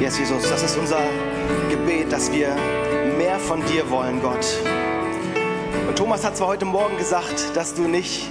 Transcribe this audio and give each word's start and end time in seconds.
Yes, 0.00 0.18
Jesus, 0.18 0.48
das 0.48 0.62
ist 0.62 0.78
unser 0.78 1.02
Gebet, 1.68 2.10
dass 2.10 2.32
wir 2.32 2.56
mehr 3.18 3.38
von 3.38 3.62
dir 3.66 3.90
wollen, 3.90 4.22
Gott. 4.22 4.46
Und 5.86 5.94
Thomas 5.94 6.24
hat 6.24 6.38
zwar 6.38 6.48
heute 6.48 6.64
Morgen 6.64 6.96
gesagt, 6.96 7.54
dass 7.54 7.74
du 7.74 7.82
nicht 7.82 8.30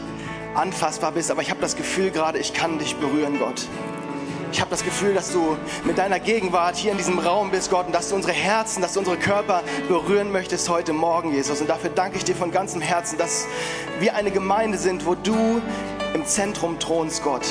anfassbar 0.56 1.12
bist, 1.12 1.30
aber 1.30 1.44
ich 1.44 1.52
habe 1.52 1.62
das 1.62 1.76
Gefühl 1.76 2.10
gerade, 2.10 2.40
ich 2.40 2.56
kann 2.56 2.80
dich 2.80 2.96
berühren, 2.96 3.38
Gott. 3.38 3.68
Ich 4.52 4.62
habe 4.62 4.72
das 4.72 4.84
Gefühl, 4.84 5.14
dass 5.14 5.32
du 5.32 5.58
mit 5.84 6.00
deiner 6.00 6.20
Gegenwart 6.20 6.76
hier 6.76 6.92
in 6.92 6.98
diesem 6.98 7.20
Raum 7.20 7.52
bist, 7.52 7.70
Gott, 7.70 7.86
und 7.86 7.94
dass 7.94 8.10
du 8.10 8.16
unsere 8.16 8.34
Herzen, 8.34 8.82
dass 8.82 8.94
du 8.94 9.00
unsere 9.02 9.18
Körper 9.18 9.62
berühren 9.88 10.32
möchtest 10.32 10.70
heute 10.70 10.94
Morgen, 10.94 11.32
Jesus. 11.32 11.62
Und 11.62 11.70
dafür 11.70 11.92
danke 11.92 12.18
ich 12.18 12.24
dir 12.24 12.36
von 12.36 12.50
ganzem 12.50 12.82
Herzen, 12.82 13.20
dass 13.20 13.46
wir 14.00 14.16
eine 14.16 14.32
Gemeinde 14.32 14.80
sind, 14.80 15.06
wo 15.06 15.14
du 15.14 15.62
im 16.16 16.26
Zentrum 16.26 16.80
thronst, 16.80 17.22
Gott 17.22 17.46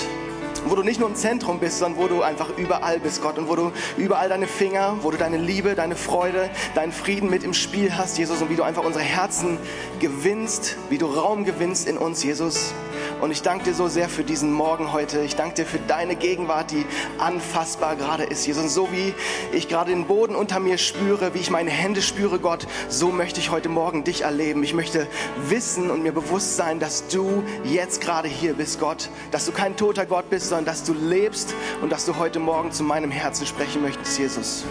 wo 0.66 0.74
du 0.74 0.82
nicht 0.82 1.00
nur 1.00 1.08
im 1.08 1.14
Zentrum 1.14 1.58
bist, 1.58 1.78
sondern 1.78 2.00
wo 2.00 2.08
du 2.08 2.22
einfach 2.22 2.56
überall 2.56 2.98
bist, 3.00 3.22
Gott, 3.22 3.38
und 3.38 3.48
wo 3.48 3.56
du 3.56 3.72
überall 3.96 4.28
deine 4.28 4.46
Finger, 4.46 4.96
wo 5.02 5.10
du 5.10 5.16
deine 5.16 5.36
Liebe, 5.36 5.74
deine 5.74 5.96
Freude, 5.96 6.50
deinen 6.74 6.92
Frieden 6.92 7.30
mit 7.30 7.44
im 7.44 7.54
Spiel 7.54 7.96
hast, 7.96 8.18
Jesus, 8.18 8.42
und 8.42 8.50
wie 8.50 8.56
du 8.56 8.62
einfach 8.62 8.84
unsere 8.84 9.04
Herzen 9.04 9.58
gewinnst, 10.00 10.76
wie 10.90 10.98
du 10.98 11.06
Raum 11.06 11.44
gewinnst 11.44 11.88
in 11.88 11.98
uns, 11.98 12.22
Jesus. 12.22 12.72
Und 13.20 13.32
ich 13.32 13.42
danke 13.42 13.64
dir 13.64 13.74
so 13.74 13.88
sehr 13.88 14.08
für 14.08 14.22
diesen 14.22 14.52
Morgen 14.52 14.92
heute. 14.92 15.20
Ich 15.22 15.34
danke 15.34 15.56
dir 15.56 15.66
für 15.66 15.80
deine 15.80 16.14
Gegenwart, 16.14 16.70
die 16.70 16.86
anfassbar 17.18 17.96
gerade 17.96 18.22
ist, 18.22 18.46
Jesus. 18.46 18.62
Und 18.62 18.68
so 18.68 18.92
wie 18.92 19.12
ich 19.52 19.68
gerade 19.68 19.90
den 19.90 20.06
Boden 20.06 20.36
unter 20.36 20.60
mir 20.60 20.78
spüre, 20.78 21.34
wie 21.34 21.38
ich 21.38 21.50
meine 21.50 21.70
Hände 21.70 22.00
spüre, 22.00 22.38
Gott, 22.38 22.68
so 22.88 23.08
möchte 23.10 23.40
ich 23.40 23.50
heute 23.50 23.68
Morgen 23.68 24.04
dich 24.04 24.22
erleben. 24.22 24.62
Ich 24.62 24.72
möchte 24.72 25.08
wissen 25.48 25.90
und 25.90 26.04
mir 26.04 26.12
bewusst 26.12 26.56
sein, 26.56 26.78
dass 26.78 27.08
du 27.08 27.42
jetzt 27.64 28.00
gerade 28.00 28.28
hier 28.28 28.54
bist, 28.54 28.78
Gott. 28.78 29.10
Dass 29.32 29.46
du 29.46 29.52
kein 29.52 29.76
toter 29.76 30.06
Gott 30.06 30.30
bist, 30.30 30.50
sondern 30.50 30.66
dass 30.66 30.84
du 30.84 30.94
lebst 30.94 31.54
und 31.82 31.90
dass 31.90 32.06
du 32.06 32.18
heute 32.18 32.38
Morgen 32.38 32.70
zu 32.70 32.84
meinem 32.84 33.10
Herzen 33.10 33.46
sprechen 33.46 33.82
möchtest, 33.82 34.16
Jesus. 34.16 34.64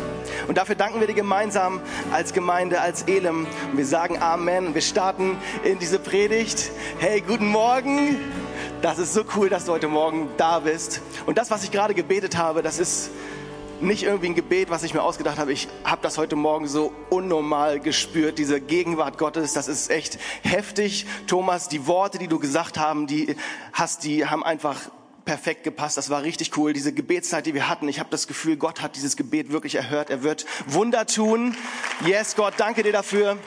Und 0.47 0.57
dafür 0.57 0.75
danken 0.75 1.01
wir 1.01 1.07
dir 1.07 1.15
gemeinsam 1.15 1.81
als 2.13 2.31
Gemeinde, 2.31 2.79
als 2.79 3.03
Elem. 3.03 3.45
Und 3.71 3.77
wir 3.77 3.85
sagen 3.85 4.21
Amen. 4.21 4.73
Wir 4.73 4.81
starten 4.81 5.37
in 5.65 5.79
diese 5.79 5.99
Predigt. 5.99 6.71
Hey, 6.99 7.19
guten 7.19 7.47
Morgen. 7.47 8.17
Das 8.81 8.99
ist 8.99 9.15
so 9.15 9.23
cool, 9.35 9.49
dass 9.49 9.65
du 9.65 9.71
heute 9.71 9.87
Morgen 9.87 10.29
da 10.37 10.59
bist. 10.59 11.01
Und 11.25 11.39
das, 11.39 11.49
was 11.49 11.63
ich 11.63 11.71
gerade 11.71 11.95
gebetet 11.95 12.37
habe, 12.37 12.61
das 12.61 12.77
ist 12.77 13.09
nicht 13.81 14.03
irgendwie 14.03 14.27
ein 14.27 14.35
Gebet, 14.35 14.69
was 14.69 14.83
ich 14.83 14.93
mir 14.93 15.01
ausgedacht 15.01 15.39
habe. 15.39 15.51
Ich 15.51 15.67
habe 15.83 16.01
das 16.03 16.19
heute 16.19 16.35
Morgen 16.35 16.67
so 16.67 16.93
unnormal 17.09 17.79
gespürt, 17.79 18.37
diese 18.37 18.61
Gegenwart 18.61 19.17
Gottes. 19.17 19.53
Das 19.53 19.67
ist 19.67 19.89
echt 19.89 20.19
heftig. 20.43 21.07
Thomas, 21.25 21.69
die 21.69 21.87
Worte, 21.87 22.19
die 22.19 22.27
du 22.27 22.37
gesagt 22.37 22.77
haben, 22.77 23.07
die 23.07 23.35
hast, 23.73 24.03
die 24.03 24.27
haben 24.27 24.43
einfach 24.43 24.77
perfekt 25.25 25.63
gepasst. 25.63 25.97
Das 25.97 26.11
war 26.11 26.21
richtig 26.21 26.55
cool. 26.55 26.71
Diese 26.71 26.93
Gebetszeit, 26.93 27.47
die 27.47 27.55
wir 27.55 27.69
hatten. 27.69 27.89
Ich 27.89 27.99
habe 27.99 28.11
das 28.11 28.27
Gefühl, 28.27 28.57
Gott 28.57 28.83
hat 28.83 28.95
dieses 28.95 29.17
Gebet 29.17 29.51
wirklich 29.51 29.73
erhört. 29.73 30.11
Er 30.11 30.21
wird 30.21 30.45
Wunder 30.67 31.07
tun. 31.07 31.57
Yes, 32.05 32.35
Gott, 32.35 32.53
danke 32.57 32.83
dir 32.83 32.93
dafür. 32.93 33.37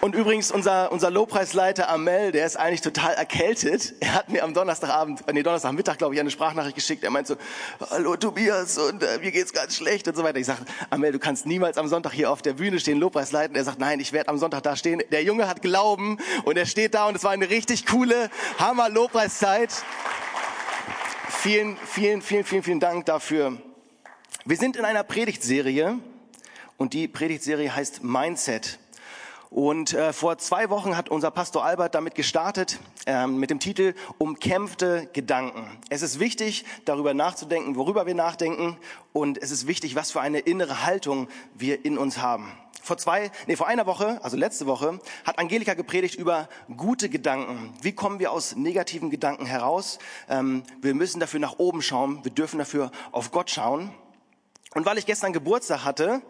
Und 0.00 0.14
übrigens, 0.14 0.52
unser, 0.52 0.92
unser 0.92 1.10
Lobpreisleiter 1.10 1.88
Amel, 1.88 2.30
der 2.30 2.46
ist 2.46 2.56
eigentlich 2.56 2.82
total 2.82 3.14
erkältet. 3.14 3.94
Er 3.98 4.14
hat 4.14 4.28
mir 4.28 4.44
am 4.44 4.54
Donnerstagabend, 4.54 5.24
nee, 5.32 5.42
Donnerstagmittag, 5.42 5.98
glaube 5.98 6.14
ich, 6.14 6.20
eine 6.20 6.30
Sprachnachricht 6.30 6.76
geschickt. 6.76 7.02
Er 7.02 7.10
meint 7.10 7.26
so, 7.26 7.36
hallo 7.90 8.16
Tobias, 8.16 8.78
und 8.78 9.02
äh, 9.02 9.18
mir 9.18 9.32
geht's 9.32 9.52
ganz 9.52 9.74
schlecht 9.74 10.06
und 10.06 10.16
so 10.16 10.22
weiter. 10.22 10.38
Ich 10.38 10.46
sage, 10.46 10.60
Amel, 10.90 11.10
du 11.10 11.18
kannst 11.18 11.46
niemals 11.46 11.78
am 11.78 11.88
Sonntag 11.88 12.12
hier 12.12 12.30
auf 12.30 12.42
der 12.42 12.52
Bühne 12.52 12.78
stehen, 12.78 12.98
Lobpreis 12.98 13.32
leiten. 13.32 13.56
Er 13.56 13.64
sagt, 13.64 13.80
nein, 13.80 13.98
ich 13.98 14.12
werde 14.12 14.28
am 14.28 14.38
Sonntag 14.38 14.62
da 14.62 14.76
stehen. 14.76 15.02
Der 15.10 15.24
Junge 15.24 15.48
hat 15.48 15.62
Glauben 15.62 16.18
und 16.44 16.56
er 16.56 16.66
steht 16.66 16.94
da 16.94 17.08
und 17.08 17.16
es 17.16 17.24
war 17.24 17.32
eine 17.32 17.50
richtig 17.50 17.84
coole 17.84 18.30
Hammer-Lobpreiszeit. 18.58 19.72
Vielen, 21.28 21.76
vielen, 21.76 22.22
vielen, 22.22 22.44
vielen, 22.44 22.62
vielen 22.62 22.80
Dank 22.80 23.06
dafür. 23.06 23.58
Wir 24.44 24.56
sind 24.56 24.76
in 24.76 24.84
einer 24.84 25.02
Predigtserie 25.02 25.98
und 26.76 26.94
die 26.94 27.08
Predigtserie 27.08 27.74
heißt 27.74 28.04
Mindset. 28.04 28.78
Und 29.50 29.94
äh, 29.94 30.12
vor 30.12 30.36
zwei 30.38 30.68
Wochen 30.68 30.96
hat 30.96 31.08
unser 31.08 31.30
Pastor 31.30 31.64
Albert 31.64 31.94
damit 31.94 32.14
gestartet, 32.14 32.78
ähm, 33.06 33.38
mit 33.38 33.48
dem 33.50 33.60
Titel 33.60 33.94
Umkämpfte 34.18 35.08
Gedanken. 35.14 35.78
Es 35.88 36.02
ist 36.02 36.20
wichtig, 36.20 36.66
darüber 36.84 37.14
nachzudenken, 37.14 37.76
worüber 37.76 38.06
wir 38.06 38.14
nachdenken. 38.14 38.76
Und 39.14 39.38
es 39.42 39.50
ist 39.50 39.66
wichtig, 39.66 39.94
was 39.94 40.10
für 40.10 40.20
eine 40.20 40.40
innere 40.40 40.84
Haltung 40.84 41.28
wir 41.54 41.84
in 41.84 41.96
uns 41.96 42.18
haben. 42.18 42.52
Vor 42.82 42.98
zwei, 42.98 43.30
nee, 43.46 43.56
vor 43.56 43.66
einer 43.66 43.86
Woche, 43.86 44.18
also 44.22 44.36
letzte 44.36 44.66
Woche, 44.66 44.98
hat 45.24 45.38
Angelika 45.38 45.74
gepredigt 45.74 46.14
über 46.14 46.48
gute 46.76 47.08
Gedanken. 47.08 47.74
Wie 47.80 47.92
kommen 47.92 48.18
wir 48.18 48.32
aus 48.32 48.54
negativen 48.54 49.10
Gedanken 49.10 49.46
heraus? 49.46 49.98
Ähm, 50.28 50.62
wir 50.80 50.94
müssen 50.94 51.20
dafür 51.20 51.40
nach 51.40 51.58
oben 51.58 51.82
schauen. 51.82 52.22
Wir 52.22 52.32
dürfen 52.32 52.58
dafür 52.58 52.90
auf 53.12 53.30
Gott 53.30 53.50
schauen. 53.50 53.92
Und 54.74 54.84
weil 54.84 54.98
ich 54.98 55.06
gestern 55.06 55.32
Geburtstag 55.32 55.84
hatte, 55.84 56.20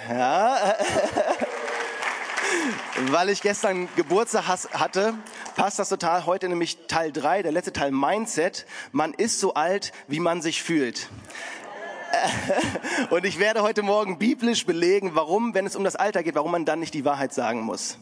ja, 0.08 0.74
weil 3.10 3.28
ich 3.28 3.42
gestern 3.42 3.88
Geburtstag 3.96 4.48
hatte, 4.48 5.14
passt 5.56 5.78
das 5.78 5.88
total. 5.88 6.26
Heute 6.26 6.48
nämlich 6.48 6.78
Teil 6.86 7.12
3, 7.12 7.42
der 7.42 7.52
letzte 7.52 7.72
Teil 7.72 7.90
Mindset. 7.90 8.66
Man 8.92 9.14
ist 9.14 9.40
so 9.40 9.54
alt, 9.54 9.92
wie 10.08 10.20
man 10.20 10.42
sich 10.42 10.62
fühlt. 10.62 11.08
Und 13.10 13.24
ich 13.24 13.38
werde 13.38 13.62
heute 13.62 13.82
Morgen 13.82 14.18
biblisch 14.18 14.66
belegen, 14.66 15.12
warum, 15.14 15.54
wenn 15.54 15.66
es 15.66 15.76
um 15.76 15.84
das 15.84 15.96
Alter 15.96 16.22
geht, 16.22 16.34
warum 16.34 16.52
man 16.52 16.64
dann 16.64 16.80
nicht 16.80 16.94
die 16.94 17.04
Wahrheit 17.04 17.32
sagen 17.32 17.62
muss. 17.62 17.98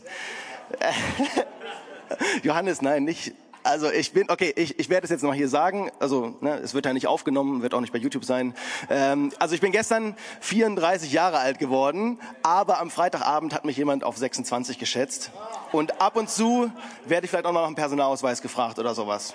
Johannes, 2.42 2.82
nein, 2.82 3.04
nicht 3.04 3.32
also 3.62 3.90
ich 3.90 4.12
bin, 4.12 4.30
okay, 4.30 4.52
ich, 4.56 4.78
ich 4.78 4.88
werde 4.88 5.04
es 5.04 5.10
jetzt 5.10 5.22
noch 5.22 5.34
hier 5.34 5.48
sagen. 5.48 5.90
Also 5.98 6.36
ne, 6.40 6.58
es 6.58 6.74
wird 6.74 6.86
ja 6.86 6.92
nicht 6.92 7.06
aufgenommen, 7.06 7.62
wird 7.62 7.74
auch 7.74 7.80
nicht 7.80 7.92
bei 7.92 7.98
YouTube 7.98 8.24
sein. 8.24 8.54
Ähm, 8.90 9.32
also 9.38 9.54
ich 9.54 9.60
bin 9.60 9.72
gestern 9.72 10.16
34 10.40 11.12
Jahre 11.12 11.38
alt 11.38 11.58
geworden, 11.58 12.18
aber 12.42 12.80
am 12.80 12.90
Freitagabend 12.90 13.54
hat 13.54 13.64
mich 13.64 13.76
jemand 13.76 14.04
auf 14.04 14.16
26 14.16 14.78
geschätzt. 14.78 15.30
Und 15.72 16.00
ab 16.00 16.16
und 16.16 16.30
zu 16.30 16.70
werde 17.06 17.24
ich 17.24 17.30
vielleicht 17.30 17.46
auch 17.46 17.52
noch 17.52 17.60
nach 17.60 17.66
einem 17.66 17.76
Personalausweis 17.76 18.42
gefragt 18.42 18.78
oder 18.78 18.94
sowas. 18.94 19.34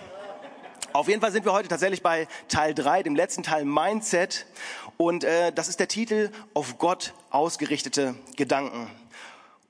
Auf 0.93 1.07
jeden 1.07 1.21
Fall 1.21 1.31
sind 1.31 1.43
wir 1.43 1.53
heute 1.53 1.67
tatsächlich 1.69 2.03
bei 2.03 2.27
Teil 2.47 2.75
3, 2.75 3.01
dem 3.01 3.15
letzten 3.15 3.41
Teil 3.41 3.65
Mindset. 3.65 4.45
Und 4.97 5.23
äh, 5.23 5.51
das 5.51 5.67
ist 5.67 5.79
der 5.79 5.87
Titel 5.87 6.29
Auf 6.53 6.77
Gott 6.77 7.13
ausgerichtete 7.31 8.13
Gedanken. 8.35 8.91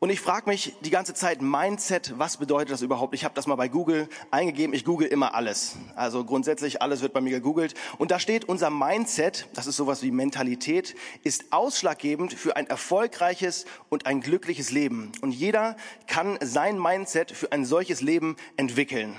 Und 0.03 0.09
ich 0.09 0.19
frage 0.19 0.49
mich 0.49 0.75
die 0.81 0.89
ganze 0.89 1.13
Zeit, 1.13 1.41
Mindset, 1.41 2.15
was 2.17 2.35
bedeutet 2.35 2.71
das 2.71 2.81
überhaupt? 2.81 3.15
Ich 3.15 3.23
habe 3.23 3.35
das 3.35 3.47
mal 3.47 3.55
bei 3.55 3.69
Google 3.69 4.09
eingegeben. 4.31 4.75
Ich 4.75 4.83
google 4.83 5.07
immer 5.07 5.33
alles. 5.33 5.77
Also 5.95 6.25
grundsätzlich 6.25 6.81
alles 6.81 7.01
wird 7.01 7.13
bei 7.13 7.21
mir 7.21 7.29
gegoogelt. 7.29 7.73
Und 7.99 8.11
da 8.11 8.19
steht, 8.19 8.43
unser 8.43 8.69
Mindset, 8.69 9.47
das 9.53 9.65
ist 9.65 9.77
sowas 9.77 10.03
wie 10.03 10.11
Mentalität, 10.11 10.95
ist 11.23 11.53
ausschlaggebend 11.53 12.33
für 12.33 12.57
ein 12.57 12.67
erfolgreiches 12.67 13.63
und 13.87 14.05
ein 14.05 14.19
glückliches 14.19 14.71
Leben. 14.71 15.13
Und 15.21 15.31
jeder 15.31 15.77
kann 16.05 16.37
sein 16.41 16.77
Mindset 16.77 17.31
für 17.31 17.53
ein 17.53 17.63
solches 17.63 18.01
Leben 18.01 18.35
entwickeln. 18.57 19.15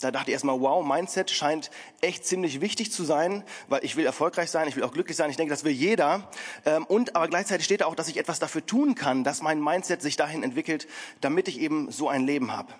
Da 0.00 0.10
dachte 0.10 0.30
ich 0.30 0.34
erstmal, 0.34 0.60
wow, 0.60 0.84
Mindset 0.84 1.30
scheint 1.30 1.70
echt 2.02 2.26
ziemlich 2.26 2.60
wichtig 2.60 2.92
zu 2.92 3.04
sein, 3.04 3.44
weil 3.68 3.82
ich 3.82 3.96
will 3.96 4.04
erfolgreich 4.04 4.50
sein, 4.50 4.68
ich 4.68 4.76
will 4.76 4.84
auch 4.84 4.92
glücklich 4.92 5.16
sein. 5.16 5.30
Ich 5.30 5.36
denke, 5.36 5.50
das 5.50 5.64
will 5.64 5.72
jeder. 5.72 6.30
Ähm, 6.66 6.84
und 6.84 7.16
aber 7.16 7.28
gleichzeitig 7.28 7.64
steht 7.64 7.80
da 7.80 7.86
auch, 7.86 7.94
dass 7.94 8.08
ich 8.08 8.18
etwas 8.18 8.38
dafür 8.38 8.64
tun 8.64 8.94
kann, 8.94 9.24
dass 9.24 9.40
mein 9.40 9.62
Mindset 9.62 10.02
sich 10.02 10.16
dahin 10.16 10.42
entwickelt, 10.42 10.86
damit 11.22 11.48
ich 11.48 11.60
eben 11.60 11.90
so 11.90 12.08
ein 12.08 12.26
Leben 12.26 12.52
habe. 12.52 12.74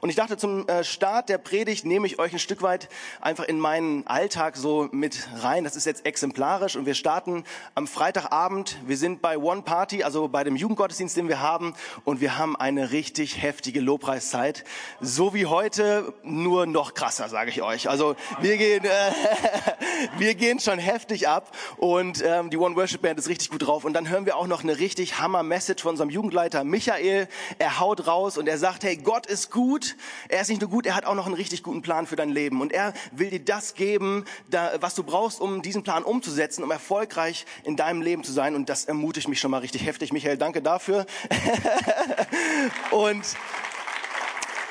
Und 0.00 0.10
ich 0.10 0.16
dachte, 0.16 0.36
zum 0.36 0.66
äh, 0.68 0.84
Start 0.84 1.28
der 1.28 1.38
Predigt 1.38 1.84
nehme 1.84 2.06
ich 2.06 2.18
euch 2.18 2.32
ein 2.32 2.38
Stück 2.38 2.62
weit 2.62 2.88
einfach 3.20 3.44
in 3.44 3.58
meinen 3.58 4.06
Alltag 4.06 4.56
so 4.56 4.88
mit 4.92 5.28
rein. 5.36 5.64
Das 5.64 5.76
ist 5.76 5.84
jetzt 5.84 6.06
exemplarisch 6.06 6.76
und 6.76 6.86
wir 6.86 6.94
starten 6.94 7.44
am 7.74 7.86
Freitagabend. 7.86 8.78
Wir 8.86 8.96
sind 8.96 9.22
bei 9.22 9.38
One 9.38 9.62
Party, 9.62 10.02
also 10.02 10.28
bei 10.28 10.44
dem 10.44 10.56
Jugendgottesdienst, 10.56 11.16
den 11.16 11.28
wir 11.28 11.40
haben. 11.40 11.74
Und 12.04 12.20
wir 12.20 12.38
haben 12.38 12.56
eine 12.56 12.90
richtig 12.92 13.42
heftige 13.42 13.80
Lobpreiszeit. 13.80 14.64
So 15.00 15.34
wie 15.34 15.46
heute, 15.46 16.12
nur 16.22 16.66
noch 16.66 16.94
krasser, 16.94 17.28
sage 17.28 17.50
ich 17.50 17.62
euch. 17.62 17.88
Also 17.88 18.16
wir 18.40 18.56
gehen, 18.56 18.84
äh, 18.84 18.88
wir 20.18 20.34
gehen 20.34 20.60
schon 20.60 20.78
heftig 20.78 21.28
ab 21.28 21.50
und 21.76 22.22
ähm, 22.24 22.50
die 22.50 22.56
One 22.56 22.76
Worship 22.76 23.02
Band 23.02 23.18
ist 23.18 23.28
richtig 23.28 23.50
gut 23.50 23.66
drauf. 23.66 23.84
Und 23.84 23.92
dann 23.92 24.08
hören 24.08 24.26
wir 24.26 24.36
auch 24.36 24.46
noch 24.46 24.62
eine 24.62 24.78
richtig 24.78 25.18
Hammer-Message 25.18 25.82
von 25.82 25.90
unserem 25.90 26.10
Jugendleiter 26.10 26.64
Michael. 26.64 27.28
Er 27.58 27.80
haut 27.80 28.06
raus 28.06 28.38
und 28.38 28.48
er 28.48 28.58
sagt, 28.58 28.84
hey, 28.84 28.96
Gott 28.96 29.26
ist 29.26 29.50
gut 29.50 29.65
gut. 29.66 29.96
Er 30.28 30.40
ist 30.40 30.48
nicht 30.48 30.60
nur 30.60 30.70
gut, 30.70 30.86
er 30.86 30.94
hat 30.94 31.04
auch 31.04 31.14
noch 31.14 31.26
einen 31.26 31.34
richtig 31.34 31.64
guten 31.64 31.82
Plan 31.82 32.06
für 32.06 32.14
dein 32.14 32.30
Leben. 32.30 32.60
Und 32.60 32.72
er 32.72 32.92
will 33.10 33.30
dir 33.30 33.40
das 33.40 33.74
geben, 33.74 34.24
was 34.80 34.94
du 34.94 35.02
brauchst, 35.02 35.40
um 35.40 35.60
diesen 35.60 35.82
Plan 35.82 36.04
umzusetzen, 36.04 36.62
um 36.62 36.70
erfolgreich 36.70 37.46
in 37.64 37.76
deinem 37.76 38.00
Leben 38.00 38.22
zu 38.22 38.32
sein. 38.32 38.54
Und 38.54 38.68
das 38.68 38.84
ermutigt 38.84 39.28
mich 39.28 39.40
schon 39.40 39.50
mal 39.50 39.58
richtig 39.58 39.84
heftig. 39.84 40.12
Michael, 40.12 40.38
danke 40.38 40.62
dafür. 40.62 41.06
und 42.92 43.24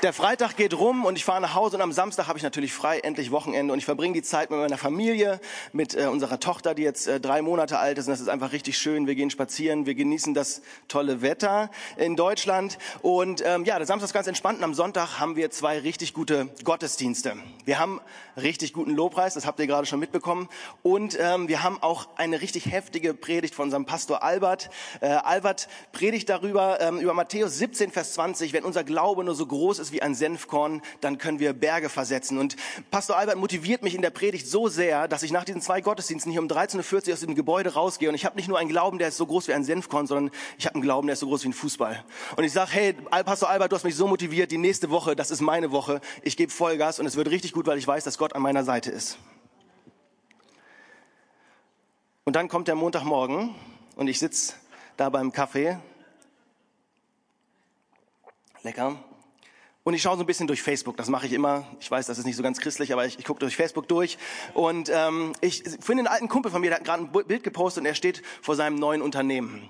Der 0.03 0.12
Freitag 0.12 0.57
geht 0.57 0.74
rum 0.74 1.06
und 1.06 1.15
ich 1.15 1.24
fahre 1.24 1.42
nach 1.42 1.56
Hause 1.56 1.77
und 1.77 1.81
am 1.81 1.94
Samstag 1.94 2.27
habe 2.27 2.38
ich 2.38 2.44
natürlich 2.44 2.74
frei, 2.74 3.00
endlich 3.00 3.31
Wochenende 3.31 3.71
und 3.71 3.80
ich 3.80 3.86
verbringe 3.86 4.13
die 4.13 4.21
Zeit 4.21 4.51
mit 4.51 4.59
meiner 4.59 4.77
Familie, 4.77 5.39
mit 5.71 5.95
äh, 5.95 6.07
unserer 6.07 6.39
Tochter, 6.39 6.75
die 6.75 6.83
jetzt 6.83 7.07
äh, 7.07 7.19
drei 7.19 7.42
Monate 7.42 7.80
alt 7.80 7.97
ist 7.97 8.07
und 8.07 8.12
das 8.12 8.19
ist 8.19 8.27
einfach 8.27 8.51
richtig 8.51 8.77
schön. 8.77 9.07
Wir 9.07 9.15
gehen 9.15 9.30
spazieren, 9.30 9.86
wir 9.86 9.95
genießen 9.95 10.33
das 10.33 10.62
tolle 10.89 11.21
Wetter 11.21 11.71
in 11.97 12.18
Deutschland 12.18 12.77
und 13.01 13.42
ähm, 13.45 13.63
ja, 13.63 13.77
der 13.77 13.88
Samstag 13.88 14.07
ist 14.07 14.13
ganz 14.13 14.27
entspannt 14.27 14.59
und 14.59 14.65
am 14.65 14.74
Sonntag 14.74 15.19
haben 15.19 15.38
wir 15.38 15.50
zwei 15.50 15.80
richtig 15.80 16.13
gute 16.13 16.50
Gottesdienste. 16.65 17.38
Wir 17.63 17.80
haben 17.80 18.01
richtig 18.38 18.74
guten 18.74 18.92
Lobpreis, 18.92 19.33
das 19.33 19.47
habt 19.47 19.59
ihr 19.59 19.68
gerade 19.68 19.88
schon 19.88 20.00
mitbekommen 20.00 20.50
und 20.83 21.18
ähm, 21.19 21.47
wir 21.47 21.63
haben 21.63 21.81
auch 21.81 22.09
eine 22.18 22.42
richtig 22.42 22.71
heftige 22.71 23.13
Predigt 23.13 23.56
von 23.56 23.65
unserem 23.65 23.86
Pastor 23.86 24.21
Albert. 24.24 24.69
Äh, 25.00 25.07
Albert 25.07 25.68
predigt 25.94 26.30
darüber, 26.30 26.80
ähm, 26.81 27.00
über 27.00 27.13
Matthäus 27.13 27.57
17, 27.57 27.92
Vers 27.92 28.13
20, 28.13 28.51
wenn 28.51 28.65
unser 28.65 28.83
Glaube 28.83 29.24
nur 29.24 29.36
so 29.36 29.47
groß 29.47 29.80
ist, 29.80 29.85
ist 29.86 29.92
wie 29.92 30.02
ein 30.02 30.16
Senfkorn, 30.16 30.82
dann 31.02 31.18
können 31.18 31.40
wir 31.40 31.54
Berge 31.54 31.90
versetzen. 31.90 32.38
Und 32.38 32.56
Pastor 32.92 33.18
Albert 33.18 33.38
motiviert 33.38 33.84
mich 33.84 33.96
in 33.96 34.02
der 34.02 34.10
Predigt 34.10 34.48
so 34.48 34.68
sehr, 34.68 35.08
dass 35.08 35.24
ich 35.24 35.32
nach 35.32 35.44
diesen 35.44 35.62
zwei 35.62 35.82
Gottesdiensten 35.82 36.32
hier 36.32 36.42
um 36.42 36.48
13.40 36.48 37.08
Uhr 37.08 37.14
aus 37.14 37.20
dem 37.22 37.36
Gebäude 37.36 37.74
rausgehe. 37.74 38.10
Und 38.10 38.16
ich 38.16 38.26
habe 38.26 38.36
nicht 38.36 38.48
nur 38.48 38.60
einen 38.60 38.70
Glauben, 38.70 39.00
der 39.00 39.10
ist 39.10 39.18
so 39.18 39.26
groß 39.26 39.48
wie 39.48 39.54
ein 39.54 39.64
Senfkorn, 39.64 40.08
sondern 40.08 40.32
ich 40.58 40.66
habe 40.66 40.76
einen 40.76 40.84
Glauben, 40.84 41.08
der 41.08 41.14
ist 41.14 41.20
so 41.20 41.28
groß 41.28 41.44
wie 41.44 41.50
ein 41.50 41.54
Fußball. 41.54 42.04
Und 42.36 42.44
ich 42.44 42.52
sage, 42.52 42.72
hey, 42.72 42.94
Pastor 42.94 43.50
Albert, 43.50 43.72
du 43.72 43.76
hast 43.76 43.84
mich 43.84 43.96
so 43.96 44.08
motiviert, 44.08 44.52
die 44.52 44.58
nächste 44.58 44.90
Woche, 44.90 45.16
das 45.16 45.32
ist 45.32 45.42
meine 45.42 45.72
Woche. 45.72 46.02
Ich 46.24 46.36
gebe 46.38 46.52
Vollgas 46.52 47.00
und 47.00 47.06
es 47.06 47.16
wird 47.16 47.30
richtig 47.30 47.54
gut, 47.54 47.68
weil 47.68 47.78
ich 47.78 47.88
weiß, 47.88 48.04
dass 48.04 48.18
Gott 48.18 48.34
an 48.34 48.42
meiner 48.42 48.64
Seite 48.64 48.92
ist. 48.92 49.18
Und 52.26 52.36
dann 52.36 52.50
kommt 52.50 52.68
der 52.68 52.76
Montagmorgen 52.76 53.54
und 53.96 54.08
ich 54.08 54.18
sitze 54.18 54.56
da 54.98 55.10
beim 55.10 55.31
Kaffee. 55.31 55.78
Lecker. 58.64 58.98
Und 59.88 59.94
ich 59.94 60.02
schaue 60.02 60.18
so 60.18 60.24
ein 60.24 60.26
bisschen 60.26 60.48
durch 60.48 60.64
Facebook, 60.64 60.98
das 60.98 61.10
mache 61.10 61.28
ich 61.28 61.34
immer. 61.34 61.68
Ich 61.80 61.92
weiß, 61.92 62.08
das 62.08 62.18
ist 62.18 62.26
nicht 62.26 62.36
so 62.36 62.42
ganz 62.42 62.60
christlich, 62.60 62.92
aber 62.92 63.06
ich, 63.06 63.20
ich 63.20 63.26
gucke 63.26 63.40
durch 63.40 63.56
Facebook 63.56 63.88
durch. 63.88 64.18
Und 64.56 64.90
ähm, 64.92 65.34
ich 65.42 65.62
finde 65.80 66.02
einen 66.02 66.08
alten 66.08 66.28
Kumpel 66.28 66.52
von 66.52 66.60
mir, 66.60 66.72
der 66.72 66.80
hat 66.80 66.86
gerade 66.86 67.04
ein 67.04 67.12
Bild 67.12 67.44
gepostet 67.44 67.82
und 67.82 67.86
er 67.86 67.94
steht 67.94 68.24
vor 68.42 68.56
seinem 68.56 68.78
neuen 68.78 69.04
Unternehmen. 69.04 69.70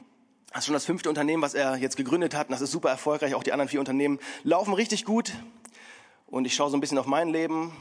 Das 0.54 0.60
ist 0.60 0.66
schon 0.68 0.74
das 0.74 0.86
fünfte 0.86 1.10
Unternehmen, 1.10 1.44
was 1.44 1.54
er 1.54 1.76
jetzt 1.76 1.98
gegründet 1.98 2.34
hat. 2.34 2.48
Und 2.48 2.54
das 2.54 2.62
ist 2.62 2.72
super 2.72 2.90
erfolgreich. 2.90 3.36
Auch 3.36 3.44
die 3.44 3.52
anderen 3.52 3.68
vier 3.68 3.82
Unternehmen 3.82 4.20
laufen 4.44 4.74
richtig 4.74 5.04
gut. 5.04 5.34
Und 6.28 6.46
ich 6.46 6.56
schaue 6.56 6.70
so 6.70 6.78
ein 6.78 6.80
bisschen 6.80 6.98
auf 6.98 7.08
mein 7.08 7.28
Leben 7.28 7.74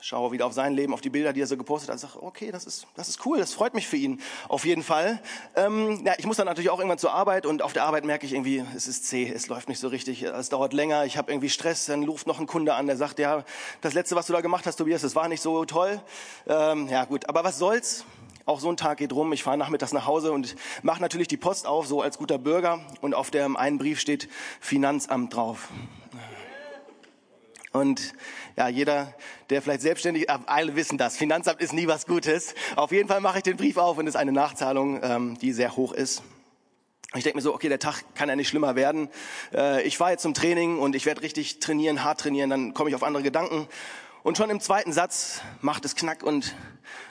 schaue 0.00 0.32
wieder 0.32 0.46
auf 0.46 0.52
sein 0.52 0.74
Leben, 0.74 0.94
auf 0.94 1.00
die 1.00 1.10
Bilder, 1.10 1.32
die 1.32 1.40
er 1.40 1.46
so 1.46 1.56
gepostet 1.56 1.90
hat, 1.90 1.94
und 1.94 1.98
sage, 2.00 2.22
okay, 2.22 2.50
das 2.50 2.64
ist, 2.64 2.86
das 2.94 3.08
ist 3.08 3.24
cool, 3.26 3.38
das 3.38 3.54
freut 3.54 3.74
mich 3.74 3.86
für 3.86 3.96
ihn 3.96 4.20
auf 4.48 4.64
jeden 4.64 4.82
Fall. 4.82 5.20
Ähm, 5.56 6.02
ja, 6.04 6.14
ich 6.18 6.26
muss 6.26 6.36
dann 6.36 6.46
natürlich 6.46 6.70
auch 6.70 6.78
irgendwann 6.78 6.98
zur 6.98 7.12
Arbeit 7.12 7.46
und 7.46 7.62
auf 7.62 7.72
der 7.72 7.84
Arbeit 7.84 8.04
merke 8.04 8.26
ich 8.26 8.32
irgendwie, 8.32 8.64
es 8.74 8.86
ist 8.86 9.06
zäh, 9.06 9.30
es 9.30 9.48
läuft 9.48 9.68
nicht 9.68 9.78
so 9.78 9.88
richtig, 9.88 10.22
es 10.22 10.48
dauert 10.48 10.72
länger, 10.72 11.04
ich 11.04 11.16
habe 11.16 11.30
irgendwie 11.30 11.48
Stress, 11.48 11.86
dann 11.86 12.04
ruft 12.04 12.26
noch 12.26 12.40
ein 12.40 12.46
Kunde 12.46 12.74
an, 12.74 12.86
der 12.86 12.96
sagt, 12.96 13.18
ja, 13.18 13.44
das 13.80 13.94
Letzte, 13.94 14.16
was 14.16 14.26
du 14.26 14.32
da 14.32 14.40
gemacht 14.40 14.66
hast, 14.66 14.76
Tobias, 14.76 15.02
das 15.02 15.14
war 15.14 15.28
nicht 15.28 15.42
so 15.42 15.64
toll. 15.64 16.00
Ähm, 16.46 16.88
ja 16.88 17.04
gut, 17.04 17.28
aber 17.28 17.44
was 17.44 17.58
soll's? 17.58 18.04
Auch 18.46 18.58
so 18.58 18.68
ein 18.68 18.76
Tag 18.76 18.98
geht 18.98 19.12
rum. 19.12 19.32
Ich 19.32 19.44
fahre 19.44 19.58
nachmittags 19.58 19.92
nach 19.92 20.06
Hause 20.06 20.32
und 20.32 20.56
mache 20.82 21.00
natürlich 21.00 21.28
die 21.28 21.36
Post 21.36 21.66
auf, 21.66 21.86
so 21.86 22.02
als 22.02 22.18
guter 22.18 22.38
Bürger. 22.38 22.80
Und 23.00 23.14
auf 23.14 23.30
dem 23.30 23.56
einen 23.56 23.78
Brief 23.78 24.00
steht 24.00 24.28
Finanzamt 24.60 25.36
drauf. 25.36 25.68
Und 27.72 28.14
ja, 28.56 28.68
jeder, 28.68 29.14
der 29.48 29.62
vielleicht 29.62 29.82
selbstständig, 29.82 30.28
äh, 30.28 30.38
alle 30.46 30.74
wissen 30.74 30.98
das, 30.98 31.16
Finanzamt 31.16 31.60
ist 31.60 31.72
nie 31.72 31.86
was 31.86 32.06
Gutes. 32.06 32.54
Auf 32.76 32.90
jeden 32.90 33.08
Fall 33.08 33.20
mache 33.20 33.38
ich 33.38 33.44
den 33.44 33.56
Brief 33.56 33.76
auf 33.76 33.98
und 33.98 34.06
es 34.06 34.14
ist 34.14 34.20
eine 34.20 34.32
Nachzahlung, 34.32 35.00
ähm, 35.02 35.38
die 35.38 35.52
sehr 35.52 35.76
hoch 35.76 35.92
ist. 35.92 36.22
Ich 37.14 37.24
denke 37.24 37.38
mir 37.38 37.42
so, 37.42 37.54
okay, 37.54 37.68
der 37.68 37.80
Tag 37.80 38.02
kann 38.14 38.28
ja 38.28 38.36
nicht 38.36 38.48
schlimmer 38.48 38.76
werden. 38.76 39.08
Äh, 39.52 39.82
ich 39.82 39.98
fahre 39.98 40.12
jetzt 40.12 40.22
zum 40.22 40.34
Training 40.34 40.78
und 40.78 40.96
ich 40.96 41.06
werde 41.06 41.22
richtig 41.22 41.60
trainieren, 41.60 42.02
hart 42.02 42.20
trainieren, 42.20 42.50
dann 42.50 42.74
komme 42.74 42.90
ich 42.90 42.96
auf 42.96 43.02
andere 43.02 43.22
Gedanken. 43.22 43.68
Und 44.22 44.36
schon 44.36 44.50
im 44.50 44.60
zweiten 44.60 44.92
Satz 44.92 45.40
macht 45.60 45.84
es 45.84 45.94
Knack 45.94 46.22
und 46.22 46.54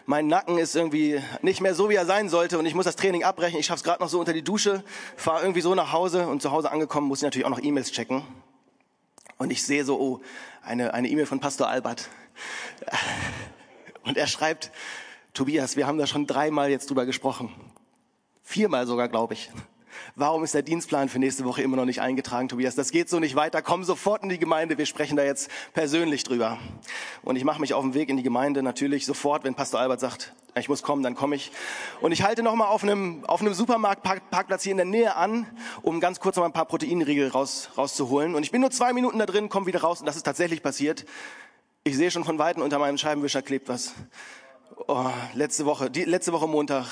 mein 0.06 0.28
Nacken 0.28 0.58
ist 0.58 0.76
irgendwie 0.76 1.22
nicht 1.42 1.60
mehr 1.62 1.74
so, 1.74 1.90
wie 1.90 1.96
er 1.96 2.06
sein 2.06 2.30
sollte 2.30 2.60
und 2.60 2.66
ich 2.66 2.76
muss 2.76 2.86
das 2.86 2.98
Training 2.98 3.24
abbrechen. 3.24 3.60
Ich 3.60 3.66
schaff's 3.66 3.84
gerade 3.84 4.02
noch 4.02 4.10
so 4.10 4.20
unter 4.20 4.34
die 4.34 4.44
Dusche, 4.44 4.84
fahre 5.16 5.42
irgendwie 5.42 5.62
so 5.62 5.74
nach 5.74 5.92
Hause 5.92 6.28
und 6.28 6.42
zu 6.42 6.52
Hause 6.52 6.72
angekommen 6.72 7.08
muss 7.08 7.20
ich 7.20 7.24
natürlich 7.24 7.46
auch 7.46 7.52
noch 7.52 7.62
E-Mails 7.62 7.92
checken. 7.92 8.24
Und 9.40 9.52
ich 9.52 9.64
sehe 9.64 9.86
so, 9.86 9.98
oh, 10.00 10.22
eine 10.62 10.94
eine 10.94 11.08
E-Mail 11.08 11.26
von 11.26 11.40
Pastor 11.40 11.70
Albert. 11.70 12.10
Und 14.04 14.18
er 14.18 14.28
schreibt, 14.28 14.70
Tobias, 15.34 15.78
wir 15.78 15.88
haben 15.88 15.98
da 15.98 16.08
schon 16.08 16.28
dreimal 16.28 16.70
jetzt 16.70 16.90
drüber 16.90 17.06
gesprochen. 17.06 17.50
Viermal 18.44 18.86
sogar, 18.86 19.08
glaube 19.08 19.36
ich. 19.36 19.50
Warum 20.16 20.44
ist 20.44 20.54
der 20.54 20.62
Dienstplan 20.62 21.10
für 21.10 21.20
nächste 21.20 21.46
Woche 21.46 21.62
immer 21.62 21.78
noch 21.78 21.86
nicht 21.86 22.02
eingetragen, 22.02 22.50
Tobias? 22.50 22.76
Das 22.76 22.92
geht 22.92 23.10
so 23.10 23.20
nicht 23.20 23.36
weiter. 23.36 23.62
Komm 23.62 23.84
sofort 23.84 24.24
in 24.24 24.30
die 24.30 24.40
Gemeinde. 24.40 24.78
Wir 24.78 24.86
sprechen 24.86 25.16
da 25.16 25.24
jetzt 25.24 25.50
persönlich 25.74 26.24
drüber. 26.24 26.58
Und 27.24 27.36
ich 27.36 27.44
mache 27.44 27.62
mich 27.62 27.74
auf 27.74 27.84
den 27.84 27.94
Weg 27.94 28.10
in 28.10 28.18
die 28.18 28.24
Gemeinde 28.24 28.64
natürlich 28.64 29.06
sofort, 29.06 29.44
wenn 29.44 29.56
Pastor 29.56 29.80
Albert 29.80 30.00
sagt, 30.00 30.34
ich 30.56 30.70
muss 30.70 30.84
kommen, 30.84 31.04
dann 31.04 31.16
komme 31.16 31.36
ich. 31.36 31.52
Und 32.02 32.12
ich 32.12 32.24
halte 32.24 32.44
nochmal 32.44 32.68
auf 32.68 32.84
einem, 32.84 33.24
auf 33.26 33.42
einem 33.42 33.54
Supermarktparkplatz 33.54 34.64
hier 34.64 34.72
in 34.72 34.78
der 34.78 34.86
Nähe 34.86 35.16
an, 35.16 35.46
um 35.82 36.00
ganz 36.00 36.20
kurz 36.20 36.36
noch 36.36 36.44
ein 36.44 36.54
paar 36.54 36.66
Proteinriegel 36.66 37.30
raus, 37.30 37.70
rauszuholen. 37.78 38.36
Und 38.36 38.44
ich 38.44 38.52
bin 38.52 38.62
nur 38.62 38.72
zwei 38.72 38.94
Minuten 38.94 39.20
da 39.20 39.26
drin, 39.26 39.50
komme 39.50 39.68
wieder 39.68 39.82
raus 39.82 40.00
und 40.00 40.06
das 40.06 40.16
ist 40.16 40.24
tatsächlich 40.24 40.64
passiert. 40.64 41.06
Ich 41.84 41.96
sehe 41.96 42.12
schon 42.12 42.24
von 42.24 42.40
Weitem 42.40 42.62
unter 42.62 42.80
meinem 42.80 42.98
Scheibenwischer 42.98 43.42
klebt 43.42 43.70
was. 43.70 43.94
Oh, 44.88 45.10
letzte 45.34 45.66
Woche, 45.66 45.90
die, 45.90 46.04
letzte 46.04 46.34
Woche 46.34 46.48
Montag 46.48 46.86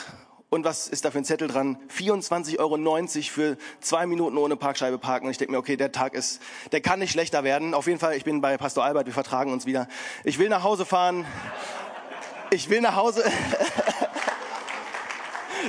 und 0.50 0.64
was 0.64 0.88
ist 0.88 1.04
da 1.04 1.12
für 1.12 1.18
ein 1.18 1.26
Zettel 1.26 1.50
dran? 1.50 1.78
24,90 1.90 2.60
Euro 2.60 2.78
für 3.24 3.58
zwei 3.82 4.06
Minuten 4.06 4.38
ohne 4.38 4.56
Parkscheibe 4.56 4.98
parken. 4.98 5.26
Und 5.26 5.32
ich 5.32 5.38
denke 5.38 5.52
mir, 5.52 5.58
okay, 5.58 5.76
der 5.76 5.92
Tag 5.92 6.14
ist, 6.14 6.42
der 6.72 6.80
kann 6.80 7.00
nicht 7.00 7.12
schlechter 7.12 7.44
werden. 7.44 7.74
Auf 7.74 7.88
jeden 7.88 8.00
Fall, 8.00 8.16
ich 8.16 8.24
bin 8.24 8.40
bei 8.40 8.58
Pastor 8.58 8.86
Albert, 8.86 9.08
wir 9.08 9.14
vertragen 9.14 9.52
uns 9.52 9.66
wieder. 9.66 9.90
Ich 10.24 10.40
will 10.40 10.48
nach 10.48 10.64
Hause 10.64 10.86
fahren. 10.86 11.26
Ich 12.50 12.70
will 12.70 12.82
nach 12.82 12.96
Hause. 12.96 13.24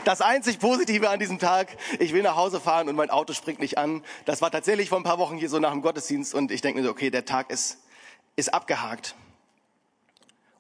Das 0.05 0.21
einzig 0.21 0.61
Positive 0.61 1.11
an 1.11 1.19
diesem 1.19 1.39
Tag, 1.39 1.77
ich 1.99 2.13
will 2.15 2.23
nach 2.23 2.37
Hause 2.37 2.61
fahren 2.61 2.89
und 2.89 2.95
mein 2.95 3.11
Auto 3.11 3.33
springt 3.33 3.59
nicht 3.59 3.79
an. 3.79 4.03
Das 4.27 4.41
war 4.41 4.51
tatsächlich 4.51 4.89
vor 4.89 4.99
ein 4.99 5.03
paar 5.03 5.19
Wochen 5.19 5.37
hier 5.37 5.49
so 5.49 5.59
nach 5.59 5.73
dem 5.73 5.83
Gottesdienst 5.83 6.35
und 6.35 6.53
ich 6.53 6.61
denke 6.61 6.81
mir 6.81 6.87
so, 6.87 6.91
okay, 6.93 7.11
der 7.11 7.25
Tag 7.25 7.51
ist, 7.51 7.79
ist 8.37 8.55
abgehakt. 8.55 9.17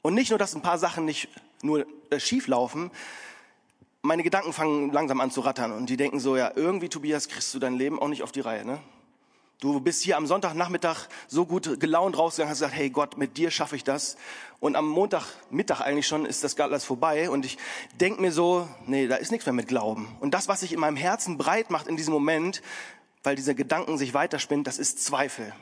Und 0.02 0.14
nicht 0.14 0.30
nur, 0.30 0.38
dass 0.38 0.54
ein 0.54 0.62
paar 0.62 0.78
Sachen 0.78 1.04
nicht 1.04 1.28
nur 1.62 1.86
äh, 2.10 2.18
schief 2.18 2.48
laufen, 2.48 2.90
meine 4.02 4.22
Gedanken 4.22 4.52
fangen 4.52 4.92
langsam 4.92 5.20
an 5.20 5.30
zu 5.30 5.40
rattern 5.40 5.72
und 5.72 5.90
die 5.90 5.96
denken 5.96 6.20
so, 6.20 6.36
ja, 6.36 6.52
irgendwie, 6.54 6.88
Tobias, 6.88 7.28
kriegst 7.28 7.52
du 7.54 7.58
dein 7.58 7.74
Leben 7.74 7.98
auch 7.98 8.08
nicht 8.08 8.22
auf 8.22 8.32
die 8.32 8.40
Reihe, 8.40 8.64
ne? 8.64 8.80
Du 9.60 9.80
bist 9.80 10.02
hier 10.02 10.16
am 10.16 10.28
Sonntagnachmittag 10.28 11.08
so 11.26 11.44
gut 11.44 11.80
gelaunt 11.80 12.16
rausgegangen, 12.16 12.50
hast 12.50 12.60
gesagt, 12.60 12.76
hey 12.76 12.90
Gott, 12.90 13.18
mit 13.18 13.36
dir 13.36 13.50
schaffe 13.50 13.74
ich 13.74 13.82
das. 13.82 14.16
Und 14.60 14.76
am 14.76 14.86
Montagmittag 14.86 15.80
eigentlich 15.80 16.06
schon 16.06 16.26
ist 16.26 16.44
das 16.44 16.56
alles 16.60 16.84
vorbei. 16.84 17.28
Und 17.28 17.44
ich 17.44 17.58
denk 18.00 18.20
mir 18.20 18.30
so, 18.30 18.68
nee, 18.86 19.08
da 19.08 19.16
ist 19.16 19.32
nichts 19.32 19.46
mehr 19.46 19.52
mit 19.52 19.66
Glauben. 19.66 20.16
Und 20.20 20.32
das, 20.32 20.46
was 20.46 20.60
sich 20.60 20.72
in 20.72 20.78
meinem 20.78 20.96
Herzen 20.96 21.38
breit 21.38 21.70
macht 21.70 21.88
in 21.88 21.96
diesem 21.96 22.14
Moment, 22.14 22.62
weil 23.24 23.34
dieser 23.34 23.54
Gedanken 23.54 23.98
sich 23.98 24.14
weiterspinnt, 24.14 24.68
das 24.68 24.78
ist 24.78 25.04
Zweifel. 25.04 25.52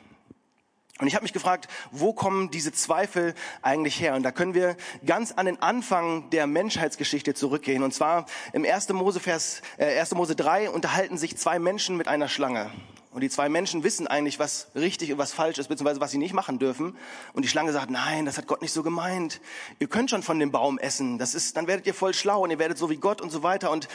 Und 0.99 1.07
ich 1.07 1.15
habe 1.15 1.23
mich 1.23 1.33
gefragt, 1.33 1.67
wo 1.91 2.13
kommen 2.13 2.49
diese 2.49 2.71
Zweifel 2.71 3.35
eigentlich 3.61 3.99
her? 3.99 4.15
Und 4.15 4.23
da 4.23 4.31
können 4.31 4.53
wir 4.53 4.75
ganz 5.05 5.31
an 5.31 5.45
den 5.45 5.61
Anfang 5.61 6.29
der 6.31 6.47
Menschheitsgeschichte 6.47 7.33
zurückgehen. 7.33 7.83
Und 7.83 7.93
zwar 7.93 8.25
im 8.53 8.65
1. 8.65 8.89
Mose, 8.89 9.19
Vers, 9.19 9.61
äh, 9.77 9.99
1. 9.99 10.15
Mose 10.15 10.35
3 10.35 10.69
unterhalten 10.69 11.17
sich 11.17 11.37
zwei 11.37 11.59
Menschen 11.59 11.97
mit 11.97 12.07
einer 12.07 12.27
Schlange. 12.27 12.71
Und 13.11 13.21
die 13.21 13.29
zwei 13.29 13.49
Menschen 13.49 13.83
wissen 13.83 14.05
eigentlich, 14.05 14.37
was 14.37 14.67
richtig 14.75 15.11
und 15.11 15.17
was 15.17 15.33
falsch 15.33 15.57
ist, 15.57 15.69
beziehungsweise 15.69 15.99
was 15.99 16.11
sie 16.11 16.19
nicht 16.19 16.33
machen 16.33 16.59
dürfen. 16.59 16.95
Und 17.33 17.43
die 17.43 17.49
Schlange 17.49 17.71
sagt, 17.71 17.89
nein, 17.89 18.25
das 18.25 18.37
hat 18.37 18.45
Gott 18.45 18.61
nicht 18.61 18.73
so 18.73 18.83
gemeint. 18.83 19.41
Ihr 19.79 19.87
könnt 19.87 20.11
schon 20.11 20.21
von 20.21 20.37
dem 20.37 20.51
Baum 20.51 20.77
essen. 20.77 21.17
Das 21.17 21.33
ist, 21.33 21.57
dann 21.57 21.65
werdet 21.65 21.87
ihr 21.87 21.95
voll 21.95 22.13
schlau 22.13 22.43
und 22.43 22.51
ihr 22.51 22.59
werdet 22.59 22.77
so 22.77 22.91
wie 22.91 22.97
Gott 22.97 23.21
und 23.21 23.31
so 23.31 23.41
weiter. 23.41 23.71
Und 23.71 23.87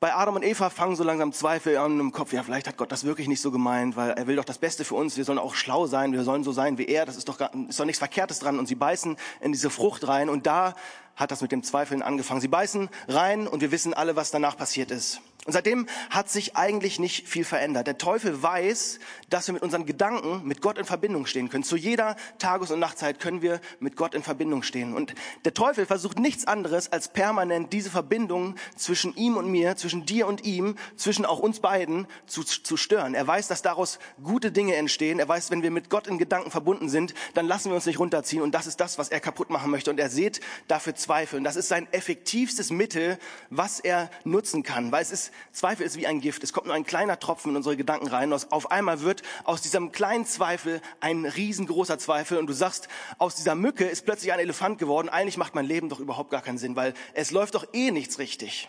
bei 0.00 0.14
Adam 0.14 0.36
und 0.36 0.44
Eva 0.44 0.70
fangen 0.70 0.96
so 0.96 1.04
langsam 1.04 1.32
Zweifel 1.32 1.76
an 1.76 1.98
im 1.98 2.12
Kopf, 2.12 2.32
ja, 2.32 2.42
vielleicht 2.42 2.68
hat 2.68 2.76
Gott 2.76 2.92
das 2.92 3.04
wirklich 3.04 3.28
nicht 3.28 3.40
so 3.40 3.50
gemeint, 3.50 3.96
weil 3.96 4.10
er 4.10 4.26
will 4.26 4.36
doch 4.36 4.44
das 4.44 4.58
Beste 4.58 4.84
für 4.84 4.94
uns, 4.94 5.16
wir 5.16 5.24
sollen 5.24 5.38
auch 5.38 5.54
schlau 5.54 5.86
sein, 5.86 6.12
wir 6.12 6.24
sollen 6.24 6.44
so 6.44 6.52
sein 6.52 6.78
wie 6.78 6.86
er, 6.86 7.06
das 7.06 7.16
ist 7.16 7.28
doch, 7.28 7.40
ist 7.68 7.80
doch 7.80 7.84
nichts 7.84 7.98
Verkehrtes 7.98 8.38
dran. 8.38 8.58
Und 8.58 8.66
sie 8.66 8.74
beißen 8.74 9.16
in 9.40 9.52
diese 9.52 9.70
Frucht 9.70 10.06
rein. 10.06 10.28
Und 10.28 10.46
da 10.46 10.74
hat 11.16 11.30
das 11.30 11.42
mit 11.42 11.52
dem 11.52 11.62
Zweifeln 11.62 12.02
angefangen. 12.02 12.40
Sie 12.40 12.48
beißen 12.48 12.88
rein 13.08 13.46
und 13.46 13.60
wir 13.60 13.72
wissen 13.72 13.94
alle, 13.94 14.16
was 14.16 14.30
danach 14.30 14.56
passiert 14.56 14.90
ist. 14.90 15.20
Und 15.46 15.52
seitdem 15.52 15.86
hat 16.08 16.30
sich 16.30 16.56
eigentlich 16.56 16.98
nicht 16.98 17.28
viel 17.28 17.44
verändert. 17.44 17.86
Der 17.86 17.98
Teufel 17.98 18.42
weiß, 18.42 18.98
dass 19.28 19.46
wir 19.46 19.52
mit 19.52 19.62
unseren 19.62 19.84
Gedanken 19.84 20.40
mit 20.46 20.62
Gott 20.62 20.78
in 20.78 20.86
Verbindung 20.86 21.26
stehen 21.26 21.50
können. 21.50 21.64
Zu 21.64 21.76
jeder 21.76 22.16
Tages- 22.38 22.70
und 22.70 22.80
Nachtzeit 22.80 23.20
können 23.20 23.42
wir 23.42 23.60
mit 23.78 23.94
Gott 23.94 24.14
in 24.14 24.22
Verbindung 24.22 24.62
stehen. 24.62 24.94
Und 24.94 25.14
der 25.44 25.52
Teufel 25.52 25.84
versucht 25.84 26.18
nichts 26.18 26.46
anderes, 26.46 26.90
als 26.90 27.08
permanent 27.08 27.74
diese 27.74 27.90
Verbindung 27.90 28.54
zwischen 28.74 29.14
ihm 29.16 29.36
und 29.36 29.50
mir, 29.50 29.76
zwischen 29.76 30.06
dir 30.06 30.26
und 30.28 30.44
ihm, 30.46 30.76
zwischen 30.96 31.26
auch 31.26 31.40
uns 31.40 31.60
beiden 31.60 32.06
zu, 32.26 32.42
zu 32.42 32.78
stören. 32.78 33.14
Er 33.14 33.26
weiß, 33.26 33.46
dass 33.46 33.60
daraus 33.60 33.98
gute 34.22 34.50
Dinge 34.50 34.76
entstehen. 34.76 35.18
Er 35.18 35.28
weiß, 35.28 35.50
wenn 35.50 35.62
wir 35.62 35.70
mit 35.70 35.90
Gott 35.90 36.06
in 36.06 36.16
Gedanken 36.16 36.50
verbunden 36.52 36.88
sind, 36.88 37.12
dann 37.34 37.46
lassen 37.46 37.68
wir 37.68 37.74
uns 37.74 37.84
nicht 37.84 37.98
runterziehen. 37.98 38.40
Und 38.40 38.54
das 38.54 38.66
ist 38.66 38.80
das, 38.80 38.96
was 38.96 39.10
er 39.10 39.20
kaputt 39.20 39.50
machen 39.50 39.70
möchte. 39.70 39.90
Und 39.90 40.00
er 40.00 40.08
sieht 40.08 40.40
dafür 40.68 40.94
Zweifel. 41.04 41.36
Und 41.36 41.44
das 41.44 41.56
ist 41.56 41.68
sein 41.68 41.86
effektivstes 41.92 42.70
Mittel, 42.70 43.18
was 43.50 43.78
er 43.78 44.10
nutzen 44.24 44.62
kann. 44.62 44.90
Weil 44.90 45.02
es 45.02 45.10
ist, 45.10 45.32
Zweifel 45.52 45.84
ist 45.84 45.96
wie 45.96 46.06
ein 46.06 46.20
Gift. 46.20 46.42
Es 46.42 46.52
kommt 46.52 46.66
nur 46.66 46.74
ein 46.74 46.86
kleiner 46.86 47.18
Tropfen 47.18 47.50
in 47.50 47.56
unsere 47.56 47.76
Gedanken 47.76 48.08
rein. 48.08 48.32
Und 48.32 48.52
auf 48.52 48.70
einmal 48.70 49.02
wird 49.02 49.22
aus 49.44 49.60
diesem 49.60 49.92
kleinen 49.92 50.24
Zweifel 50.24 50.80
ein 51.00 51.26
riesengroßer 51.26 51.98
Zweifel. 51.98 52.38
Und 52.38 52.46
du 52.46 52.54
sagst, 52.54 52.88
aus 53.18 53.34
dieser 53.34 53.54
Mücke 53.54 53.84
ist 53.84 54.06
plötzlich 54.06 54.32
ein 54.32 54.38
Elefant 54.38 54.78
geworden. 54.78 55.10
Eigentlich 55.10 55.36
macht 55.36 55.54
mein 55.54 55.66
Leben 55.66 55.88
doch 55.88 56.00
überhaupt 56.00 56.30
gar 56.30 56.42
keinen 56.42 56.58
Sinn, 56.58 56.74
weil 56.74 56.94
es 57.12 57.30
läuft 57.30 57.54
doch 57.54 57.66
eh 57.74 57.90
nichts 57.90 58.18
richtig. 58.18 58.68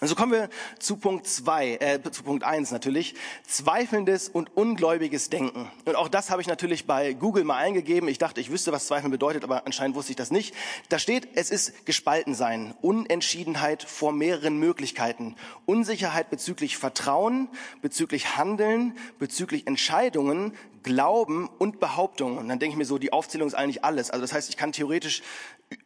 Also 0.00 0.14
kommen 0.14 0.32
wir 0.32 0.48
zu 0.78 0.96
Punkt 0.96 1.26
zwei, 1.26 1.74
äh, 1.74 2.00
zu 2.10 2.24
Punkt 2.24 2.44
eins 2.44 2.72
natürlich. 2.72 3.14
Zweifelndes 3.46 4.28
und 4.28 4.56
ungläubiges 4.56 5.30
Denken. 5.30 5.70
Und 5.84 5.96
auch 5.96 6.08
das 6.08 6.30
habe 6.30 6.40
ich 6.42 6.48
natürlich 6.48 6.86
bei 6.86 7.12
Google 7.12 7.44
mal 7.44 7.56
eingegeben. 7.56 8.08
Ich 8.08 8.18
dachte, 8.18 8.40
ich 8.40 8.50
wüsste, 8.50 8.72
was 8.72 8.86
Zweifeln 8.86 9.10
bedeutet, 9.10 9.44
aber 9.44 9.66
anscheinend 9.66 9.94
wusste 9.94 10.12
ich 10.12 10.16
das 10.16 10.30
nicht. 10.30 10.54
Da 10.88 10.98
steht, 10.98 11.28
es 11.34 11.50
ist 11.50 11.86
gespalten 11.86 12.34
sein, 12.34 12.74
Unentschiedenheit 12.80 13.82
vor 13.82 14.12
mehreren 14.12 14.58
Möglichkeiten, 14.58 15.36
Unsicherheit 15.66 16.30
bezüglich 16.30 16.76
Vertrauen, 16.78 17.48
bezüglich 17.80 18.36
Handeln, 18.36 18.96
bezüglich 19.18 19.66
Entscheidungen, 19.66 20.54
Glauben 20.82 21.48
und 21.58 21.78
Behauptungen. 21.78 22.38
Und 22.38 22.48
dann 22.48 22.58
denke 22.58 22.74
ich 22.74 22.78
mir 22.78 22.84
so, 22.86 22.98
die 22.98 23.12
Aufzählung 23.12 23.46
ist 23.46 23.54
eigentlich 23.54 23.84
alles. 23.84 24.10
Also 24.10 24.22
das 24.22 24.32
heißt, 24.32 24.48
ich 24.48 24.56
kann 24.56 24.72
theoretisch 24.72 25.22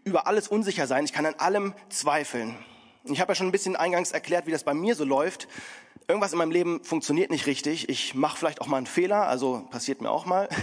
über 0.04 0.26
alles 0.26 0.48
unsicher 0.48 0.86
sein. 0.86 1.04
Ich 1.04 1.12
kann 1.12 1.26
an 1.26 1.34
allem 1.34 1.74
zweifeln. 1.90 2.56
Ich 3.08 3.20
habe 3.20 3.30
ja 3.30 3.34
schon 3.34 3.46
ein 3.46 3.52
bisschen 3.52 3.76
eingangs 3.76 4.12
erklärt, 4.12 4.46
wie 4.46 4.50
das 4.50 4.64
bei 4.64 4.74
mir 4.74 4.94
so 4.94 5.04
läuft. 5.04 5.48
Irgendwas 6.08 6.32
in 6.32 6.38
meinem 6.38 6.52
Leben 6.52 6.84
funktioniert 6.84 7.30
nicht 7.30 7.46
richtig. 7.46 7.88
Ich 7.88 8.14
mache 8.14 8.38
vielleicht 8.38 8.60
auch 8.60 8.68
mal 8.68 8.76
einen 8.76 8.86
Fehler, 8.86 9.26
also 9.26 9.66
passiert 9.70 10.00
mir 10.00 10.10
auch 10.10 10.26
mal. 10.26 10.48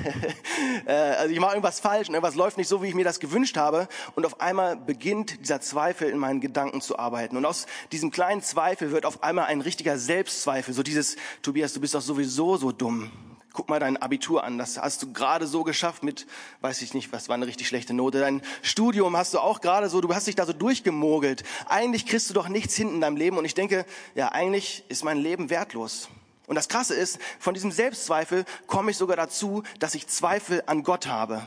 Äh, 0.86 0.92
also 0.92 1.34
ich 1.34 1.40
mache 1.40 1.52
irgendwas 1.52 1.80
falsch 1.80 2.10
und 2.10 2.16
irgendwas 2.16 2.36
läuft 2.36 2.58
nicht 2.58 2.68
so, 2.68 2.82
wie 2.82 2.88
ich 2.88 2.96
mir 2.96 3.06
das 3.06 3.20
gewünscht 3.20 3.58
habe. 3.58 3.88
Und 4.16 4.26
auf 4.26 4.42
einmal 4.42 4.76
beginnt 4.76 5.40
dieser 5.40 5.62
Zweifel 5.62 6.10
in 6.10 6.18
meinen 6.18 6.42
Gedanken 6.42 6.82
zu 6.82 6.98
arbeiten. 6.98 7.38
Und 7.38 7.46
aus 7.46 7.68
diesem 7.92 8.12
kleinen 8.12 8.42
Zweifel 8.42 8.92
wird 8.92 9.06
auf 9.06 9.24
einmal 9.24 9.46
ein 9.46 9.62
richtiger 9.62 9.98
Selbstzweifel. 9.98 10.74
So 10.74 10.84
dieses, 10.84 11.16
Tobias, 11.42 11.74
du 11.74 11.80
bist 11.80 11.96
doch 11.96 12.02
sowieso 12.02 12.58
so 12.58 12.72
dumm 12.72 13.12
guck 13.54 13.70
mal 13.70 13.80
dein 13.80 13.98
Abitur 13.98 14.44
an, 14.44 14.58
das 14.58 14.80
hast 14.80 15.04
du 15.04 15.14
gerade 15.14 15.46
so 15.46 15.64
geschafft 15.64 16.04
mit, 16.04 16.26
weiß 16.62 16.82
ich 16.82 16.96
nicht, 16.96 17.14
was 17.14 17.30
war 17.30 17.36
eine 17.36 17.46
richtig 17.46 17.68
schlechte 17.68 17.94
Note. 17.94 18.20
Dein 18.20 18.42
Studium 18.64 19.16
hast 19.16 19.34
du 19.36 19.40
auch 19.40 19.62
gerade 19.62 19.90
so, 19.90 20.02
du 20.02 20.14
hast 20.14 20.26
dich 20.26 20.36
da 20.36 20.46
so 20.46 20.54
durchgemogelt. 20.54 21.44
Eigentlich 21.68 22.08
kriegst 22.08 22.30
du 22.30 22.34
doch 22.34 22.50
nichts 22.50 22.76
hin 22.76 22.90
in 22.90 23.00
deinem 23.00 23.16
Leben 23.16 23.38
und 23.38 23.46
ich 23.46 23.54
denke, 23.54 23.86
ja, 24.16 24.30
eigentlich 24.30 24.84
ist 24.90 25.04
mein 25.04 25.20
Leben 25.20 25.52
wertlos. 25.52 26.10
Und 26.48 26.56
das 26.56 26.68
Krasse 26.68 26.96
ist, 26.96 27.20
von 27.40 27.54
diesem 27.54 27.72
Selbstzweifel 27.72 28.44
komme 28.68 28.92
ich 28.92 28.98
sogar 28.98 29.16
dazu, 29.16 29.64
dass 29.80 29.96
ich 29.96 30.08
Zweifel 30.08 30.64
an 30.66 30.84
Gott 30.84 31.08
habe. 31.08 31.46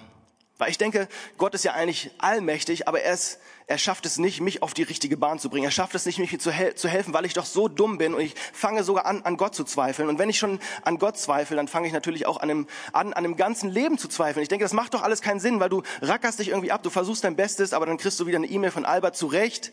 Weil 0.58 0.70
ich 0.70 0.78
denke, 0.78 1.08
Gott 1.36 1.54
ist 1.54 1.64
ja 1.64 1.72
eigentlich 1.72 2.12
allmächtig, 2.18 2.88
aber 2.88 3.02
er, 3.02 3.12
ist, 3.12 3.40
er 3.68 3.78
schafft 3.78 4.06
es 4.06 4.18
nicht, 4.18 4.40
mich 4.40 4.62
auf 4.62 4.74
die 4.74 4.84
richtige 4.84 5.16
Bahn 5.16 5.40
zu 5.40 5.50
bringen. 5.50 5.64
Er 5.64 5.72
schafft 5.72 5.94
es 5.96 6.06
nicht, 6.06 6.18
mich 6.18 6.38
zu, 6.38 6.52
hel 6.52 6.76
zu 6.76 6.88
helfen, 6.88 7.12
weil 7.12 7.24
ich 7.24 7.34
doch 7.34 7.44
so 7.44 7.66
dumm 7.66 7.98
bin 7.98 8.14
und 8.14 8.20
ich 8.20 8.34
fange 8.52 8.84
sogar 8.84 9.06
an, 9.06 9.22
an 9.22 9.36
Gott 9.36 9.56
zu 9.56 9.64
zweifeln. 9.64 10.08
Und 10.08 10.20
wenn 10.20 10.30
ich 10.30 10.38
schon 10.38 10.60
an 10.82 10.98
Gott 10.98 11.18
zweifle, 11.18 11.56
dann 11.56 11.66
fange 11.66 11.88
ich 11.88 11.92
natürlich 11.92 12.26
auch 12.26 12.36
an 12.36 12.50
einem, 12.50 12.66
an, 12.92 13.08
an 13.08 13.24
einem 13.24 13.36
ganzen 13.36 13.70
Leben 13.70 13.98
zu 13.98 14.06
zweifeln. 14.06 14.42
Ich 14.42 14.48
denke, 14.48 14.64
das 14.64 14.72
macht 14.72 14.94
doch 14.94 15.02
alles 15.02 15.20
keinen 15.20 15.40
Sinn, 15.40 15.58
weil 15.58 15.68
du 15.68 15.82
rackerst 16.00 16.38
dich 16.38 16.48
irgendwie 16.48 16.70
ab, 16.70 16.84
du 16.84 16.90
versuchst 16.90 17.24
dein 17.24 17.34
Bestes, 17.34 17.72
aber 17.72 17.86
dann 17.86 17.96
kriegst 17.96 18.20
du 18.20 18.26
wieder 18.26 18.36
eine 18.36 18.46
E-Mail 18.46 18.70
von 18.70 18.84
Albert 18.84 19.16
zurecht 19.16 19.72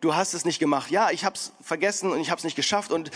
du 0.00 0.16
hast 0.16 0.34
es 0.34 0.44
nicht 0.44 0.58
gemacht. 0.58 0.90
Ja, 0.90 1.10
ich 1.10 1.24
habe 1.24 1.36
es 1.36 1.52
vergessen 1.60 2.10
und 2.10 2.18
ich 2.18 2.30
habe 2.30 2.38
es 2.38 2.42
nicht 2.42 2.56
geschafft 2.56 2.90
und 2.90 3.12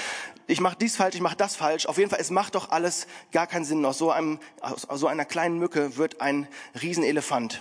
ich 0.47 0.61
mache 0.61 0.76
dies 0.80 0.95
falsch, 0.95 1.16
ich 1.16 1.21
mache 1.21 1.35
das 1.35 1.56
falsch. 1.56 1.87
Auf 1.87 1.99
jeden 1.99 2.11
Fall, 2.11 2.21
es 2.21 2.30
macht 2.30 2.54
doch 2.54 2.71
alles 2.71 3.09
gar 3.33 3.49
keinen 3.49 3.64
Sinn. 3.64 3.85
Aus 3.85 3.99
so, 3.99 4.12
einem, 4.12 4.38
aus 4.61 4.87
so 5.00 5.09
einer 5.09 5.25
kleinen 5.25 5.59
Mücke 5.59 5.97
wird 5.97 6.21
ein 6.21 6.47
Riesenelefant. 6.80 7.61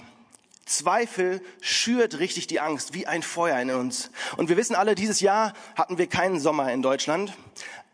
Zweifel 0.65 1.41
schürt 1.61 2.17
richtig 2.17 2.47
die 2.47 2.59
Angst, 2.59 2.95
wie 2.95 3.05
ein 3.05 3.21
Feuer 3.21 3.59
in 3.59 3.69
uns. 3.69 4.09
Und 4.35 4.49
wir 4.49 4.57
wissen 4.57 4.75
alle, 4.75 4.95
dieses 4.95 5.19
Jahr 5.19 5.53
hatten 5.75 5.99
wir 5.99 6.07
keinen 6.07 6.39
Sommer 6.39 6.73
in 6.73 6.81
Deutschland. 6.81 7.33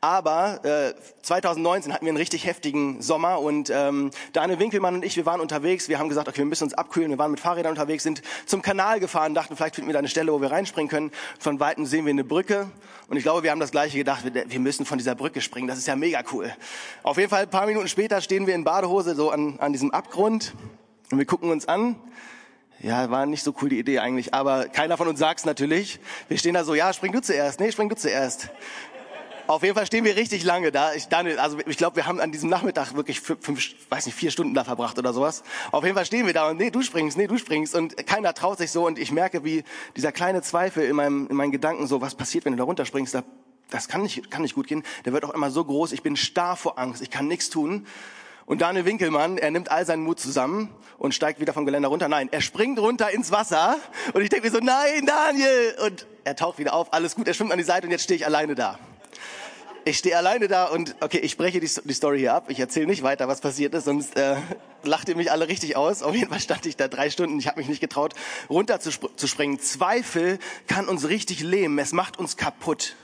Aber 0.04 0.66
äh, 0.66 0.96
2019 1.22 1.94
hatten 1.94 2.06
wir 2.06 2.10
einen 2.10 2.18
richtig 2.18 2.46
heftigen 2.46 3.04
Sommer 3.04 3.40
und 3.40 3.70
ähm, 3.70 4.10
Daniel 4.34 4.58
Winkelmann 4.58 4.96
und 4.96 5.06
ich, 5.06 5.16
wir 5.16 5.28
waren 5.28 5.40
unterwegs. 5.40 5.90
Wir 5.90 6.00
haben 6.00 6.10
gesagt, 6.10 6.28
okay, 6.28 6.40
wir 6.40 6.46
müssen 6.46 6.64
uns 6.64 6.74
abkühlen. 6.74 7.12
Wir 7.12 7.20
waren 7.20 7.30
mit 7.30 7.40
Fahrrädern 7.40 7.74
unterwegs, 7.74 8.02
sind 8.02 8.24
zum 8.48 8.64
Kanal 8.64 9.00
gefahren, 9.00 9.36
dachten, 9.36 9.56
vielleicht 9.56 9.76
finden 9.76 9.90
wir 9.90 9.94
da 9.94 10.00
eine 10.00 10.08
Stelle, 10.08 10.34
wo 10.34 10.42
wir 10.42 10.50
reinspringen 10.50 10.90
können. 10.90 11.12
Von 11.38 11.60
weitem 11.60 11.86
sehen 11.86 12.06
wir 12.06 12.10
eine 12.10 12.24
Brücke 12.24 12.72
und 13.10 13.18
ich 13.18 13.22
glaube, 13.22 13.44
wir 13.44 13.52
haben 13.52 13.60
das 13.60 13.70
Gleiche 13.70 14.00
gedacht. 14.00 14.24
Wir, 14.24 14.50
wir 14.50 14.60
müssen 14.60 14.88
von 14.88 14.98
dieser 14.98 15.14
Brücke 15.14 15.40
springen. 15.40 15.68
Das 15.68 15.78
ist 15.78 15.86
ja 15.86 15.96
mega 15.96 16.24
cool. 16.32 16.52
Auf 17.04 17.18
jeden 17.18 17.30
Fall, 17.30 17.44
ein 17.44 17.50
paar 17.52 17.68
Minuten 17.68 17.88
später 17.88 18.22
stehen 18.22 18.48
wir 18.48 18.56
in 18.56 18.64
Badehose 18.64 19.14
so 19.14 19.30
an, 19.30 19.60
an 19.60 19.72
diesem 19.72 19.92
Abgrund 19.92 20.56
und 21.12 21.20
wir 21.20 21.26
gucken 21.26 21.52
uns 21.52 21.68
an. 21.68 21.96
Ja, 22.84 23.12
war 23.12 23.28
nicht 23.28 23.44
so 23.44 23.54
cool 23.62 23.70
die 23.70 23.78
Idee 23.78 24.00
eigentlich, 24.00 24.34
aber 24.34 24.68
keiner 24.68 24.98
von 24.98 25.08
uns 25.08 25.20
sagt's 25.20 25.46
natürlich. 25.46 26.00
Wir 26.30 26.40
stehen 26.40 26.56
da 26.56 26.64
so, 26.64 26.74
ja, 26.74 26.92
spring 26.94 27.12
du 27.12 27.22
zuerst. 27.22 27.60
Nee, 27.60 27.72
spring 27.72 27.90
du 27.90 27.96
zuerst. 27.96 28.50
Auf 29.46 29.62
jeden 29.62 29.76
Fall 29.76 29.86
stehen 29.86 30.04
wir 30.04 30.16
richtig 30.16 30.44
lange 30.44 30.72
da. 30.72 30.94
Ich, 30.94 31.08
Daniel, 31.08 31.38
also 31.38 31.60
ich 31.68 31.78
glaube, 31.78 31.98
wir 31.98 32.08
haben 32.08 32.20
an 32.20 32.32
diesem 32.32 32.50
Nachmittag 32.50 32.96
wirklich 32.96 33.22
fünf, 33.22 33.46
fünf, 33.46 33.62
weiß 33.90 34.08
nicht, 34.08 34.16
vier 34.16 34.32
Stunden 34.32 34.56
da 34.56 34.64
verbracht 34.64 34.98
oder 34.98 35.14
sowas. 35.14 35.44
Auf 35.72 35.84
jeden 35.84 35.96
Fall 35.96 36.06
stehen 36.06 36.26
wir 36.26 36.34
da 36.34 36.50
und 36.50 36.58
nee, 36.58 36.72
du 36.72 36.82
springst, 36.82 37.18
nee, 37.18 37.28
du 37.28 37.38
springst 37.38 37.76
und 37.76 38.08
keiner 38.08 38.34
traut 38.34 38.58
sich 38.58 38.72
so 38.72 38.88
und 38.88 38.98
ich 38.98 39.12
merke, 39.12 39.44
wie 39.44 39.64
dieser 39.96 40.12
kleine 40.12 40.42
Zweifel 40.42 40.84
in 40.84 40.96
meinem, 40.96 41.28
in 41.28 41.36
meinen 41.36 41.52
Gedanken 41.52 41.86
so, 41.86 42.02
was 42.02 42.16
passiert, 42.16 42.46
wenn 42.46 42.54
du 42.54 42.58
da 42.58 42.64
runterspringst, 42.64 43.14
da, 43.14 43.24
das 43.70 43.90
kann 43.90 44.02
nicht, 44.02 44.32
kann 44.32 44.42
nicht 44.42 44.56
gut 44.56 44.68
gehen. 44.68 44.82
Der 45.06 45.14
wird 45.14 45.24
auch 45.24 45.34
immer 45.34 45.52
so 45.52 45.64
groß, 45.64 45.92
ich 45.92 46.02
bin 46.02 46.16
starr 46.16 46.56
vor 46.56 46.80
Angst, 46.80 47.04
ich 47.04 47.12
kann 47.12 47.28
nichts 47.28 47.52
tun. 47.52 47.86
Und 48.46 48.62
Daniel 48.62 48.86
Winkelmann, 48.86 49.38
er 49.38 49.52
nimmt 49.52 49.72
all 49.72 49.86
seinen 49.86 50.04
Mut 50.04 50.20
zusammen 50.20 50.70
und 50.98 51.14
steigt 51.14 51.40
wieder 51.40 51.54
vom 51.54 51.66
Geländer 51.66 51.90
runter. 51.90 52.08
Nein, 52.08 52.30
er 52.32 52.42
springt 52.42 52.80
runter 52.80 53.12
ins 53.12 53.32
Wasser 53.32 53.78
und 54.14 54.22
ich 54.22 54.30
denke 54.30 54.48
mir 54.48 54.52
so, 54.52 54.60
nein, 54.60 55.06
Daniel! 55.06 55.76
Und 55.86 56.06
er 56.24 56.36
taucht 56.36 56.60
wieder 56.60 56.74
auf, 56.74 56.94
alles 56.94 57.16
gut, 57.16 57.28
er 57.28 57.34
schwimmt 57.34 57.52
an 57.52 57.58
die 57.58 57.64
Seite 57.64 57.88
und 57.88 57.92
jetzt 57.92 58.04
stehe 58.04 58.18
ich 58.18 58.26
alleine 58.26 58.56
da 58.56 58.78
ich 59.86 59.98
stehe 59.98 60.16
alleine 60.18 60.48
da 60.48 60.66
und 60.66 60.96
okay, 61.00 61.20
ich 61.20 61.32
spreche 61.32 61.60
die, 61.60 61.70
die 61.84 61.94
Story 61.94 62.20
hier 62.20 62.34
ab. 62.34 62.46
Ich 62.50 62.60
erzähle 62.60 62.88
nicht 62.88 63.04
weiter, 63.04 63.28
was 63.28 63.42
passiert 63.42 63.74
ist, 63.74 63.86
sonst 63.86 64.16
äh, 64.16 64.36
lacht 64.84 65.10
ihr 65.10 65.16
mich 65.16 65.32
alle 65.32 65.48
richtig 65.48 65.76
aus. 65.76 66.04
Auf 66.04 66.16
jeden 66.16 66.30
Fall 66.30 66.40
stand 66.40 66.66
ich 66.66 66.78
da 66.78 66.88
drei 66.88 67.10
Stunden. 67.10 67.40
Ich 67.40 67.48
habe 67.48 67.60
mich 67.60 67.70
nicht 67.70 67.82
getraut, 67.82 68.14
runter 68.50 68.80
zu, 68.80 68.92
zu 68.92 69.28
springen. 69.28 69.60
Zweifel 69.60 70.40
kann 70.68 70.88
uns 70.88 71.08
richtig 71.08 71.42
lähmen. 71.42 71.80
Es 71.80 71.94
macht 71.94 72.20
uns 72.20 72.38
kaputt. 72.38 72.96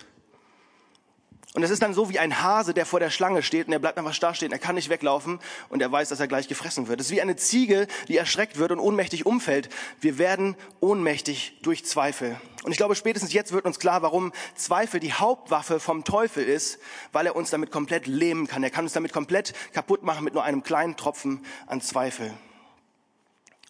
Und 1.57 1.63
es 1.63 1.71
ist 1.71 1.81
dann 1.81 1.95
so 1.95 2.07
wie 2.11 2.19
ein 2.19 2.43
Hase, 2.43 2.75
der 2.75 2.85
vor 2.85 2.99
der 2.99 3.09
Schlange 3.09 3.41
steht 3.41 3.65
und 3.65 3.73
er 3.73 3.79
bleibt 3.79 3.97
einfach 3.97 4.13
starr 4.13 4.35
stehen. 4.35 4.51
Er 4.51 4.59
kann 4.59 4.75
nicht 4.75 4.89
weglaufen 4.89 5.39
und 5.69 5.81
er 5.81 5.91
weiß, 5.91 6.07
dass 6.09 6.19
er 6.19 6.27
gleich 6.27 6.47
gefressen 6.47 6.87
wird. 6.87 7.01
Es 7.01 7.07
ist 7.07 7.11
wie 7.13 7.19
eine 7.19 7.35
Ziege, 7.35 7.87
die 8.07 8.15
erschreckt 8.15 8.59
wird 8.59 8.71
und 8.71 8.79
ohnmächtig 8.79 9.25
umfällt. 9.25 9.67
Wir 9.99 10.19
werden 10.19 10.55
ohnmächtig 10.81 11.57
durch 11.63 11.83
Zweifel. 11.83 12.39
Und 12.63 12.73
ich 12.73 12.77
glaube, 12.77 12.93
spätestens 12.93 13.33
jetzt 13.33 13.53
wird 13.53 13.65
uns 13.65 13.79
klar, 13.79 14.03
warum 14.03 14.33
Zweifel 14.53 14.99
die 14.99 15.13
Hauptwaffe 15.13 15.79
vom 15.79 16.03
Teufel 16.03 16.43
ist, 16.43 16.77
weil 17.11 17.25
er 17.25 17.35
uns 17.35 17.49
damit 17.49 17.71
komplett 17.71 18.05
lähmen 18.05 18.45
kann. 18.45 18.63
Er 18.63 18.69
kann 18.69 18.85
uns 18.85 18.93
damit 18.93 19.11
komplett 19.11 19.55
kaputt 19.73 20.03
machen 20.03 20.25
mit 20.25 20.35
nur 20.35 20.43
einem 20.43 20.61
kleinen 20.61 20.95
Tropfen 20.95 21.43
an 21.65 21.81
Zweifel. 21.81 22.31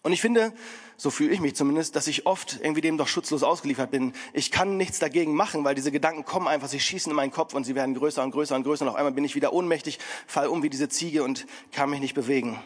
Und 0.02 0.12
ich 0.12 0.20
finde, 0.20 0.52
so 1.00 1.10
fühle 1.10 1.32
ich 1.32 1.40
mich 1.40 1.54
zumindest, 1.54 1.94
dass 1.94 2.08
ich 2.08 2.26
oft 2.26 2.58
irgendwie 2.60 2.80
dem 2.80 2.98
doch 2.98 3.06
schutzlos 3.06 3.44
ausgeliefert 3.44 3.92
bin. 3.92 4.12
Ich 4.32 4.50
kann 4.50 4.76
nichts 4.76 4.98
dagegen 4.98 5.32
machen, 5.32 5.62
weil 5.62 5.76
diese 5.76 5.92
Gedanken 5.92 6.24
kommen 6.24 6.48
einfach, 6.48 6.66
sie 6.68 6.80
schießen 6.80 7.10
in 7.10 7.16
meinen 7.16 7.30
Kopf 7.30 7.54
und 7.54 7.62
sie 7.62 7.76
werden 7.76 7.94
größer 7.94 8.22
und 8.22 8.32
größer 8.32 8.56
und 8.56 8.64
größer 8.64 8.84
und 8.84 8.90
auf 8.90 8.96
einmal 8.96 9.12
bin 9.12 9.24
ich 9.24 9.36
wieder 9.36 9.52
ohnmächtig, 9.52 10.00
fall 10.26 10.48
um 10.48 10.64
wie 10.64 10.68
diese 10.68 10.88
Ziege 10.88 11.22
und 11.22 11.46
kann 11.70 11.88
mich 11.88 12.00
nicht 12.00 12.14
bewegen. 12.14 12.60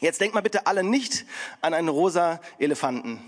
Jetzt 0.00 0.20
denkt 0.20 0.34
mal 0.34 0.42
bitte 0.42 0.66
alle 0.66 0.82
nicht 0.82 1.24
an 1.60 1.72
einen 1.72 1.88
rosa 1.88 2.40
Elefanten. 2.58 3.22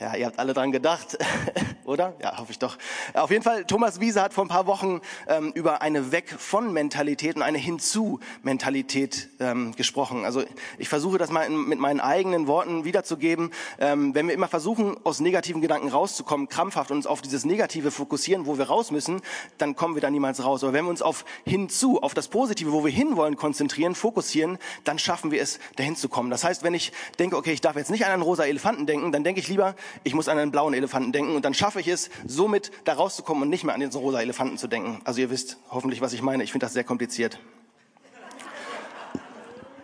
Ja, 0.00 0.16
ihr 0.16 0.26
habt 0.26 0.40
alle 0.40 0.54
dran 0.54 0.72
gedacht, 0.72 1.16
oder? 1.84 2.14
Ja, 2.20 2.38
hoffe 2.38 2.50
ich 2.50 2.58
doch. 2.58 2.78
Auf 3.12 3.30
jeden 3.30 3.44
Fall, 3.44 3.64
Thomas 3.64 4.00
Wiese 4.00 4.22
hat 4.22 4.34
vor 4.34 4.44
ein 4.44 4.48
paar 4.48 4.66
Wochen 4.66 5.00
ähm, 5.28 5.52
über 5.54 5.82
eine 5.82 6.10
Weg 6.10 6.30
von 6.36 6.72
Mentalität 6.72 7.36
und 7.36 7.42
eine 7.42 7.58
hinzu 7.58 8.18
Mentalität 8.42 9.28
ähm, 9.38 9.72
gesprochen. 9.76 10.24
Also 10.24 10.42
ich 10.78 10.88
versuche 10.88 11.16
das 11.16 11.30
mal 11.30 11.42
in, 11.42 11.68
mit 11.68 11.78
meinen 11.78 12.00
eigenen 12.00 12.48
Worten 12.48 12.84
wiederzugeben. 12.84 13.52
Ähm, 13.78 14.16
wenn 14.16 14.26
wir 14.26 14.34
immer 14.34 14.48
versuchen, 14.48 14.96
aus 15.04 15.20
negativen 15.20 15.62
Gedanken 15.62 15.88
rauszukommen, 15.90 16.48
krampfhaft 16.48 16.90
uns 16.90 17.06
auf 17.06 17.22
dieses 17.22 17.44
Negative 17.44 17.92
fokussieren, 17.92 18.46
wo 18.46 18.58
wir 18.58 18.64
raus 18.64 18.90
müssen, 18.90 19.22
dann 19.58 19.76
kommen 19.76 19.94
wir 19.94 20.02
da 20.02 20.10
niemals 20.10 20.42
raus. 20.42 20.64
Aber 20.64 20.72
wenn 20.72 20.86
wir 20.86 20.90
uns 20.90 21.02
auf 21.02 21.24
hinzu, 21.44 22.02
auf 22.02 22.14
das 22.14 22.26
Positive, 22.26 22.72
wo 22.72 22.84
wir 22.84 22.90
hinwollen, 22.90 23.36
konzentrieren, 23.36 23.94
fokussieren, 23.94 24.58
dann 24.82 24.98
schaffen 24.98 25.30
wir 25.30 25.40
es, 25.40 25.60
dahin 25.76 25.94
zu 25.94 26.08
kommen. 26.08 26.30
Das 26.30 26.42
heißt, 26.42 26.64
wenn 26.64 26.74
ich 26.74 26.90
denke, 27.20 27.36
okay, 27.36 27.52
ich 27.52 27.60
darf 27.60 27.76
jetzt 27.76 27.92
nicht 27.92 28.04
an 28.04 28.10
einen 28.10 28.22
rosa 28.22 28.44
Elefanten 28.44 28.86
denken, 28.86 29.12
dann 29.12 29.22
denke 29.22 29.40
ich 29.40 29.46
lieber, 29.46 29.76
ich 30.02 30.14
muss 30.14 30.28
an 30.28 30.38
einen 30.38 30.50
blauen 30.50 30.74
Elefanten 30.74 31.12
denken 31.12 31.36
und 31.36 31.44
dann 31.44 31.54
schaffe 31.54 31.80
ich 31.80 31.88
es, 31.88 32.10
somit 32.26 32.70
da 32.84 32.94
rauszukommen 32.94 33.44
und 33.44 33.50
nicht 33.50 33.64
mehr 33.64 33.74
an 33.74 33.80
den 33.80 33.90
rosa 33.90 34.20
Elefanten 34.20 34.58
zu 34.58 34.68
denken. 34.68 35.00
Also 35.04 35.20
ihr 35.20 35.30
wisst 35.30 35.58
hoffentlich, 35.70 36.00
was 36.00 36.12
ich 36.12 36.22
meine. 36.22 36.44
Ich 36.44 36.52
finde 36.52 36.66
das 36.66 36.72
sehr 36.72 36.84
kompliziert. 36.84 37.38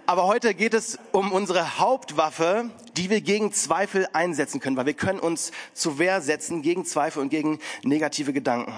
Aber 0.07 0.27
heute 0.27 0.55
geht 0.55 0.75
es 0.75 0.99
um 1.13 1.31
unsere 1.31 1.79
Hauptwaffe, 1.79 2.69
die 2.97 3.11
wir 3.11 3.21
gegen 3.21 3.53
Zweifel 3.53 4.09
einsetzen 4.13 4.59
können, 4.59 4.77
weil 4.77 4.87
wir 4.87 4.95
können 4.95 5.21
uns 5.21 5.53
zur 5.73 6.01
Wehr 6.01 6.21
setzen 6.21 6.63
gegen 6.63 6.85
Zweifel 6.85 7.23
und 7.23 7.29
gegen 7.29 7.61
negative 7.85 8.33
Gedanken. 8.33 8.75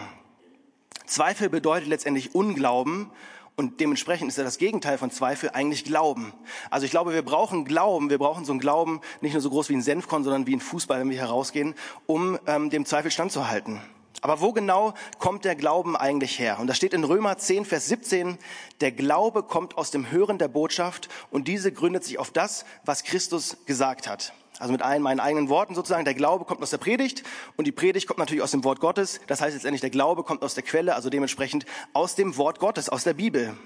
Zweifel 1.06 1.48
bedeutet 1.48 1.88
letztendlich 1.88 2.34
Unglauben 2.34 3.10
Und 3.54 3.80
dementsprechend 3.80 4.28
ist 4.28 4.38
ja 4.38 4.44
das 4.44 4.56
Gegenteil 4.56 4.96
von 4.96 5.10
Zweifel 5.10 5.50
eigentlich 5.50 5.84
Glauben. 5.84 6.32
Also 6.70 6.86
ich 6.86 6.90
glaube, 6.90 7.12
wir 7.12 7.22
brauchen 7.22 7.64
Glauben, 7.64 8.08
wir 8.08 8.18
brauchen 8.18 8.44
so 8.44 8.52
einen 8.52 8.60
Glauben, 8.60 9.00
nicht 9.20 9.34
nur 9.34 9.42
so 9.42 9.50
groß 9.50 9.68
wie 9.68 9.74
ein 9.74 9.82
Senfkorn, 9.82 10.24
sondern 10.24 10.46
wie 10.46 10.56
ein 10.56 10.60
Fußball, 10.60 11.00
wenn 11.00 11.10
wir 11.10 11.18
herausgehen, 11.18 11.74
um 12.06 12.38
ähm, 12.46 12.70
dem 12.70 12.86
Zweifel 12.86 13.10
standzuhalten. 13.10 13.80
Aber 14.22 14.40
wo 14.40 14.52
genau 14.52 14.94
kommt 15.18 15.44
der 15.44 15.56
Glauben 15.56 15.96
eigentlich 15.96 16.38
her? 16.38 16.58
Und 16.60 16.68
da 16.68 16.74
steht 16.74 16.94
in 16.94 17.02
Römer 17.04 17.36
10, 17.36 17.64
Vers 17.64 17.88
17, 17.88 18.38
der 18.80 18.92
Glaube 18.92 19.42
kommt 19.42 19.76
aus 19.76 19.90
dem 19.90 20.10
Hören 20.10 20.38
der 20.38 20.48
Botschaft 20.48 21.08
und 21.30 21.48
diese 21.48 21.72
gründet 21.72 22.04
sich 22.04 22.18
auf 22.18 22.30
das, 22.30 22.64
was 22.84 23.02
Christus 23.02 23.58
gesagt 23.66 24.08
hat. 24.08 24.32
Also 24.58 24.72
mit 24.72 24.82
allen 24.82 25.02
meinen 25.02 25.20
eigenen 25.20 25.48
Worten 25.48 25.74
sozusagen, 25.74 26.04
der 26.04 26.14
Glaube 26.14 26.44
kommt 26.44 26.62
aus 26.62 26.70
der 26.70 26.78
Predigt 26.78 27.22
und 27.56 27.66
die 27.66 27.72
Predigt 27.72 28.06
kommt 28.06 28.18
natürlich 28.18 28.42
aus 28.42 28.50
dem 28.50 28.64
Wort 28.64 28.80
Gottes. 28.80 29.20
Das 29.26 29.40
heißt 29.40 29.54
letztendlich, 29.54 29.80
der 29.80 29.90
Glaube 29.90 30.22
kommt 30.22 30.42
aus 30.42 30.54
der 30.54 30.62
Quelle, 30.62 30.94
also 30.94 31.10
dementsprechend 31.10 31.64
aus 31.92 32.14
dem 32.14 32.36
Wort 32.36 32.58
Gottes, 32.58 32.88
aus 32.88 33.04
der 33.04 33.14
Bibel. 33.14 33.56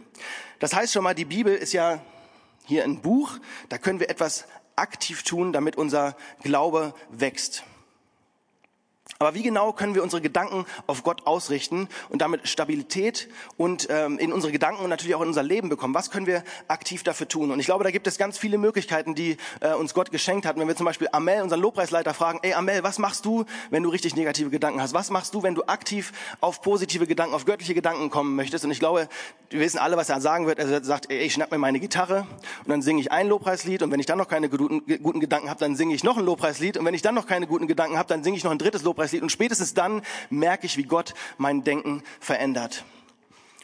Das 0.59 0.75
heißt 0.75 0.93
schon 0.93 1.05
mal, 1.05 1.15
die 1.15 1.25
Bibel 1.25 1.55
ist 1.55 1.73
ja 1.73 2.01
hier 2.65 2.85
ein 2.85 3.03
Buch, 3.03 3.39
da 3.69 3.79
können 3.79 4.01
wir 4.01 4.11
etwas 4.11 4.47
aktiv 4.77 5.23
tun, 5.23 5.53
damit 5.53 5.77
unser 5.77 6.17
Glaube 6.43 6.95
wächst. 7.11 7.65
Aber 9.19 9.35
wie 9.35 9.43
genau 9.43 9.73
können 9.73 9.95
wir 9.95 10.03
unsere 10.03 10.21
Gedanken 10.21 10.67
auf 10.87 11.03
Gott 11.03 11.27
ausrichten 11.27 11.89
und 12.11 12.21
damit 12.21 12.47
Stabilität 12.47 13.29
und 13.57 13.89
ähm, 13.91 14.19
in 14.19 14.33
unsere 14.33 14.53
Gedanken 14.53 14.83
und 14.83 14.91
natürlich 14.91 15.15
auch 15.15 15.23
in 15.23 15.29
unser 15.29 15.43
Leben 15.43 15.71
bekommen? 15.71 15.95
Was 15.95 16.11
können 16.11 16.27
wir 16.27 16.45
aktiv 16.69 17.03
dafür 17.03 17.27
tun? 17.27 17.51
Und 17.51 17.59
ich 17.59 17.67
glaube, 17.67 17.85
da 17.85 17.91
gibt 17.91 18.07
es 18.07 18.19
ganz 18.19 18.37
viele 18.37 18.59
Möglichkeiten, 18.59 19.15
die 19.15 19.39
äh, 19.61 19.73
uns 19.73 19.95
Gott 19.95 20.11
geschenkt 20.11 20.45
hat. 20.45 20.59
Wenn 20.59 20.69
wir 20.69 20.77
zum 20.77 20.85
Beispiel 20.85 21.09
Amel, 21.13 21.43
unseren 21.43 21.61
Lobpreisleiter, 21.61 22.13
fragen, 22.13 22.41
ey 22.43 22.53
Amel, 22.53 22.83
was 22.83 22.99
machst 22.99 23.25
du, 23.25 23.47
wenn 23.71 23.83
du 23.83 23.89
richtig 23.89 24.17
negative 24.17 24.51
Gedanken 24.51 24.83
hast? 24.83 24.93
Was 24.93 25.11
machst 25.11 25.33
du, 25.35 25.43
wenn 25.43 25.55
du 25.55 25.65
aktiv 25.65 26.13
auf 26.41 26.61
positive 26.61 27.07
Gedanken, 27.07 27.35
auf 27.35 27.47
göttliche 27.47 27.75
Gedanken 27.75 28.11
kommen 28.11 28.37
möchtest? 28.37 28.67
Und 28.67 28.71
ich 28.71 28.81
glaube, 28.81 29.09
wir 29.49 29.61
wissen 29.61 29.79
alle, 29.79 29.97
was 29.97 30.11
er 30.11 30.21
sagen 30.21 30.47
wird. 30.47 30.59
Er 30.59 30.85
sagt, 30.85 31.11
ey, 31.11 31.21
ich 31.21 31.33
schnapp 31.33 31.51
mir 31.51 31.59
meine 31.59 31.81
Gitarre 31.81 32.27
und 32.65 32.69
dann 32.69 32.83
singe 32.83 33.01
ich 33.01 33.13
ein 33.13 33.29
Lobpreislied 33.29 33.83
und 33.83 33.91
wenn 33.91 34.01
ich 34.01 34.07
dann 34.07 34.19
noch 34.19 34.29
keine 34.29 34.51
guten, 34.51 34.83
guten 35.03 35.21
Gedanken 35.21 35.49
habe, 35.49 35.61
dann 35.61 35.75
singe 35.75 35.95
ich 35.95 36.05
noch 36.05 36.19
ein 36.19 36.25
Lobpreislied 36.25 36.77
und 36.77 36.85
wenn 36.85 36.95
ich 36.95 37.03
dann 37.03 37.15
noch 37.15 37.27
keine 37.27 37.47
guten 37.47 37.67
Gedanken 37.67 37.97
habe, 37.97 38.09
dann 38.09 38.23
singe 38.23 38.37
ich 38.37 38.45
noch 38.45 38.51
ein 38.51 38.59
drittes 38.59 38.83
Lobpreislied 38.83 39.06
Lobpreislied 39.07 39.23
und 39.23 39.31
spätestens 39.31 39.75
dann 39.75 40.03
merke 40.31 40.67
ich, 40.67 40.77
wie 40.77 40.85
Gott 40.85 41.15
mein 41.39 41.65
Denken 41.65 42.03
verändert. 42.21 42.85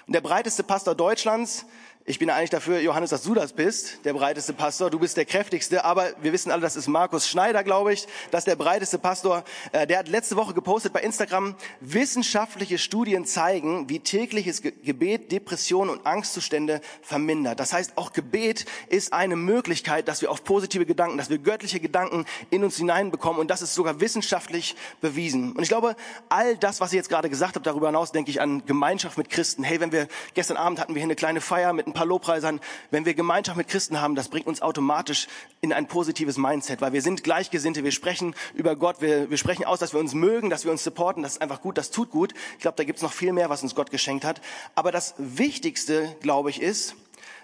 Und 0.07 0.15
der 0.15 0.21
breiteste 0.21 0.63
Pastor 0.63 0.95
Deutschlands 0.95 1.67
ich 2.05 2.19
bin 2.19 2.31
eigentlich 2.31 2.51
dafür, 2.51 2.81
Johannes, 2.81 3.11
dass 3.11 3.23
du 3.23 3.33
das 3.33 3.53
bist, 3.53 4.05
der 4.05 4.13
breiteste 4.13 4.53
Pastor. 4.53 4.91
Du 4.91 4.99
bist 4.99 5.17
der 5.17 5.25
kräftigste, 5.25 5.85
aber 5.85 6.09
wir 6.21 6.33
wissen 6.33 6.51
alle, 6.51 6.61
das 6.61 6.75
ist 6.75 6.89
Markus 6.89 7.29
Schneider, 7.29 7.63
glaube 7.63 7.93
ich, 7.93 8.09
das 8.33 8.45
der 8.45 8.57
breiteste 8.57 8.99
Pastor. 8.99 9.45
Äh, 9.71 9.87
der 9.87 10.01
hat 10.01 10.09
letzte 10.09 10.35
Woche 10.35 10.53
gepostet 10.53 10.93
bei 10.93 11.01
Instagram, 11.01 11.55
wissenschaftliche 11.81 12.79
Studien 12.79 13.25
zeigen, 13.25 13.89
wie 13.89 14.01
tägliches 14.01 14.63
Gebet 14.63 15.31
Depressionen 15.31 15.91
und 15.91 16.05
Angstzustände 16.05 16.81
vermindert. 17.03 17.61
Das 17.61 17.73
heißt, 17.73 17.97
auch 17.97 18.13
Gebet 18.13 18.65
ist 18.89 19.13
eine 19.13 19.37
Möglichkeit, 19.37 20.09
dass 20.09 20.23
wir 20.23 20.33
auf 20.33 20.43
positive 20.43 20.85
Gedanken, 20.85 21.19
dass 21.19 21.31
wir 21.31 21.39
göttliche 21.39 21.79
Gedanken 21.79 22.25
in 22.51 22.65
uns 22.65 22.79
hineinbekommen 22.79 23.41
und 23.41 23.49
das 23.49 23.63
ist 23.63 23.75
sogar 23.75 24.01
wissenschaftlich 24.01 24.75
bewiesen. 25.01 25.53
Und 25.53 25.63
ich 25.63 25.69
glaube, 25.69 25.95
all 26.29 26.57
das, 26.57 26.81
was 26.81 26.93
ich 26.93 26.97
jetzt 26.97 27.11
gerade 27.11 27.31
gesagt 27.31 27.55
habe, 27.55 27.63
darüber 27.63 27.87
hinaus 27.87 28.11
denke 28.11 28.33
ich 28.33 28.41
an 28.41 28.67
Gemeinschaft 28.67 29.19
mit 29.19 29.31
Christen. 29.31 29.63
Hey, 29.63 29.79
wenn 29.79 29.93
wir, 29.93 30.09
gestern 30.35 30.57
Abend 30.57 30.81
hatten 30.81 30.95
wir 30.95 31.01
hier 31.01 31.07
eine 31.07 31.15
kleine 31.15 31.41
Feier 31.41 31.73
mit 31.73 31.92
ein 31.93 31.95
paar 31.95 32.07
Lobpreisern, 32.07 32.61
wenn 32.91 33.05
wir 33.05 33.15
Gemeinschaft 33.15 33.57
mit 33.57 33.69
Christen 33.69 34.01
haben, 34.01 34.15
das 34.15 34.29
bringt 34.29 34.47
uns 34.47 34.63
automatisch 34.63 35.29
in 35.61 35.73
ein 35.73 35.87
positives 35.87 36.39
Mindset, 36.39 36.81
weil 36.81 36.93
wir 36.93 37.03
sind 37.03 37.23
Gleichgesinnte, 37.23 37.85
wir 37.85 37.93
sprechen 37.93 38.35
über 38.55 38.77
Gott, 38.77 39.01
wir, 39.01 39.31
wir 39.31 39.37
sprechen 39.37 39.65
aus, 39.65 39.79
dass 39.79 39.93
wir 39.93 40.01
uns 40.01 40.15
mögen, 40.15 40.51
dass 40.51 40.65
wir 40.65 40.73
uns 40.73 40.83
supporten, 40.83 41.23
das 41.23 41.33
ist 41.33 41.43
einfach 41.43 41.61
gut, 41.61 41.79
das 41.79 41.91
tut 41.91 42.11
gut. 42.11 42.33
Ich 42.55 42.61
glaube, 42.61 42.77
da 42.77 42.85
gibt's 42.85 43.03
noch 43.03 43.13
viel 43.13 43.33
mehr, 43.33 43.51
was 43.51 43.63
uns 43.63 43.75
Gott 43.75 43.91
geschenkt 43.91 44.25
hat. 44.25 44.41
Aber 44.75 44.91
das 44.91 45.15
Wichtigste, 45.19 46.17
glaube 46.21 46.51
ich, 46.51 46.61
ist, 46.61 46.97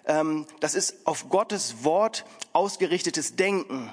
ähm, 0.06 0.46
das 0.60 0.74
ist 0.74 1.06
auf 1.06 1.28
Gottes 1.28 1.84
Wort 1.84 2.24
ausgerichtetes 2.52 3.36
Denken. 3.36 3.92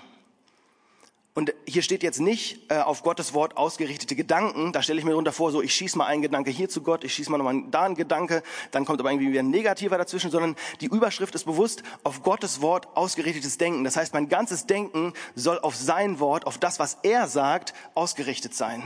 Und 1.35 1.53
hier 1.67 1.81
steht 1.81 2.01
jetzt 2.01 2.21
nicht 2.21 2.71
äh, 2.71 2.77
auf 2.77 3.03
Gottes 3.03 3.33
Wort 3.33 3.57
ausgerichtete 3.57 4.15
Gedanken. 4.15 4.71
Da 4.71 4.81
stelle 4.81 4.99
ich 4.99 5.05
mir 5.05 5.11
darunter 5.11 5.33
vor, 5.33 5.51
so 5.51 5.61
ich 5.61 5.73
schieße 5.73 5.97
mal 5.97 6.05
einen 6.05 6.21
Gedanke 6.21 6.49
hier 6.49 6.69
zu 6.69 6.81
Gott, 6.81 7.03
ich 7.03 7.13
schieße 7.13 7.29
mal 7.29 7.37
nochmal 7.37 7.61
da 7.71 7.83
einen 7.83 7.95
Gedanke, 7.95 8.41
dann 8.71 8.85
kommt 8.85 9.01
aber 9.01 9.11
irgendwie 9.11 9.31
wieder 9.31 9.41
ein 9.41 9.49
negativer 9.49 9.97
dazwischen, 9.97 10.31
sondern 10.31 10.55
die 10.79 10.85
Überschrift 10.85 11.35
ist 11.35 11.43
bewusst 11.43 11.83
auf 12.03 12.23
Gottes 12.23 12.61
Wort 12.61 12.87
ausgerichtetes 12.95 13.57
Denken. 13.57 13.83
Das 13.83 13.97
heißt, 13.97 14.13
mein 14.13 14.29
ganzes 14.29 14.65
Denken 14.65 15.11
soll 15.35 15.59
auf 15.59 15.75
sein 15.75 16.21
Wort, 16.21 16.47
auf 16.47 16.57
das, 16.57 16.79
was 16.79 16.99
er 17.03 17.27
sagt, 17.27 17.73
ausgerichtet 17.95 18.55
sein. 18.55 18.81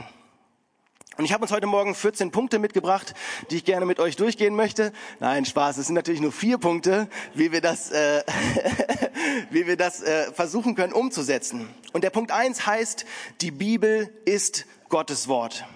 Und 1.20 1.26
ich 1.26 1.34
habe 1.34 1.42
uns 1.42 1.52
heute 1.52 1.66
Morgen 1.66 1.94
14 1.94 2.30
Punkte 2.30 2.58
mitgebracht, 2.58 3.12
die 3.50 3.56
ich 3.56 3.66
gerne 3.66 3.84
mit 3.84 4.00
euch 4.00 4.16
durchgehen 4.16 4.56
möchte. 4.56 4.90
Nein, 5.18 5.44
Spaß, 5.44 5.76
es 5.76 5.84
sind 5.84 5.94
natürlich 5.94 6.22
nur 6.22 6.32
vier 6.32 6.56
Punkte, 6.56 7.10
wie 7.34 7.52
wir 7.52 7.60
das, 7.60 7.90
äh, 7.90 8.22
wie 9.50 9.66
wir 9.66 9.76
das 9.76 10.02
äh, 10.02 10.32
versuchen 10.32 10.76
können 10.76 10.94
umzusetzen. 10.94 11.68
Und 11.92 12.04
der 12.04 12.08
Punkt 12.08 12.30
eins 12.30 12.64
heißt, 12.66 13.04
die 13.42 13.50
Bibel 13.50 14.08
ist 14.24 14.64
Gottes 14.88 15.28
Wort. 15.28 15.66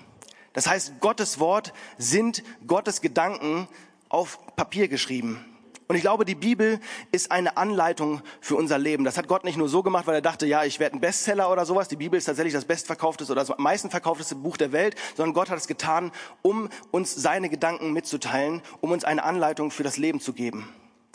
Das 0.55 0.67
heißt, 0.67 0.99
Gottes 1.01 1.39
Wort 1.39 1.75
sind 1.99 2.43
Gottes 2.67 3.03
Gedanken 3.03 3.69
auf 4.09 4.39
Papier 4.57 4.89
geschrieben. 4.89 5.45
Und 5.87 5.97
ich 5.97 6.03
glaube, 6.03 6.25
die 6.25 6.35
Bibel 6.35 6.81
ist 7.13 7.31
eine 7.31 7.59
Anleitung 7.59 8.23
für 8.41 8.57
unser 8.57 8.79
Leben. 8.79 9.05
Das 9.05 9.19
hat 9.19 9.29
Gott 9.29 9.45
nicht 9.45 9.59
nur 9.59 9.69
so 9.69 9.83
gemacht, 9.83 10.07
weil 10.07 10.15
er 10.15 10.23
dachte, 10.23 10.47
ja, 10.47 10.65
ich 10.65 10.81
werde 10.81 10.97
ein 10.97 11.01
Bestseller 11.01 11.51
oder 11.51 11.67
sowas. 11.67 11.89
Die 11.89 11.97
Bibel 11.97 12.17
ist 12.17 12.25
tatsächlich 12.25 12.55
das 12.55 12.65
bestverkaufteste 12.65 13.33
oder 13.33 13.43
das 13.43 13.51
am 13.51 13.63
meisten 13.63 13.91
verkaufteste 13.91 14.35
Buch 14.35 14.57
der 14.57 14.73
Welt, 14.73 14.97
sondern 15.15 15.35
Gott 15.35 15.51
hat 15.51 15.59
es 15.59 15.67
getan, 15.67 16.11
um 16.41 16.71
uns 16.91 17.15
seine 17.15 17.51
Gedanken 17.51 17.93
mitzuteilen, 17.93 18.63
um 18.81 18.93
uns 18.93 19.05
eine 19.05 19.25
Anleitung 19.25 19.71
für 19.71 19.83
das 19.83 19.99
Leben 19.99 20.21
zu 20.21 20.33
geben. 20.33 20.69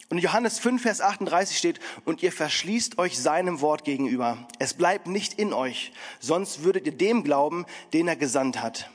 Und 0.10 0.17
in 0.17 0.23
Johannes 0.23 0.60
5, 0.60 0.82
Vers 0.82 1.01
38 1.01 1.58
steht, 1.58 1.79
und 2.05 2.21
ihr 2.23 2.32
verschließt 2.32 2.97
euch 2.97 3.19
seinem 3.19 3.62
Wort 3.62 3.84
gegenüber. 3.84 4.38
Es 4.58 4.73
bleibt 4.73 5.08
nicht 5.08 5.34
in 5.34 5.53
euch, 5.53 5.93
sonst 6.19 6.63
würdet 6.63 6.86
ihr 6.86 6.95
dem 6.95 7.23
glauben, 7.23 7.65
den 7.93 8.08
er 8.08 8.15
gesandt 8.15 8.62
hat. 8.62 8.89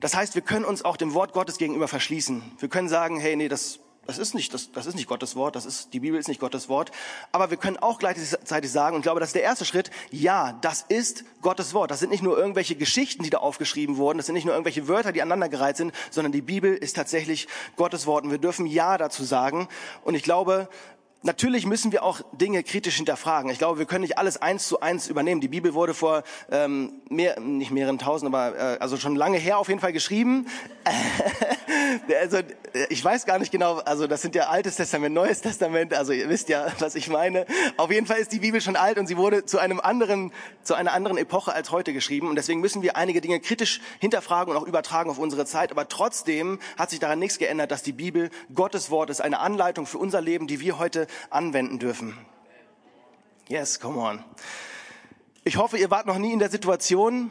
Das 0.00 0.14
heißt, 0.14 0.34
wir 0.34 0.42
können 0.42 0.64
uns 0.64 0.84
auch 0.84 0.96
dem 0.96 1.14
Wort 1.14 1.32
Gottes 1.32 1.58
gegenüber 1.58 1.88
verschließen. 1.88 2.42
Wir 2.58 2.68
können 2.68 2.88
sagen, 2.88 3.18
hey, 3.18 3.36
nee, 3.36 3.48
das 3.48 3.80
das 4.06 4.18
ist 4.18 4.34
nicht, 4.34 4.52
das, 4.54 4.70
das 4.72 4.86
ist 4.86 4.94
nicht 4.94 5.08
Gottes 5.08 5.36
Wort, 5.36 5.56
das 5.56 5.66
ist, 5.66 5.92
die 5.92 6.00
Bibel 6.00 6.18
ist 6.18 6.28
nicht 6.28 6.40
Gottes 6.40 6.68
Wort. 6.68 6.90
Aber 7.32 7.50
wir 7.50 7.56
können 7.56 7.76
auch 7.76 7.98
gleichzeitig 7.98 8.70
sagen, 8.70 8.94
und 8.96 9.00
ich 9.00 9.04
glaube, 9.04 9.20
das 9.20 9.30
ist 9.30 9.36
der 9.36 9.42
erste 9.42 9.64
Schritt, 9.64 9.90
ja, 10.10 10.58
das 10.60 10.84
ist 10.88 11.24
Gottes 11.42 11.74
Wort. 11.74 11.90
Das 11.90 12.00
sind 12.00 12.10
nicht 12.10 12.22
nur 12.22 12.38
irgendwelche 12.38 12.74
Geschichten, 12.74 13.22
die 13.22 13.30
da 13.30 13.38
aufgeschrieben 13.38 13.96
wurden, 13.96 14.18
das 14.18 14.26
sind 14.26 14.34
nicht 14.34 14.44
nur 14.44 14.54
irgendwelche 14.54 14.88
Wörter, 14.88 15.12
die 15.12 15.22
aneinandergereiht 15.22 15.76
sind, 15.76 15.92
sondern 16.10 16.32
die 16.32 16.42
Bibel 16.42 16.74
ist 16.74 16.96
tatsächlich 16.96 17.48
Gottes 17.76 18.06
Wort. 18.06 18.24
Und 18.24 18.30
wir 18.30 18.38
dürfen 18.38 18.66
Ja 18.66 18.98
dazu 18.98 19.24
sagen. 19.24 19.68
Und 20.04 20.14
ich 20.14 20.22
glaube, 20.22 20.68
Natürlich 21.26 21.64
müssen 21.64 21.90
wir 21.90 22.02
auch 22.02 22.20
Dinge 22.32 22.62
kritisch 22.62 22.96
hinterfragen. 22.96 23.50
Ich 23.50 23.56
glaube, 23.56 23.78
wir 23.78 23.86
können 23.86 24.02
nicht 24.02 24.18
alles 24.18 24.42
eins 24.42 24.68
zu 24.68 24.80
eins 24.80 25.08
übernehmen. 25.08 25.40
Die 25.40 25.48
Bibel 25.48 25.72
wurde 25.72 25.94
vor 25.94 26.22
ähm, 26.50 27.00
mehr, 27.08 27.40
nicht 27.40 27.70
mehreren 27.70 27.98
tausend, 27.98 28.28
aber 28.28 28.54
äh, 28.54 28.78
also 28.78 28.98
schon 28.98 29.16
lange 29.16 29.38
her 29.38 29.56
auf 29.56 29.68
jeden 29.68 29.80
Fall 29.80 29.94
geschrieben. 29.94 30.46
also 32.20 32.40
ich 32.90 33.02
weiß 33.02 33.24
gar 33.24 33.38
nicht 33.38 33.50
genau. 33.50 33.76
Also 33.78 34.06
das 34.06 34.20
sind 34.20 34.34
ja 34.34 34.48
Altes 34.48 34.76
Testament, 34.76 35.14
Neues 35.14 35.40
Testament. 35.40 35.94
Also 35.94 36.12
ihr 36.12 36.28
wisst 36.28 36.50
ja, 36.50 36.66
was 36.80 36.94
ich 36.94 37.08
meine. 37.08 37.46
Auf 37.78 37.90
jeden 37.90 38.06
Fall 38.06 38.18
ist 38.18 38.30
die 38.30 38.40
Bibel 38.40 38.60
schon 38.60 38.76
alt 38.76 38.98
und 38.98 39.06
sie 39.06 39.16
wurde 39.16 39.46
zu 39.46 39.58
einem 39.58 39.80
anderen, 39.80 40.30
zu 40.62 40.74
einer 40.74 40.92
anderen 40.92 41.16
Epoche 41.16 41.54
als 41.54 41.70
heute 41.70 41.94
geschrieben. 41.94 42.28
Und 42.28 42.36
deswegen 42.36 42.60
müssen 42.60 42.82
wir 42.82 42.96
einige 42.98 43.22
Dinge 43.22 43.40
kritisch 43.40 43.80
hinterfragen 43.98 44.54
und 44.54 44.62
auch 44.62 44.66
übertragen 44.66 45.08
auf 45.08 45.18
unsere 45.18 45.46
Zeit. 45.46 45.70
Aber 45.70 45.88
trotzdem 45.88 46.58
hat 46.76 46.90
sich 46.90 47.00
daran 47.00 47.18
nichts 47.18 47.38
geändert, 47.38 47.70
dass 47.70 47.82
die 47.82 47.92
Bibel 47.92 48.28
Gottes 48.54 48.90
Wort 48.90 49.08
ist, 49.08 49.22
eine 49.22 49.38
Anleitung 49.38 49.86
für 49.86 49.96
unser 49.96 50.20
Leben, 50.20 50.46
die 50.46 50.60
wir 50.60 50.78
heute 50.78 51.06
anwenden 51.30 51.78
dürfen. 51.78 52.16
Yes, 53.48 53.80
come 53.80 54.00
on. 54.00 54.24
Ich 55.44 55.56
hoffe, 55.56 55.76
ihr 55.76 55.90
wart 55.90 56.06
noch 56.06 56.18
nie 56.18 56.32
in 56.32 56.38
der 56.38 56.50
Situation, 56.50 57.30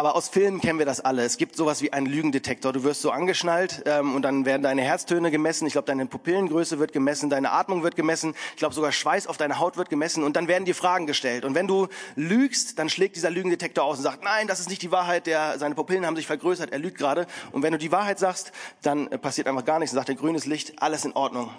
aber 0.00 0.16
aus 0.16 0.30
Filmen 0.30 0.62
kennen 0.62 0.78
wir 0.78 0.86
das 0.86 1.00
alle. 1.00 1.24
Es 1.24 1.36
gibt 1.36 1.56
sowas 1.56 1.82
wie 1.82 1.92
einen 1.92 2.06
Lügendetektor. 2.06 2.72
Du 2.72 2.84
wirst 2.84 3.02
so 3.02 3.10
angeschnallt 3.10 3.82
ähm, 3.84 4.14
und 4.14 4.22
dann 4.22 4.46
werden 4.46 4.62
deine 4.62 4.80
Herztöne 4.80 5.30
gemessen. 5.30 5.66
Ich 5.66 5.74
glaube, 5.74 5.84
deine 5.84 6.06
Pupillengröße 6.06 6.78
wird 6.78 6.94
gemessen, 6.94 7.28
deine 7.28 7.52
Atmung 7.52 7.82
wird 7.82 7.96
gemessen. 7.96 8.34
Ich 8.52 8.56
glaube, 8.56 8.74
sogar 8.74 8.92
Schweiß 8.92 9.26
auf 9.26 9.36
deiner 9.36 9.58
Haut 9.58 9.76
wird 9.76 9.90
gemessen 9.90 10.24
und 10.24 10.36
dann 10.36 10.48
werden 10.48 10.64
dir 10.64 10.74
Fragen 10.74 11.06
gestellt. 11.06 11.44
Und 11.44 11.54
wenn 11.54 11.66
du 11.66 11.86
lügst, 12.16 12.78
dann 12.78 12.88
schlägt 12.88 13.14
dieser 13.16 13.28
Lügendetektor 13.28 13.84
aus 13.84 13.98
und 13.98 14.04
sagt, 14.04 14.24
nein, 14.24 14.46
das 14.46 14.58
ist 14.58 14.70
nicht 14.70 14.80
die 14.80 14.90
Wahrheit. 14.90 15.26
Der, 15.26 15.58
seine 15.58 15.74
Pupillen 15.74 16.06
haben 16.06 16.16
sich 16.16 16.26
vergrößert, 16.26 16.72
er 16.72 16.78
lügt 16.78 16.96
gerade. 16.96 17.26
Und 17.52 17.62
wenn 17.62 17.72
du 17.72 17.78
die 17.78 17.92
Wahrheit 17.92 18.18
sagst, 18.18 18.52
dann 18.80 19.06
äh, 19.08 19.18
passiert 19.18 19.48
einfach 19.48 19.66
gar 19.66 19.80
nichts. 19.80 19.92
Dann 19.92 19.98
sagt 19.98 20.08
er 20.08 20.14
grünes 20.14 20.46
Licht, 20.46 20.80
alles 20.82 21.04
in 21.04 21.12
Ordnung. 21.12 21.50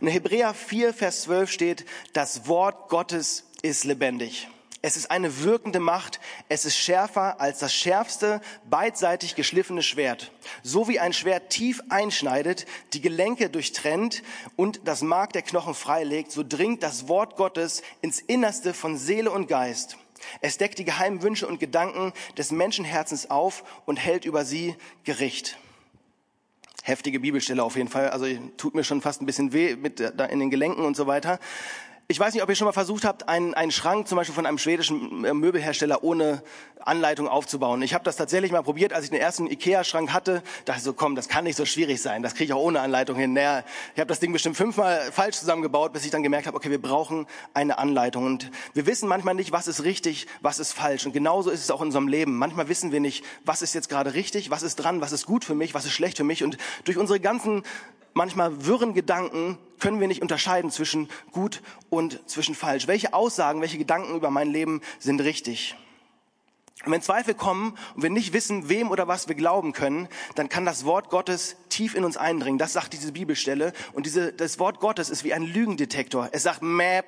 Und 0.00 0.06
in 0.06 0.14
Hebräer 0.14 0.54
4, 0.54 0.94
Vers 0.94 1.24
12 1.24 1.50
steht, 1.50 1.84
das 2.14 2.48
Wort 2.48 2.88
Gottes 2.88 3.44
ist 3.60 3.84
lebendig. 3.84 4.48
Es 4.84 4.96
ist 4.96 5.12
eine 5.12 5.44
wirkende 5.44 5.78
Macht. 5.78 6.18
Es 6.48 6.64
ist 6.64 6.76
schärfer 6.76 7.40
als 7.40 7.60
das 7.60 7.72
schärfste, 7.72 8.40
beidseitig 8.68 9.36
geschliffene 9.36 9.82
Schwert. 9.82 10.32
So 10.64 10.88
wie 10.88 10.98
ein 10.98 11.12
Schwert 11.12 11.50
tief 11.50 11.80
einschneidet, 11.88 12.66
die 12.92 13.00
Gelenke 13.00 13.48
durchtrennt 13.48 14.24
und 14.56 14.80
das 14.84 15.02
Mark 15.02 15.32
der 15.34 15.42
Knochen 15.42 15.74
freilegt, 15.74 16.32
so 16.32 16.42
dringt 16.46 16.82
das 16.82 17.06
Wort 17.06 17.36
Gottes 17.36 17.82
ins 18.00 18.18
Innerste 18.18 18.74
von 18.74 18.98
Seele 18.98 19.30
und 19.30 19.46
Geist. 19.46 19.98
Es 20.40 20.58
deckt 20.58 20.78
die 20.80 20.84
geheimen 20.84 21.22
Wünsche 21.22 21.46
und 21.46 21.60
Gedanken 21.60 22.12
des 22.36 22.50
Menschenherzens 22.50 23.30
auf 23.30 23.62
und 23.86 23.98
hält 23.98 24.24
über 24.24 24.44
sie 24.44 24.74
Gericht. 25.04 25.58
Heftige 26.82 27.20
Bibelstelle 27.20 27.62
auf 27.62 27.76
jeden 27.76 27.88
Fall. 27.88 28.10
Also 28.10 28.26
tut 28.56 28.74
mir 28.74 28.82
schon 28.82 29.00
fast 29.00 29.22
ein 29.22 29.26
bisschen 29.26 29.52
weh 29.52 29.76
mit 29.76 30.00
da 30.00 30.24
in 30.24 30.40
den 30.40 30.50
Gelenken 30.50 30.84
und 30.84 30.96
so 30.96 31.06
weiter. 31.06 31.38
Ich 32.08 32.18
weiß 32.18 32.34
nicht, 32.34 32.42
ob 32.42 32.48
ihr 32.48 32.56
schon 32.56 32.66
mal 32.66 32.72
versucht 32.72 33.04
habt, 33.04 33.28
einen, 33.28 33.54
einen 33.54 33.70
Schrank 33.70 34.08
zum 34.08 34.16
Beispiel 34.16 34.34
von 34.34 34.44
einem 34.44 34.58
schwedischen 34.58 35.24
äh, 35.24 35.32
Möbelhersteller 35.32 36.02
ohne 36.02 36.42
Anleitung 36.80 37.28
aufzubauen. 37.28 37.80
Ich 37.80 37.94
habe 37.94 38.04
das 38.04 38.16
tatsächlich 38.16 38.50
mal 38.50 38.62
probiert, 38.62 38.92
als 38.92 39.04
ich 39.04 39.10
den 39.10 39.20
ersten 39.20 39.46
Ikea-Schrank 39.46 40.12
hatte. 40.12 40.42
Dachte 40.64 40.78
ich 40.78 40.84
so, 40.84 40.92
komm, 40.92 41.14
das 41.14 41.28
kann 41.28 41.44
nicht 41.44 41.56
so 41.56 41.64
schwierig 41.64 42.02
sein. 42.02 42.22
Das 42.22 42.34
kriege 42.34 42.46
ich 42.46 42.52
auch 42.52 42.60
ohne 42.60 42.80
Anleitung 42.80 43.16
hin. 43.16 43.32
Naja, 43.32 43.62
ich 43.94 44.00
habe 44.00 44.08
das 44.08 44.18
Ding 44.18 44.32
bestimmt 44.32 44.56
fünfmal 44.56 45.12
falsch 45.12 45.38
zusammengebaut, 45.38 45.92
bis 45.92 46.04
ich 46.04 46.10
dann 46.10 46.24
gemerkt 46.24 46.48
habe, 46.48 46.56
okay, 46.56 46.70
wir 46.70 46.82
brauchen 46.82 47.26
eine 47.54 47.78
Anleitung. 47.78 48.26
Und 48.26 48.50
wir 48.74 48.84
wissen 48.86 49.08
manchmal 49.08 49.34
nicht, 49.34 49.52
was 49.52 49.68
ist 49.68 49.84
richtig, 49.84 50.26
was 50.40 50.58
ist 50.58 50.72
falsch. 50.72 51.06
Und 51.06 51.12
genauso 51.12 51.50
ist 51.50 51.60
es 51.60 51.70
auch 51.70 51.80
in 51.80 51.86
unserem 51.86 52.08
Leben. 52.08 52.36
Manchmal 52.36 52.68
wissen 52.68 52.90
wir 52.90 53.00
nicht, 53.00 53.24
was 53.44 53.62
ist 53.62 53.74
jetzt 53.74 53.88
gerade 53.88 54.14
richtig, 54.14 54.50
was 54.50 54.62
ist 54.64 54.76
dran, 54.76 55.00
was 55.00 55.12
ist 55.12 55.24
gut 55.24 55.44
für 55.44 55.54
mich, 55.54 55.72
was 55.72 55.84
ist 55.84 55.92
schlecht 55.92 56.16
für 56.16 56.24
mich. 56.24 56.42
Und 56.42 56.58
durch 56.84 56.98
unsere 56.98 57.20
ganzen 57.20 57.62
manchmal 58.14 58.66
wirren 58.66 58.94
Gedanken 58.94 59.58
können 59.78 60.00
wir 60.00 60.08
nicht 60.08 60.22
unterscheiden 60.22 60.70
zwischen 60.70 61.08
gut 61.32 61.62
und 61.90 62.20
zwischen 62.28 62.54
falsch. 62.54 62.86
Welche 62.86 63.14
Aussagen, 63.14 63.60
welche 63.60 63.78
Gedanken 63.78 64.14
über 64.14 64.30
mein 64.30 64.50
Leben 64.50 64.80
sind 64.98 65.20
richtig? 65.20 65.76
Und 66.84 66.92
wenn 66.92 67.02
Zweifel 67.02 67.34
kommen 67.34 67.76
und 67.94 68.02
wir 68.02 68.10
nicht 68.10 68.32
wissen, 68.32 68.68
wem 68.68 68.90
oder 68.90 69.06
was 69.06 69.28
wir 69.28 69.34
glauben 69.34 69.72
können, 69.72 70.08
dann 70.34 70.48
kann 70.48 70.64
das 70.64 70.84
Wort 70.84 71.10
Gottes 71.10 71.56
tief 71.68 71.94
in 71.94 72.04
uns 72.04 72.16
eindringen. 72.16 72.58
Das 72.58 72.72
sagt 72.72 72.92
diese 72.92 73.12
Bibelstelle. 73.12 73.72
Und 73.92 74.06
diese, 74.06 74.32
das 74.32 74.58
Wort 74.58 74.80
Gottes 74.80 75.08
ist 75.08 75.22
wie 75.22 75.32
ein 75.32 75.44
Lügendetektor. 75.44 76.28
Es 76.32 76.42
sagt, 76.42 76.62
Mäh, 76.62 77.02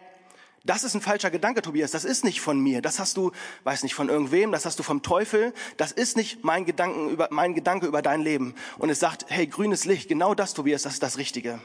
das 0.65 0.83
ist 0.83 0.95
ein 0.95 1.03
falscher 1.03 1.31
Gedanke, 1.31 1.61
Tobias. 1.61 1.91
Das 1.91 2.07
ist 2.07 2.25
nicht 2.25 2.41
von 2.41 2.59
mir. 2.59 2.81
Das 2.81 2.99
hast 2.99 3.19
du, 3.19 3.33
weiß 3.65 3.83
nicht, 3.83 3.95
von 3.95 4.09
irgendwem. 4.09 4.51
Das 4.51 4.65
hast 4.65 4.79
du 4.79 4.83
vom 4.83 5.03
Teufel. 5.03 5.53
Das 5.77 5.93
ist 5.93 6.17
nicht 6.17 6.43
mein 6.43 6.65
Gedanken 6.65 7.11
über, 7.11 7.29
mein 7.31 7.55
Gedanke 7.55 7.87
über 7.87 8.01
dein 8.01 8.23
Leben. 8.23 8.55
Und 8.79 8.89
es 8.89 8.99
sagt, 8.99 9.27
hey, 9.29 9.47
grünes 9.47 9.85
Licht. 9.85 10.09
Genau 10.09 10.35
das, 10.35 10.55
Tobias, 10.55 10.83
das 10.83 10.95
ist 10.95 11.03
das 11.03 11.19
Richtige. 11.19 11.61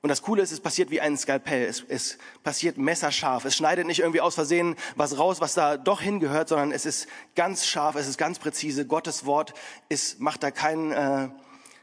Und 0.00 0.08
das 0.08 0.22
Coole 0.22 0.42
ist, 0.42 0.52
es 0.52 0.60
passiert 0.60 0.90
wie 0.90 1.02
ein 1.02 1.18
Skalpell. 1.18 1.66
Es, 1.66 1.84
es 1.86 2.18
passiert 2.42 2.78
messerscharf. 2.78 3.44
Es 3.44 3.56
schneidet 3.56 3.86
nicht 3.86 4.00
irgendwie 4.00 4.22
aus 4.22 4.34
Versehen 4.34 4.76
was 4.96 5.18
raus, 5.18 5.42
was 5.42 5.52
da 5.52 5.76
doch 5.76 6.00
hingehört, 6.00 6.48
sondern 6.48 6.72
es 6.72 6.86
ist 6.86 7.08
ganz 7.36 7.66
scharf, 7.66 7.94
es 7.96 8.08
ist 8.08 8.16
ganz 8.16 8.38
präzise. 8.38 8.86
Gottes 8.86 9.26
Wort 9.26 9.52
ist, 9.90 10.18
macht 10.18 10.42
da 10.42 10.50
kein, 10.50 10.92
äh, 10.92 11.28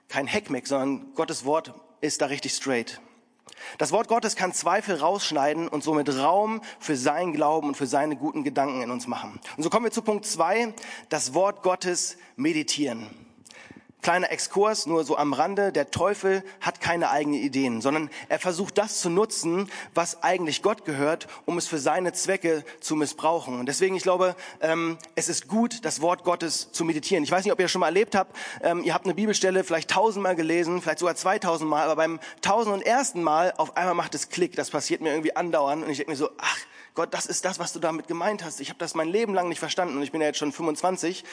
kein 0.10 0.26
Heckmeck, 0.26 0.66
sondern 0.66 1.14
Gottes 1.14 1.46
Wort 1.46 1.74
ist 2.02 2.22
da 2.22 2.28
richtig 2.28 2.54
straight. 2.54 3.00
Das 3.78 3.92
Wort 3.92 4.08
Gottes 4.08 4.36
kann 4.36 4.54
Zweifel 4.54 4.96
rausschneiden 4.96 5.68
und 5.68 5.84
somit 5.84 6.10
Raum 6.16 6.62
für 6.80 6.96
seinen 6.96 7.34
Glauben 7.34 7.70
und 7.70 7.78
für 7.78 7.88
seine 7.88 8.16
guten 8.16 8.44
Gedanken 8.44 8.82
in 8.82 8.92
uns 8.92 9.08
machen. 9.08 9.40
Und 9.58 9.64
so 9.64 9.70
kommen 9.70 9.86
wir 9.86 9.92
zu 9.92 10.02
Punkt 10.02 10.26
zwei, 10.26 10.74
das 11.10 11.34
Wort 11.34 11.64
Gottes 11.64 12.18
meditieren. 12.36 13.10
Kleiner 14.02 14.32
Exkurs, 14.32 14.88
nur 14.88 15.04
so 15.04 15.16
am 15.16 15.34
Rande. 15.34 15.72
Der 15.72 15.92
Teufel 15.92 16.44
hat 16.60 16.82
keine 16.82 17.12
eigenen 17.12 17.40
Ideen, 17.40 17.82
sondern 17.82 18.10
er 18.30 18.40
versucht 18.40 18.80
das 18.80 19.00
zu 19.00 19.10
nutzen, 19.10 19.70
was 19.94 20.24
eigentlich 20.24 20.64
Gott 20.64 20.86
gehört, 20.86 21.28
um 21.46 21.60
es 21.60 21.68
für 21.68 21.78
seine 21.78 22.12
Zwecke 22.12 22.64
zu 22.80 22.96
missbrauchen. 22.96 23.60
Und 23.60 23.68
deswegen, 23.68 23.96
ich 23.96 24.04
glaube, 24.04 24.36
ähm, 24.62 24.98
es 25.14 25.30
ist 25.30 25.48
gut, 25.48 25.86
das 25.86 26.02
Wort 26.02 26.24
Gottes 26.24 26.72
zu 26.72 26.84
meditieren. 26.84 27.24
Ich 27.24 27.32
weiß 27.32 27.44
nicht, 27.44 27.54
ob 27.54 27.60
ihr 27.60 27.68
schon 27.68 27.82
mal 27.82 27.88
erlebt 27.88 28.16
habt, 28.16 28.36
ähm, 28.64 28.84
ihr 28.84 28.96
habt 28.96 29.06
eine 29.06 29.14
Bibelstelle 29.14 29.64
vielleicht 29.64 29.92
tausendmal 29.92 30.36
gelesen, 30.36 30.82
vielleicht 30.82 31.00
sogar 31.00 31.16
zweitausendmal, 31.16 31.84
aber 31.84 31.96
beim 31.96 32.20
tausend 32.42 32.74
und 32.74 32.82
ersten 32.82 33.22
Mal 33.22 33.54
auf 33.58 33.78
einmal 33.78 33.94
macht 33.94 34.16
es 34.16 34.30
Klick. 34.30 34.56
Das 34.56 34.72
passiert 34.72 35.02
mir 35.02 35.12
irgendwie 35.12 35.36
andauernd 35.36 35.84
und 35.84 35.90
ich 35.92 35.98
denke 35.98 36.12
mir 36.12 36.18
so, 36.18 36.30
ach, 36.40 36.58
Gott, 36.94 37.14
das 37.14 37.26
ist 37.26 37.46
das, 37.46 37.58
was 37.58 37.72
du 37.72 37.80
damit 37.80 38.08
gemeint 38.08 38.44
hast. 38.44 38.60
Ich 38.60 38.70
habe 38.70 38.80
das 38.80 38.96
mein 38.96 39.08
Leben 39.08 39.34
lang 39.34 39.48
nicht 39.48 39.60
verstanden 39.60 39.96
und 39.96 40.04
ich 40.04 40.12
bin 40.12 40.20
ja 40.20 40.28
jetzt 40.28 40.40
schon 40.40 40.52
25. 40.52 41.24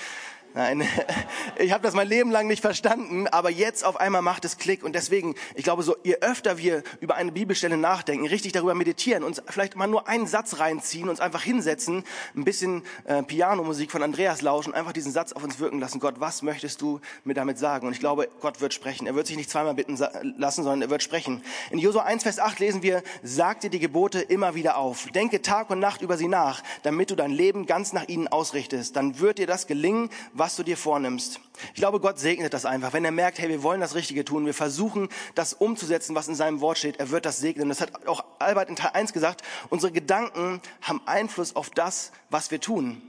Nein, 0.54 0.82
ich 1.58 1.72
habe 1.72 1.82
das 1.82 1.94
mein 1.94 2.08
Leben 2.08 2.30
lang 2.30 2.46
nicht 2.46 2.62
verstanden, 2.62 3.26
aber 3.28 3.50
jetzt 3.50 3.84
auf 3.84 4.00
einmal 4.00 4.22
macht 4.22 4.44
es 4.44 4.56
Klick 4.56 4.82
und 4.82 4.94
deswegen, 4.94 5.34
ich 5.54 5.64
glaube, 5.64 5.82
so 5.82 5.96
je 6.04 6.16
öfter 6.20 6.58
wir 6.58 6.82
über 7.00 7.16
eine 7.16 7.32
Bibelstelle 7.32 7.76
nachdenken, 7.76 8.26
richtig 8.26 8.52
darüber 8.52 8.74
meditieren, 8.74 9.24
uns 9.24 9.42
vielleicht 9.46 9.76
mal 9.76 9.86
nur 9.86 10.08
einen 10.08 10.26
Satz 10.26 10.58
reinziehen, 10.58 11.08
uns 11.08 11.20
einfach 11.20 11.42
hinsetzen, 11.42 12.02
ein 12.34 12.44
bisschen 12.44 12.82
äh, 13.04 13.22
Pianomusik 13.22 13.90
von 13.90 14.02
Andreas 14.02 14.40
lauschen, 14.40 14.72
einfach 14.74 14.92
diesen 14.92 15.12
Satz 15.12 15.32
auf 15.32 15.44
uns 15.44 15.58
wirken 15.60 15.80
lassen. 15.80 16.00
Gott, 16.00 16.18
was 16.18 16.42
möchtest 16.42 16.80
du 16.80 17.00
mir 17.24 17.34
damit 17.34 17.58
sagen? 17.58 17.86
Und 17.86 17.92
ich 17.92 18.00
glaube, 18.00 18.28
Gott 18.40 18.60
wird 18.60 18.72
sprechen. 18.72 19.06
Er 19.06 19.14
wird 19.14 19.26
sich 19.26 19.36
nicht 19.36 19.50
zweimal 19.50 19.74
bitten 19.74 19.96
lassen, 20.38 20.64
sondern 20.64 20.82
er 20.82 20.90
wird 20.90 21.02
sprechen. 21.02 21.42
In 21.70 21.78
Josua 21.78 22.04
1, 22.04 22.22
Vers 22.22 22.38
8 22.38 22.58
lesen 22.58 22.82
wir, 22.82 23.02
sag 23.22 23.60
dir 23.60 23.70
die 23.70 23.78
Gebote 23.78 24.20
immer 24.20 24.54
wieder 24.54 24.76
auf. 24.76 25.06
Denke 25.14 25.42
Tag 25.42 25.70
und 25.70 25.78
Nacht 25.78 26.00
über 26.00 26.16
sie 26.16 26.28
nach, 26.28 26.62
damit 26.82 27.10
du 27.10 27.16
dein 27.16 27.30
Leben 27.30 27.66
ganz 27.66 27.92
nach 27.92 28.08
ihnen 28.08 28.28
ausrichtest. 28.28 28.96
Dann 28.96 29.20
wird 29.20 29.38
dir 29.38 29.46
das 29.46 29.66
gelingen, 29.66 30.10
was 30.32 30.47
du 30.56 30.62
dir 30.62 30.76
vornimmst. 30.76 31.40
Ich 31.74 31.80
glaube, 31.80 32.00
Gott 32.00 32.18
segnet 32.18 32.54
das 32.54 32.64
einfach. 32.64 32.92
Wenn 32.92 33.04
er 33.04 33.10
merkt, 33.10 33.38
hey, 33.38 33.48
wir 33.48 33.62
wollen 33.62 33.80
das 33.80 33.94
Richtige 33.94 34.24
tun, 34.24 34.46
wir 34.46 34.54
versuchen, 34.54 35.08
das 35.34 35.52
umzusetzen, 35.52 36.14
was 36.14 36.28
in 36.28 36.34
seinem 36.34 36.60
Wort 36.60 36.78
steht, 36.78 36.98
er 36.98 37.10
wird 37.10 37.24
das 37.24 37.38
segnen. 37.38 37.68
Das 37.68 37.80
hat 37.80 38.06
auch 38.06 38.24
Albert 38.38 38.68
in 38.68 38.76
Teil 38.76 38.92
1 38.94 39.12
gesagt. 39.12 39.42
Unsere 39.68 39.92
Gedanken 39.92 40.60
haben 40.82 41.00
Einfluss 41.06 41.56
auf 41.56 41.70
das, 41.70 42.12
was 42.30 42.50
wir 42.50 42.60
tun. 42.60 43.02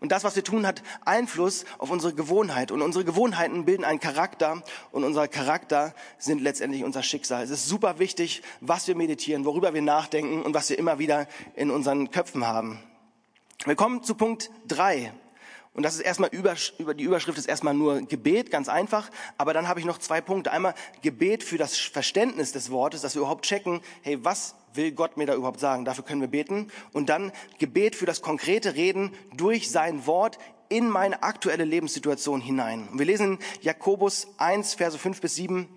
Und 0.00 0.12
das, 0.12 0.22
was 0.22 0.36
wir 0.36 0.44
tun, 0.44 0.66
hat 0.66 0.82
Einfluss 1.04 1.64
auf 1.78 1.90
unsere 1.90 2.14
Gewohnheit. 2.14 2.70
Und 2.70 2.82
unsere 2.82 3.04
Gewohnheiten 3.04 3.64
bilden 3.64 3.84
einen 3.84 3.98
Charakter. 3.98 4.62
Und 4.92 5.04
unser 5.04 5.26
Charakter 5.26 5.92
sind 6.18 6.40
letztendlich 6.40 6.84
unser 6.84 7.02
Schicksal. 7.02 7.42
Es 7.42 7.50
ist 7.50 7.66
super 7.66 7.98
wichtig, 7.98 8.42
was 8.60 8.86
wir 8.86 8.94
meditieren, 8.94 9.44
worüber 9.44 9.74
wir 9.74 9.82
nachdenken 9.82 10.42
und 10.42 10.54
was 10.54 10.70
wir 10.70 10.78
immer 10.78 10.98
wieder 10.98 11.26
in 11.56 11.70
unseren 11.70 12.10
Köpfen 12.10 12.46
haben. 12.46 12.78
Wir 13.64 13.74
kommen 13.74 14.04
zu 14.04 14.14
Punkt 14.14 14.50
drei. 14.68 15.12
Und 15.78 15.84
das 15.84 15.94
ist 15.94 16.00
erstmal 16.00 16.30
über, 16.32 16.56
über 16.78 16.92
die 16.92 17.04
Überschrift 17.04 17.38
ist 17.38 17.46
erstmal 17.46 17.72
nur 17.72 18.00
Gebet, 18.00 18.50
ganz 18.50 18.68
einfach. 18.68 19.08
Aber 19.36 19.54
dann 19.54 19.68
habe 19.68 19.78
ich 19.78 19.86
noch 19.86 19.98
zwei 19.98 20.20
Punkte. 20.20 20.50
Einmal 20.50 20.74
Gebet 21.02 21.44
für 21.44 21.56
das 21.56 21.76
Verständnis 21.76 22.50
des 22.50 22.72
Wortes, 22.72 23.02
dass 23.02 23.14
wir 23.14 23.20
überhaupt 23.20 23.44
checken, 23.44 23.80
hey, 24.02 24.18
was 24.24 24.56
will 24.74 24.90
Gott 24.90 25.16
mir 25.16 25.26
da 25.26 25.36
überhaupt 25.36 25.60
sagen? 25.60 25.84
Dafür 25.84 26.02
können 26.02 26.20
wir 26.20 26.26
beten. 26.26 26.66
Und 26.92 27.10
dann 27.10 27.30
Gebet 27.60 27.94
für 27.94 28.06
das 28.06 28.22
konkrete 28.22 28.74
Reden 28.74 29.12
durch 29.36 29.70
sein 29.70 30.04
Wort 30.04 30.38
in 30.68 30.90
meine 30.90 31.22
aktuelle 31.22 31.64
Lebenssituation 31.64 32.40
hinein. 32.40 32.88
Und 32.88 32.98
wir 32.98 33.06
lesen 33.06 33.38
Jakobus 33.60 34.26
1, 34.38 34.74
Verse 34.74 34.98
5 34.98 35.20
bis 35.20 35.36
7. 35.36 35.68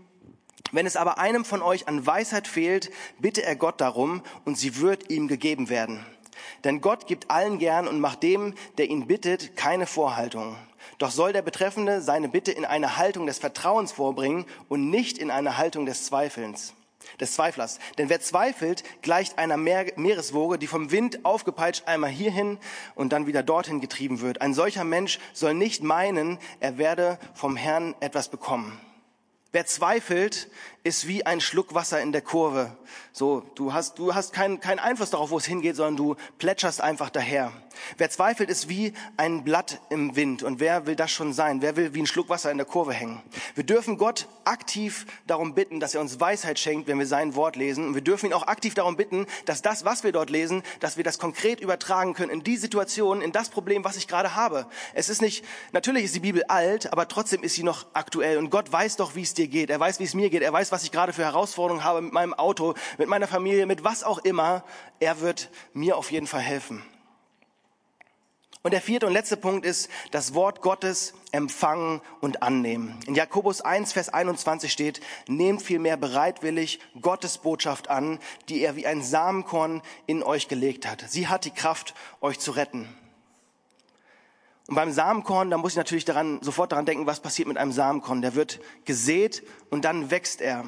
Wenn 0.71 0.87
es 0.87 0.95
aber 0.95 1.19
einem 1.19 1.45
von 1.45 1.61
euch 1.61 1.87
an 1.87 2.07
Weisheit 2.07 2.47
fehlt, 2.47 2.89
bitte 3.19 3.43
er 3.43 3.55
Gott 3.55 3.79
darum 3.79 4.23
und 4.45 4.57
sie 4.57 4.77
wird 4.77 5.11
ihm 5.11 5.27
gegeben 5.27 5.69
werden. 5.69 6.03
Denn 6.63 6.81
Gott 6.81 7.07
gibt 7.07 7.31
allen 7.31 7.59
gern 7.59 7.87
und 7.87 7.99
macht 7.99 8.23
dem, 8.23 8.53
der 8.77 8.89
ihn 8.89 9.07
bittet, 9.07 9.55
keine 9.55 9.87
Vorhaltung. 9.87 10.55
Doch 10.97 11.11
soll 11.11 11.33
der 11.33 11.41
Betreffende 11.41 12.01
seine 12.01 12.29
Bitte 12.29 12.51
in 12.51 12.65
eine 12.65 12.97
Haltung 12.97 13.25
des 13.25 13.39
Vertrauens 13.39 13.91
vorbringen 13.91 14.45
und 14.69 14.89
nicht 14.89 15.17
in 15.17 15.31
eine 15.31 15.57
Haltung 15.57 15.85
des 15.85 16.05
Zweifelns 16.05 16.73
des 17.19 17.33
Zweiflers. 17.33 17.79
Denn 17.97 18.09
wer 18.09 18.19
zweifelt, 18.21 18.83
gleicht 19.01 19.37
einer 19.37 19.57
Meereswoge, 19.57 20.57
die 20.57 20.67
vom 20.67 20.91
Wind 20.91 21.25
aufgepeitscht 21.25 21.87
einmal 21.87 22.09
hierhin 22.09 22.57
und 22.95 23.13
dann 23.13 23.27
wieder 23.27 23.43
dorthin 23.43 23.81
getrieben 23.81 24.21
wird. 24.21 24.41
Ein 24.41 24.53
solcher 24.53 24.83
Mensch 24.83 25.19
soll 25.33 25.53
nicht 25.53 25.83
meinen, 25.83 26.37
er 26.59 26.77
werde 26.77 27.19
vom 27.33 27.55
Herrn 27.55 27.95
etwas 27.99 28.29
bekommen. 28.29 28.79
Wer 29.53 29.65
zweifelt, 29.65 30.49
ist 30.83 31.07
wie 31.07 31.25
ein 31.25 31.41
Schluck 31.41 31.73
Wasser 31.73 32.01
in 32.01 32.11
der 32.11 32.21
Kurve. 32.21 32.75
So, 33.13 33.43
du 33.55 33.73
hast, 33.73 33.99
du 33.99 34.15
hast 34.15 34.33
keinen 34.33 34.59
keinen 34.59 34.79
Einfluss 34.79 35.11
darauf, 35.11 35.29
wo 35.29 35.37
es 35.37 35.45
hingeht, 35.45 35.75
sondern 35.75 35.97
du 35.97 36.15
plätscherst 36.37 36.81
einfach 36.81 37.09
daher. 37.09 37.51
Wer 37.97 38.09
zweifelt, 38.09 38.49
ist 38.49 38.69
wie 38.69 38.93
ein 39.17 39.43
Blatt 39.43 39.79
im 39.89 40.15
Wind. 40.15 40.43
Und 40.43 40.59
wer 40.59 40.85
will 40.85 40.95
das 40.95 41.11
schon 41.11 41.33
sein? 41.33 41.61
Wer 41.61 41.75
will 41.75 41.93
wie 41.93 42.01
ein 42.01 42.07
Schluck 42.07 42.29
Wasser 42.29 42.51
in 42.51 42.57
der 42.57 42.65
Kurve 42.65 42.93
hängen? 42.93 43.21
Wir 43.55 43.63
dürfen 43.63 43.97
Gott 43.97 44.27
aktiv 44.43 45.05
darum 45.27 45.53
bitten, 45.53 45.79
dass 45.79 45.95
er 45.95 46.01
uns 46.01 46.19
Weisheit 46.19 46.59
schenkt, 46.59 46.87
wenn 46.87 46.99
wir 46.99 47.05
sein 47.05 47.35
Wort 47.35 47.55
lesen. 47.55 47.87
Und 47.87 47.95
wir 47.95 48.01
dürfen 48.01 48.27
ihn 48.27 48.33
auch 48.33 48.47
aktiv 48.47 48.73
darum 48.73 48.97
bitten, 48.97 49.25
dass 49.45 49.61
das, 49.61 49.85
was 49.85 50.03
wir 50.03 50.11
dort 50.11 50.29
lesen, 50.29 50.63
dass 50.79 50.97
wir 50.97 51.03
das 51.03 51.19
konkret 51.19 51.59
übertragen 51.59 52.13
können 52.13 52.31
in 52.31 52.43
die 52.43 52.57
Situation, 52.57 53.21
in 53.21 53.31
das 53.31 53.49
Problem, 53.49 53.83
was 53.83 53.97
ich 53.97 54.07
gerade 54.07 54.35
habe. 54.35 54.65
Es 54.93 55.09
ist 55.09 55.21
nicht, 55.21 55.45
natürlich 55.71 56.05
ist 56.05 56.15
die 56.15 56.19
Bibel 56.19 56.43
alt, 56.47 56.91
aber 56.91 57.07
trotzdem 57.07 57.43
ist 57.43 57.55
sie 57.55 57.63
noch 57.63 57.85
aktuell. 57.93 58.37
Und 58.37 58.49
Gott 58.49 58.71
weiß 58.71 58.97
doch, 58.97 59.15
wie 59.15 59.21
es 59.21 59.33
dir 59.33 59.47
geht. 59.47 59.69
Er 59.69 59.79
weiß, 59.79 59.99
wie 59.99 60.05
es 60.05 60.13
mir 60.13 60.29
geht. 60.29 60.41
Er 60.41 60.53
weiß, 60.53 60.70
was 60.71 60.83
ich 60.83 60.91
gerade 60.91 61.13
für 61.13 61.23
Herausforderungen 61.23 61.83
habe 61.83 62.01
mit 62.01 62.13
meinem 62.13 62.33
Auto, 62.33 62.73
mit 62.97 63.07
meiner 63.07 63.27
Familie, 63.27 63.65
mit 63.65 63.83
was 63.83 64.03
auch 64.03 64.19
immer. 64.19 64.63
Er 64.99 65.21
wird 65.21 65.49
mir 65.73 65.97
auf 65.97 66.11
jeden 66.11 66.27
Fall 66.27 66.41
helfen. 66.41 66.83
Und 68.63 68.71
der 68.71 68.81
vierte 68.81 69.07
und 69.07 69.13
letzte 69.13 69.37
Punkt 69.37 69.65
ist 69.65 69.89
das 70.11 70.35
Wort 70.35 70.61
Gottes 70.61 71.15
empfangen 71.31 71.99
und 72.19 72.43
annehmen. 72.43 72.99
In 73.07 73.15
Jakobus 73.15 73.61
1, 73.61 73.93
Vers 73.93 74.09
21 74.09 74.71
steht, 74.71 75.01
nehmt 75.27 75.63
vielmehr 75.63 75.97
bereitwillig 75.97 76.79
Gottes 77.01 77.39
Botschaft 77.39 77.89
an, 77.89 78.19
die 78.49 78.61
er 78.61 78.75
wie 78.75 78.85
ein 78.85 79.01
Samenkorn 79.01 79.81
in 80.05 80.21
euch 80.21 80.47
gelegt 80.47 80.87
hat. 80.87 81.03
Sie 81.07 81.27
hat 81.27 81.45
die 81.45 81.51
Kraft, 81.51 81.95
euch 82.21 82.39
zu 82.39 82.51
retten. 82.51 82.87
Und 84.71 84.75
beim 84.75 84.93
Samenkorn, 84.93 85.49
da 85.49 85.57
muss 85.57 85.73
ich 85.73 85.77
natürlich 85.77 86.05
daran, 86.05 86.39
sofort 86.41 86.71
daran 86.71 86.85
denken, 86.85 87.05
was 87.05 87.19
passiert 87.19 87.49
mit 87.49 87.57
einem 87.57 87.73
Samenkorn. 87.73 88.21
Der 88.21 88.35
wird 88.35 88.61
gesät 88.85 89.43
und 89.69 89.83
dann 89.83 90.11
wächst 90.11 90.39
er. 90.39 90.63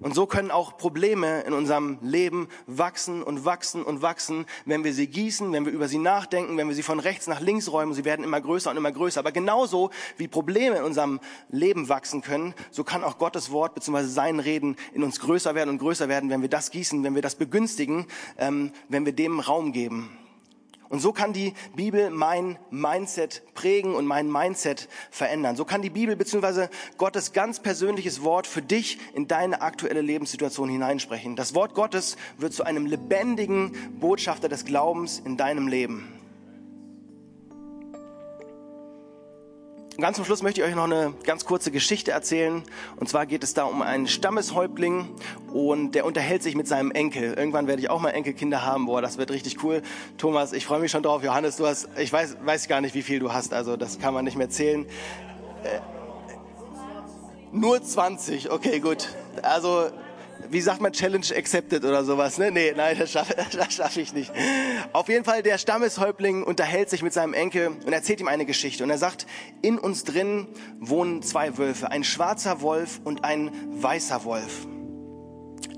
Und 0.00 0.14
so 0.14 0.24
können 0.24 0.50
auch 0.50 0.78
Probleme 0.78 1.42
in 1.42 1.52
unserem 1.52 1.98
Leben 2.00 2.48
wachsen 2.66 3.22
und 3.22 3.44
wachsen 3.44 3.82
und 3.82 4.00
wachsen, 4.00 4.46
wenn 4.64 4.82
wir 4.82 4.94
sie 4.94 5.08
gießen, 5.08 5.52
wenn 5.52 5.66
wir 5.66 5.74
über 5.74 5.88
sie 5.88 5.98
nachdenken, 5.98 6.56
wenn 6.56 6.68
wir 6.68 6.74
sie 6.74 6.82
von 6.82 6.98
rechts 6.98 7.26
nach 7.26 7.42
links 7.42 7.70
räumen. 7.70 7.92
Sie 7.92 8.06
werden 8.06 8.24
immer 8.24 8.40
größer 8.40 8.70
und 8.70 8.78
immer 8.78 8.92
größer. 8.92 9.20
Aber 9.20 9.30
genauso 9.30 9.90
wie 10.16 10.26
Probleme 10.26 10.78
in 10.78 10.84
unserem 10.84 11.20
Leben 11.50 11.90
wachsen 11.90 12.22
können, 12.22 12.54
so 12.70 12.82
kann 12.82 13.04
auch 13.04 13.18
Gottes 13.18 13.50
Wort 13.50 13.74
bzw. 13.74 14.04
sein 14.04 14.40
Reden 14.40 14.74
in 14.94 15.02
uns 15.02 15.20
größer 15.20 15.54
werden 15.54 15.68
und 15.68 15.78
größer 15.80 16.08
werden, 16.08 16.30
wenn 16.30 16.40
wir 16.40 16.48
das 16.48 16.70
gießen, 16.70 17.04
wenn 17.04 17.14
wir 17.14 17.20
das 17.20 17.34
begünstigen, 17.34 18.06
ähm, 18.38 18.72
wenn 18.88 19.04
wir 19.04 19.12
dem 19.12 19.38
Raum 19.38 19.72
geben. 19.72 20.16
Und 20.88 21.00
so 21.00 21.12
kann 21.12 21.32
die 21.32 21.54
Bibel 21.74 22.10
mein 22.10 22.58
Mindset 22.70 23.42
prägen 23.54 23.94
und 23.94 24.06
mein 24.06 24.30
Mindset 24.30 24.88
verändern. 25.10 25.56
So 25.56 25.64
kann 25.64 25.82
die 25.82 25.90
Bibel 25.90 26.16
bzw. 26.16 26.68
Gottes 26.96 27.32
ganz 27.32 27.60
persönliches 27.60 28.22
Wort 28.22 28.46
für 28.46 28.62
dich 28.62 28.98
in 29.14 29.28
deine 29.28 29.62
aktuelle 29.62 30.00
Lebenssituation 30.00 30.68
hineinsprechen. 30.68 31.36
Das 31.36 31.54
Wort 31.54 31.74
Gottes 31.74 32.16
wird 32.38 32.52
zu 32.52 32.64
einem 32.64 32.86
lebendigen 32.86 33.98
Botschafter 34.00 34.48
des 34.48 34.64
Glaubens 34.64 35.20
in 35.24 35.36
deinem 35.36 35.68
Leben. 35.68 36.15
Und 39.96 40.02
ganz 40.02 40.16
zum 40.16 40.26
Schluss 40.26 40.42
möchte 40.42 40.60
ich 40.60 40.66
euch 40.66 40.74
noch 40.74 40.84
eine 40.84 41.14
ganz 41.24 41.46
kurze 41.46 41.70
Geschichte 41.70 42.10
erzählen. 42.10 42.62
Und 42.96 43.08
zwar 43.08 43.24
geht 43.24 43.42
es 43.42 43.54
da 43.54 43.64
um 43.64 43.80
einen 43.80 44.06
Stammeshäuptling 44.06 45.08
und 45.54 45.92
der 45.94 46.04
unterhält 46.04 46.42
sich 46.42 46.54
mit 46.54 46.68
seinem 46.68 46.90
Enkel. 46.90 47.32
Irgendwann 47.32 47.66
werde 47.66 47.80
ich 47.80 47.88
auch 47.88 47.98
mal 47.98 48.10
Enkelkinder 48.10 48.62
haben. 48.62 48.84
Boah, 48.84 49.00
das 49.00 49.16
wird 49.16 49.30
richtig 49.30 49.64
cool. 49.64 49.80
Thomas, 50.18 50.52
ich 50.52 50.66
freue 50.66 50.80
mich 50.80 50.90
schon 50.90 51.02
drauf. 51.02 51.24
Johannes, 51.24 51.56
du 51.56 51.66
hast, 51.66 51.88
ich 51.96 52.12
weiß, 52.12 52.36
weiß 52.44 52.68
gar 52.68 52.82
nicht, 52.82 52.94
wie 52.94 53.00
viel 53.00 53.20
du 53.20 53.32
hast. 53.32 53.54
Also 53.54 53.78
das 53.78 53.98
kann 53.98 54.12
man 54.12 54.26
nicht 54.26 54.36
mehr 54.36 54.50
zählen. 54.50 54.84
Äh, 55.64 55.80
nur 57.52 57.82
20, 57.82 58.50
okay, 58.50 58.80
gut. 58.80 59.08
Also 59.40 59.88
wie 60.50 60.60
sagt 60.60 60.80
man, 60.80 60.92
Challenge 60.92 61.26
accepted 61.36 61.84
oder 61.84 62.04
sowas, 62.04 62.38
ne? 62.38 62.50
Nee, 62.50 62.72
nein, 62.76 62.96
das 62.98 63.12
schaffe 63.12 63.34
schaff 63.70 63.96
ich 63.96 64.12
nicht. 64.12 64.32
Auf 64.92 65.08
jeden 65.08 65.24
Fall, 65.24 65.42
der 65.42 65.58
Stammeshäuptling 65.58 66.42
unterhält 66.42 66.90
sich 66.90 67.02
mit 67.02 67.12
seinem 67.12 67.34
Enkel 67.34 67.68
und 67.68 67.92
erzählt 67.92 68.20
ihm 68.20 68.28
eine 68.28 68.46
Geschichte. 68.46 68.84
Und 68.84 68.90
er 68.90 68.98
sagt, 68.98 69.26
in 69.62 69.78
uns 69.78 70.04
drin 70.04 70.48
wohnen 70.78 71.22
zwei 71.22 71.58
Wölfe, 71.58 71.90
ein 71.90 72.04
schwarzer 72.04 72.60
Wolf 72.60 73.00
und 73.04 73.24
ein 73.24 73.50
weißer 73.82 74.24
Wolf. 74.24 74.66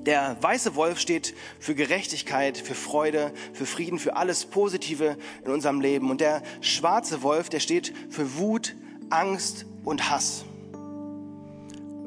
Der 0.08 0.36
weiße 0.40 0.74
Wolf 0.74 1.00
steht 1.00 1.34
für 1.58 1.74
Gerechtigkeit, 1.74 2.56
für 2.56 2.74
Freude, 2.74 3.32
für 3.52 3.66
Frieden, 3.66 3.98
für 3.98 4.16
alles 4.16 4.46
Positive 4.46 5.18
in 5.44 5.50
unserem 5.50 5.80
Leben. 5.80 6.10
Und 6.10 6.20
der 6.20 6.42
schwarze 6.60 7.22
Wolf, 7.22 7.48
der 7.50 7.60
steht 7.60 7.92
für 8.08 8.38
Wut, 8.38 8.74
Angst 9.10 9.66
und 9.84 10.08
Hass. 10.08 10.44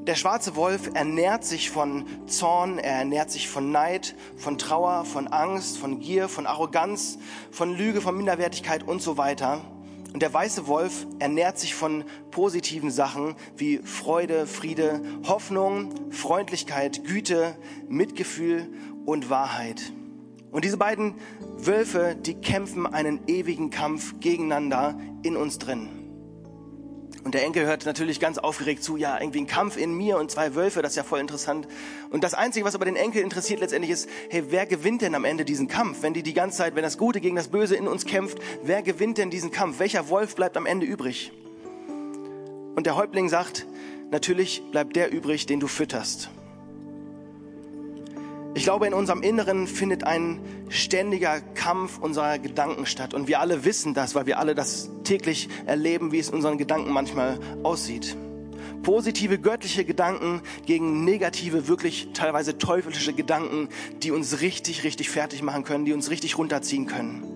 Der 0.08 0.16
schwarze 0.16 0.56
Wolf 0.56 0.90
ernährt 0.96 1.44
sich 1.44 1.70
von 1.70 2.06
Zorn, 2.26 2.80
er 2.80 2.96
ernährt 2.96 3.30
sich 3.30 3.48
von 3.48 3.72
Neid, 3.72 4.16
von 4.36 4.58
Trauer, 4.58 5.06
von 5.06 5.28
Angst, 5.28 5.78
von 5.78 6.00
Gier, 6.00 6.28
von 6.28 6.48
Arroganz, 6.48 7.20
von 7.52 7.78
Lüge, 7.78 8.02
von 8.02 8.18
Minderwertigkeit 8.18 8.82
und 8.82 9.04
so 9.04 9.18
weiter. 9.18 9.62
Und 10.12 10.24
der 10.24 10.34
weiße 10.34 10.66
Wolf 10.66 11.06
ernährt 11.20 11.60
sich 11.60 11.76
von 11.76 12.04
positiven 12.32 12.90
Sachen 12.90 13.36
wie 13.56 13.78
Freude, 13.78 14.48
Friede, 14.48 15.04
Hoffnung, 15.28 15.94
Freundlichkeit, 16.12 17.04
Güte, 17.04 17.56
Mitgefühl 17.88 18.70
und 19.06 19.30
Wahrheit. 19.30 19.94
Und 20.50 20.66
diese 20.66 20.78
beiden 20.78 21.14
Wölfe, 21.60 22.16
die 22.20 22.34
kämpfen 22.34 22.88
einen 22.88 23.28
ewigen 23.28 23.70
Kampf 23.70 24.20
gegeneinander 24.20 25.00
in 25.22 25.38
uns 25.38 25.60
drin. 25.60 26.01
Und 27.24 27.36
der 27.36 27.44
Enkel 27.44 27.66
hört 27.66 27.86
natürlich 27.86 28.20
ganz 28.20 28.40
aufgeregt 28.40 28.84
zu, 28.84 28.98
ja, 28.98 29.20
irgendwie 29.20 29.42
ein 29.42 29.48
Kampf 29.48 29.78
in 29.78 29.94
mir 29.94 30.18
und 30.18 30.32
zwei 30.32 30.56
Wölfe, 30.56 30.82
das 30.82 30.94
ist 30.94 30.96
ja 30.96 31.04
voll 31.04 31.20
interessant. 31.20 31.68
Und 32.10 32.24
das 32.24 32.34
Einzige, 32.34 32.66
was 32.66 32.74
aber 32.74 32.86
den 32.86 32.96
Enkel 32.96 33.22
interessiert 33.22 33.60
letztendlich 33.60 33.92
ist, 33.92 34.10
hey, 34.30 34.46
wer 34.50 34.66
gewinnt 34.66 35.04
denn 35.04 35.14
am 35.14 35.24
Ende 35.24 35.46
diesen 35.46 35.68
Kampf? 35.68 36.02
Wenn 36.02 36.16
die 36.16 36.24
die 36.24 36.34
ganze 36.34 36.58
Zeit, 36.58 36.76
wenn 36.76 36.84
das 36.84 36.98
Gute 36.98 37.22
gegen 37.22 37.36
das 37.36 37.50
Böse 37.50 37.76
in 37.76 37.88
uns 37.88 38.06
kämpft, 38.06 38.40
wer 38.64 38.82
gewinnt 38.82 39.20
denn 39.20 39.30
diesen 39.30 39.52
Kampf? 39.52 39.80
Welcher 39.80 40.10
Wolf 40.10 40.36
bleibt 40.36 40.58
am 40.58 40.66
Ende 40.66 40.88
übrig? 40.88 41.32
Und 42.76 42.86
der 42.86 42.96
Häuptling 42.96 43.30
sagt, 43.30 43.68
natürlich 44.10 44.64
bleibt 44.72 44.96
der 44.96 45.12
übrig, 45.12 45.46
den 45.46 45.60
du 45.60 45.68
fütterst. 45.68 46.32
Ich 48.54 48.64
glaube, 48.64 48.86
in 48.86 48.94
unserem 48.94 49.22
Inneren 49.22 49.66
findet 49.66 50.04
ein 50.04 50.42
ständiger 50.68 51.40
Kampf 51.40 51.98
unserer 52.00 52.38
Gedanken 52.38 52.86
statt. 52.86 53.14
Und 53.14 53.30
wir 53.30 53.40
alle 53.40 53.64
wissen 53.64 53.94
das, 53.94 54.14
weil 54.14 54.26
wir 54.26 54.40
alle 54.40 54.56
das 54.56 54.90
täglich 55.06 55.48
erleben, 55.66 56.12
wie 56.12 56.20
es 56.20 56.30
in 56.30 56.36
unseren 56.36 56.58
Gedanken 56.58 56.92
manchmal 56.92 57.40
aussieht. 57.64 58.18
Positive 58.84 59.40
göttliche 59.40 59.86
Gedanken 59.86 60.42
gegen 60.66 61.06
negative, 61.06 61.70
wirklich 61.70 62.10
teilweise 62.14 62.58
teuflische 62.58 63.14
Gedanken, 63.14 63.70
die 64.04 64.12
uns 64.12 64.42
richtig, 64.42 64.84
richtig 64.84 65.10
fertig 65.10 65.44
machen 65.44 65.64
können, 65.64 65.86
die 65.86 65.94
uns 65.94 66.10
richtig 66.10 66.38
runterziehen 66.38 66.88
können. 66.88 67.31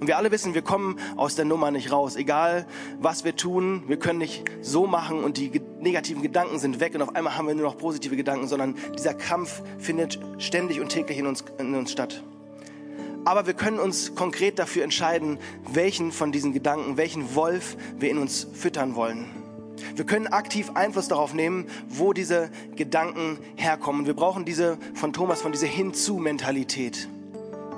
Und 0.00 0.06
wir 0.06 0.16
alle 0.16 0.30
wissen, 0.30 0.54
wir 0.54 0.62
kommen 0.62 0.98
aus 1.16 1.34
der 1.34 1.44
Nummer 1.44 1.70
nicht 1.70 1.92
raus. 1.92 2.16
Egal, 2.16 2.66
was 3.00 3.24
wir 3.24 3.36
tun, 3.36 3.82
wir 3.86 3.98
können 3.98 4.18
nicht 4.18 4.44
so 4.62 4.86
machen 4.86 5.22
und 5.22 5.36
die 5.36 5.60
negativen 5.78 6.22
Gedanken 6.22 6.58
sind 6.58 6.80
weg 6.80 6.94
und 6.94 7.02
auf 7.02 7.14
einmal 7.14 7.36
haben 7.36 7.46
wir 7.46 7.54
nur 7.54 7.66
noch 7.66 7.76
positive 7.76 8.16
Gedanken, 8.16 8.48
sondern 8.48 8.76
dieser 8.96 9.12
Kampf 9.12 9.62
findet 9.78 10.18
ständig 10.38 10.80
und 10.80 10.88
täglich 10.88 11.18
in 11.18 11.26
uns, 11.26 11.44
in 11.58 11.74
uns 11.74 11.92
statt. 11.92 12.22
Aber 13.26 13.46
wir 13.46 13.52
können 13.52 13.78
uns 13.78 14.14
konkret 14.14 14.58
dafür 14.58 14.84
entscheiden, 14.84 15.38
welchen 15.70 16.12
von 16.12 16.32
diesen 16.32 16.54
Gedanken, 16.54 16.96
welchen 16.96 17.34
Wolf 17.34 17.76
wir 17.98 18.10
in 18.10 18.16
uns 18.16 18.46
füttern 18.54 18.94
wollen. 18.94 19.26
Wir 19.96 20.06
können 20.06 20.28
aktiv 20.28 20.70
Einfluss 20.74 21.08
darauf 21.08 21.34
nehmen, 21.34 21.66
wo 21.88 22.14
diese 22.14 22.50
Gedanken 22.74 23.38
herkommen. 23.56 24.06
Wir 24.06 24.14
brauchen 24.14 24.46
diese 24.46 24.78
von 24.94 25.12
Thomas, 25.12 25.42
von 25.42 25.52
dieser 25.52 25.66
Hinzu-Mentalität. 25.66 27.08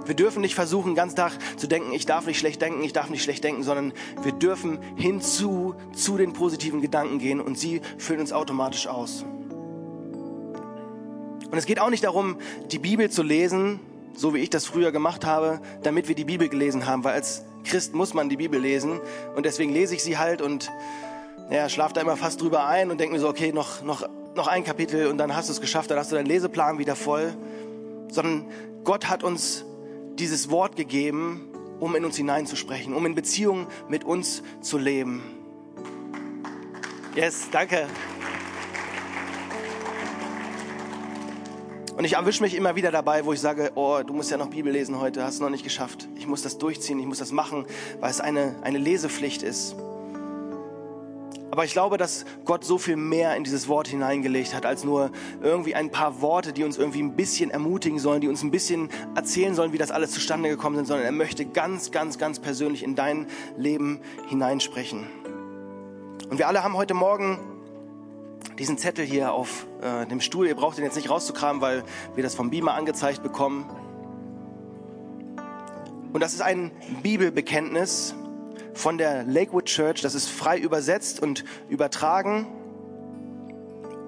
Wir 0.07 0.15
dürfen 0.15 0.43
nicht 0.43 0.55
versuchen, 0.55 0.95
ganzen 0.95 1.17
Tag 1.17 1.33
zu 1.57 1.67
denken, 1.67 1.93
ich 1.93 2.07
darf 2.07 2.27
nicht 2.27 2.39
schlecht 2.39 2.61
denken, 2.61 2.83
ich 2.83 2.93
darf 2.93 3.11
nicht 3.11 3.23
schlecht 3.23 3.45
denken, 3.45 3.63
sondern 3.63 3.93
wir 4.23 4.33
dürfen 4.33 4.79
hinzu 4.97 5.75
zu 5.95 6.17
den 6.17 6.33
positiven 6.33 6.81
Gedanken 6.81 7.19
gehen 7.19 7.41
und 7.41 7.59
sie 7.59 7.81
füllen 7.99 8.21
uns 8.21 8.33
automatisch 8.33 8.87
aus. 8.87 9.25
Und 11.51 11.59
es 11.59 11.67
geht 11.67 11.79
auch 11.79 11.91
nicht 11.91 12.05
darum, 12.05 12.39
die 12.71 12.79
Bibel 12.79 13.11
zu 13.11 13.23
lesen, 13.23 13.79
so 14.15 14.35
wie 14.35 14.39
ich 14.39 14.51
das 14.51 14.67
früher 14.67 14.91
gemacht 14.93 15.25
habe, 15.25 15.61
damit 15.83 16.09
wir 16.09 16.15
die 16.15 16.25
Bibel 16.25 16.49
gelesen 16.49 16.87
haben, 16.87 17.05
weil 17.05 17.15
als 17.15 17.45
Christ 17.65 17.95
muss 17.95 18.15
man 18.15 18.29
die 18.29 18.37
Bibel 18.37 18.61
lesen 18.61 19.01
und 19.37 19.47
deswegen 19.47 19.73
lese 19.73 19.95
ich 19.95 20.03
sie 20.03 20.19
halt 20.19 20.43
und 20.43 20.71
ja, 21.51 21.69
schlaf 21.69 21.93
da 21.93 22.01
immer 22.01 22.17
fast 22.17 22.41
drüber 22.41 22.67
ein 22.67 22.91
und 22.91 22.99
denke 22.99 23.15
mir 23.15 23.21
so, 23.21 23.29
okay, 23.29 23.53
noch, 23.53 23.83
noch, 23.83 24.09
noch 24.35 24.47
ein 24.47 24.65
Kapitel 24.65 25.07
und 25.07 25.19
dann 25.19 25.37
hast 25.37 25.49
du 25.49 25.53
es 25.53 25.61
geschafft, 25.61 25.91
dann 25.91 25.99
hast 25.99 26.11
du 26.11 26.17
deinen 26.17 26.27
Leseplan 26.27 26.79
wieder 26.79 26.97
voll. 26.97 27.35
Sondern 28.11 28.47
Gott 28.85 29.09
hat 29.09 29.23
uns 29.23 29.65
dieses 30.19 30.51
Wort 30.51 30.77
gegeben, 30.77 31.49
um 31.81 31.95
in 31.97 32.05
uns 32.05 32.17
hineinzusprechen, 32.17 32.95
um 32.95 33.05
in 33.07 33.15
Beziehung 33.15 33.67
mit 33.89 34.05
uns 34.05 34.43
zu 34.61 34.79
leben. 34.79 35.23
Yes, 37.15 37.49
danke. 37.51 37.89
Und 41.97 42.05
ich 42.05 42.15
erwische 42.15 42.43
mich 42.43 42.55
immer 42.55 42.75
wieder 42.75 42.91
dabei, 42.91 43.25
wo 43.25 43.33
ich 43.33 43.41
sage, 43.41 43.73
oh, 43.75 44.01
du 44.05 44.15
musst 44.15 44.31
ja 44.31 44.37
noch 44.37 44.49
Bibel 44.49 44.73
lesen 44.73 44.99
heute, 44.99 45.23
hast 45.25 45.39
du 45.39 45.45
noch 45.45 45.51
nicht 45.51 45.63
geschafft. 45.63 46.09
Ich 46.17 46.27
muss 46.27 46.43
das 46.43 46.57
durchziehen, 46.57 46.99
ich 46.99 47.07
muss 47.07 47.19
das 47.19 47.33
machen, 47.33 47.67
weil 48.01 48.11
es 48.11 48.21
eine, 48.21 48.57
eine 48.63 48.79
Lesepflicht 48.79 49.43
ist. 49.43 49.77
Aber 51.53 51.67
ich 51.67 51.75
glaube, 51.75 51.99
dass 51.99 52.25
Gott 52.47 52.65
so 52.65 52.79
viel 52.79 52.97
mehr 52.97 53.37
in 53.37 53.45
dieses 53.45 53.69
Wort 53.69 53.87
hineingelegt 53.87 54.55
hat, 54.55 54.65
als 54.65 54.85
nur 54.85 55.11
irgendwie 55.43 55.75
ein 55.75 55.91
paar 55.91 56.23
Worte, 56.23 56.55
die 56.55 56.65
uns 56.65 56.79
irgendwie 56.79 57.03
ein 57.03 57.15
bisschen 57.15 57.51
ermutigen 57.51 57.99
sollen, 57.99 58.23
die 58.23 58.29
uns 58.29 58.43
ein 58.43 58.51
bisschen 58.51 58.89
erzählen 59.15 59.55
sollen, 59.55 59.75
wie 59.75 59.77
das 59.77 59.91
alles 59.91 60.13
zustande 60.13 60.49
gekommen 60.49 60.77
sind, 60.77 60.87
sondern 60.87 61.05
er 61.05 61.13
möchte 61.13 61.45
ganz, 61.45 61.91
ganz, 61.91 62.17
ganz 62.17 62.41
persönlich 62.41 62.83
in 62.83 62.95
dein 62.95 63.27
Leben 63.59 64.01
hineinsprechen. 64.29 65.07
Und 66.31 66.39
wir 66.39 66.49
alle 66.49 66.65
haben 66.65 66.75
heute 66.75 66.95
Morgen 66.95 67.39
diesen 68.59 68.79
Zettel 68.79 69.05
hier 69.05 69.35
auf 69.35 69.67
äh, 69.83 70.07
dem 70.07 70.23
Stuhl. 70.23 70.47
Ihr 70.47 70.55
braucht 70.55 70.79
den 70.79 70.85
jetzt 70.85 70.97
nicht 70.97 71.11
rauszukramen, 71.11 71.61
weil 71.61 71.85
wir 72.15 72.23
das 72.23 72.35
vom 72.35 72.49
Beamer 72.49 72.73
angezeigt 72.73 73.23
bekommen. 73.23 73.69
Und 76.15 76.21
das 76.21 76.33
ist 76.33 76.41
ein 76.41 76.71
Bibelbekenntnis, 77.03 78.15
von 78.75 78.99
der 78.99 79.25
Lakewood 79.25 79.67
Church. 79.67 80.01
Das 80.01 80.15
ist 80.15 80.29
frei 80.29 80.59
übersetzt 80.59 81.21
und 81.21 81.45
übertragen. 81.69 82.47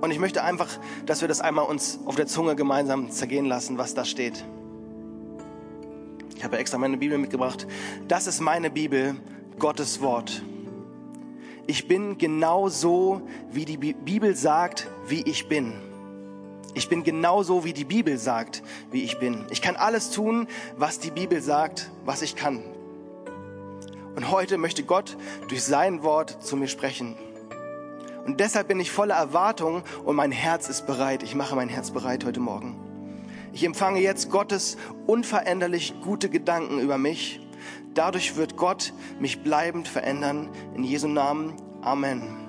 Und 0.01 0.11
ich 0.11 0.19
möchte 0.19 0.43
einfach, 0.43 0.69
dass 1.07 1.21
wir 1.21 1.29
das 1.29 1.41
einmal 1.41 1.65
uns 1.67 1.99
auf 2.05 2.17
der 2.17 2.27
Zunge 2.27 2.57
gemeinsam 2.57 3.11
zergehen 3.11 3.47
lassen, 3.47 3.79
was 3.79 3.95
da 3.95 4.05
steht. 4.05 4.45
Ich 6.37 6.45
habe 6.45 6.59
extra 6.59 6.77
meine 6.77 6.99
Bibel 6.99 7.17
mitgebracht. 7.17 7.67
Das 8.07 8.27
ist 8.27 8.41
meine 8.41 8.71
Bibel, 8.71 9.17
Gottes 9.59 10.03
Wort. 10.03 10.43
Ich 11.67 11.89
bin 11.89 12.19
genau 12.19 12.69
so, 12.69 13.23
wie 13.51 13.65
die 13.65 13.79
Bibel 13.79 14.37
sagt, 14.37 14.91
wie 15.07 15.23
ich 15.23 15.49
bin. 15.49 15.73
Ich 16.75 16.89
bin 16.89 17.05
genauso, 17.05 17.65
wie 17.65 17.73
die 17.73 17.85
Bibel 17.85 18.19
sagt, 18.19 18.63
wie 18.91 19.05
ich 19.05 19.19
bin. 19.19 19.47
Ich 19.51 19.63
kann 19.63 19.77
alles 19.77 20.11
tun, 20.11 20.49
was 20.77 20.99
die 20.99 21.13
Bibel 21.13 21.41
sagt, 21.41 21.91
was 22.05 22.21
ich 22.21 22.37
kann. 22.37 22.63
Und 24.17 24.31
heute 24.31 24.59
möchte 24.59 24.85
Gott 24.85 25.17
durch 25.49 25.65
sein 25.65 26.03
Wort 26.03 26.43
zu 26.43 26.57
mir 26.57 26.69
sprechen. 26.69 27.17
Und 28.25 28.41
deshalb 28.41 28.69
bin 28.69 28.81
ich 28.81 28.91
voller 28.91 29.15
Erwartung 29.15 29.83
und 30.05 30.17
mein 30.17 30.33
Herz 30.33 30.69
ist 30.69 30.87
bereit. 30.87 31.23
Ich 31.23 31.35
mache 31.35 31.57
mein 31.57 31.69
Herz 31.69 31.91
bereit 31.91 32.25
heute 32.25 32.41
Morgen. 32.41 32.77
Ich 33.53 33.65
empfange 33.65 34.01
jetzt 34.01 34.31
Gottes 34.31 34.77
unveränderlich 35.07 35.95
gute 36.03 36.29
Gedanken 36.29 36.81
über 36.81 36.99
mich. 36.99 37.41
Dadurch 37.95 38.37
wird 38.37 38.57
Gott 38.57 38.93
mich 39.21 39.43
bleibend 39.43 39.89
verändern. 39.89 40.49
In 40.75 40.85
Jesu 40.85 41.07
Namen. 41.07 41.55
Amen. 41.83 42.45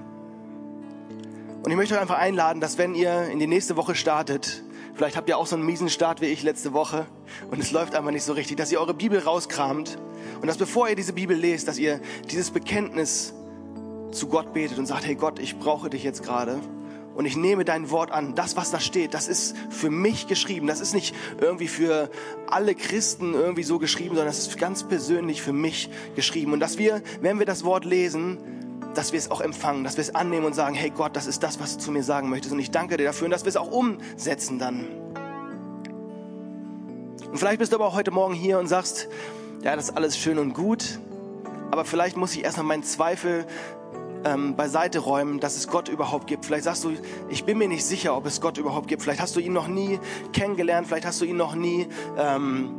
Und 1.63 1.71
ich 1.71 1.78
möchte 1.78 1.95
euch 1.95 2.01
einfach 2.01 2.19
einladen, 2.19 2.62
dass 2.62 2.78
wenn 2.78 2.95
ihr 2.95 3.23
in 3.30 3.39
die 3.39 3.47
nächste 3.47 3.75
Woche 3.75 3.95
startet, 3.95 4.63
vielleicht 4.96 5.18
habt 5.18 5.30
ihr 5.30 5.38
auch 5.38 5.46
so 5.46 5.56
einen 5.56 5.66
miesen 5.66 5.90
Start 5.90 6.22
wie 6.22 6.26
ich 6.26 6.44
letzte 6.44 6.74
Woche 6.74 7.06
und 7.52 7.60
es 7.60 7.72
läuft 7.72 7.96
einfach 7.96 8.12
nicht 8.12 8.24
so 8.24 8.34
richtig, 8.34 8.58
dass 8.58 8.72
ihr 8.72 8.80
eure 8.80 8.94
Bibel 8.94 9.20
rauskramt 9.20 9.98
und 10.42 10.48
dass 10.48 10.58
bevor 10.58 10.90
ihr 10.90 10.96
diese 10.96 11.14
Bibel 11.14 11.38
lest, 11.38 11.68
dass 11.68 11.78
ihr 11.78 12.00
dieses 12.32 12.52
Bekenntnis 12.52 13.34
zu 14.12 14.28
Gott 14.28 14.54
betet 14.54 14.78
und 14.78 14.86
sagt, 14.86 15.06
hey 15.06 15.16
Gott, 15.16 15.40
ich 15.40 15.60
brauche 15.60 15.90
dich 15.90 16.04
jetzt 16.04 16.24
gerade 16.24 16.60
und 17.16 17.26
ich 17.26 17.38
nehme 17.38 17.64
dein 17.64 17.90
Wort 17.92 18.12
an. 18.12 18.36
Das, 18.36 18.58
was 18.58 18.72
da 18.72 18.80
steht, 18.80 19.14
das 19.14 19.28
ist 19.28 19.56
für 19.70 19.90
mich 19.90 20.28
geschrieben. 20.28 20.68
Das 20.68 20.82
ist 20.82 20.94
nicht 20.94 21.16
irgendwie 21.40 21.70
für 21.70 22.10
alle 22.48 22.76
Christen 22.76 23.34
irgendwie 23.34 23.64
so 23.64 23.80
geschrieben, 23.80 24.10
sondern 24.10 24.28
das 24.28 24.40
ist 24.40 24.58
ganz 24.58 24.84
persönlich 24.84 25.42
für 25.42 25.54
mich 25.54 25.90
geschrieben. 26.16 26.52
Und 26.52 26.60
dass 26.60 26.78
wir, 26.78 27.02
wenn 27.22 27.40
wir 27.40 27.46
das 27.46 27.64
Wort 27.64 27.86
lesen, 27.86 28.38
dass 28.96 29.12
wir 29.12 29.20
es 29.20 29.30
auch 29.30 29.42
empfangen, 29.42 29.84
dass 29.84 29.98
wir 29.98 30.02
es 30.02 30.16
annehmen 30.16 30.46
und 30.46 30.54
sagen, 30.54 30.74
hey 30.74 30.90
Gott, 30.90 31.16
das 31.16 31.28
ist 31.28 31.44
das, 31.44 31.60
was 31.60 31.78
du 31.78 31.84
zu 31.84 31.92
mir 31.92 32.04
sagen 32.04 32.30
möchtest. 32.30 32.54
Und 32.54 32.60
ich 32.60 32.72
danke 32.72 32.98
dir 32.98 33.04
dafür 33.04 33.26
und 33.26 33.32
dass 33.32 33.44
wir 33.44 33.50
es 33.50 33.58
auch 33.58 33.72
umsetzen 33.72 34.58
dann. 34.58 34.88
Und 37.30 37.38
vielleicht 37.38 37.60
bist 37.60 37.74
du 37.74 37.76
aber 37.76 37.88
auch 37.88 37.96
heute 37.96 38.12
Morgen 38.12 38.34
hier 38.34 38.60
und 38.60 38.68
sagst, 38.68 39.10
ja, 39.62 39.76
das 39.76 39.90
ist 39.90 39.98
alles 39.98 40.18
schön 40.18 40.40
und 40.40 40.54
gut, 40.54 41.00
aber 41.72 41.86
vielleicht 41.86 42.18
muss 42.18 42.34
ich 42.36 42.44
erstmal 42.44 42.66
meinen 42.66 42.84
Zweifel 42.84 43.46
ähm, 44.24 44.56
beiseite 44.56 45.00
räumen, 45.00 45.40
dass 45.40 45.58
es 45.58 45.68
Gott 45.68 45.90
überhaupt 45.90 46.28
gibt. 46.28 46.46
Vielleicht 46.46 46.64
sagst 46.64 46.84
du, 46.84 46.94
ich 47.30 47.44
bin 47.44 47.58
mir 47.58 47.68
nicht 47.68 47.86
sicher, 47.86 48.16
ob 48.16 48.26
es 48.26 48.42
Gott 48.42 48.58
überhaupt 48.58 48.88
gibt. 48.88 49.02
Vielleicht 49.02 49.22
hast 49.22 49.36
du 49.36 49.40
ihn 49.40 49.54
noch 49.54 49.68
nie 49.68 50.00
kennengelernt, 50.34 50.88
vielleicht 50.88 51.06
hast 51.06 51.22
du 51.22 51.26
ihn 51.26 51.38
noch 51.38 51.56
nie 51.56 51.88
ähm, 52.18 52.74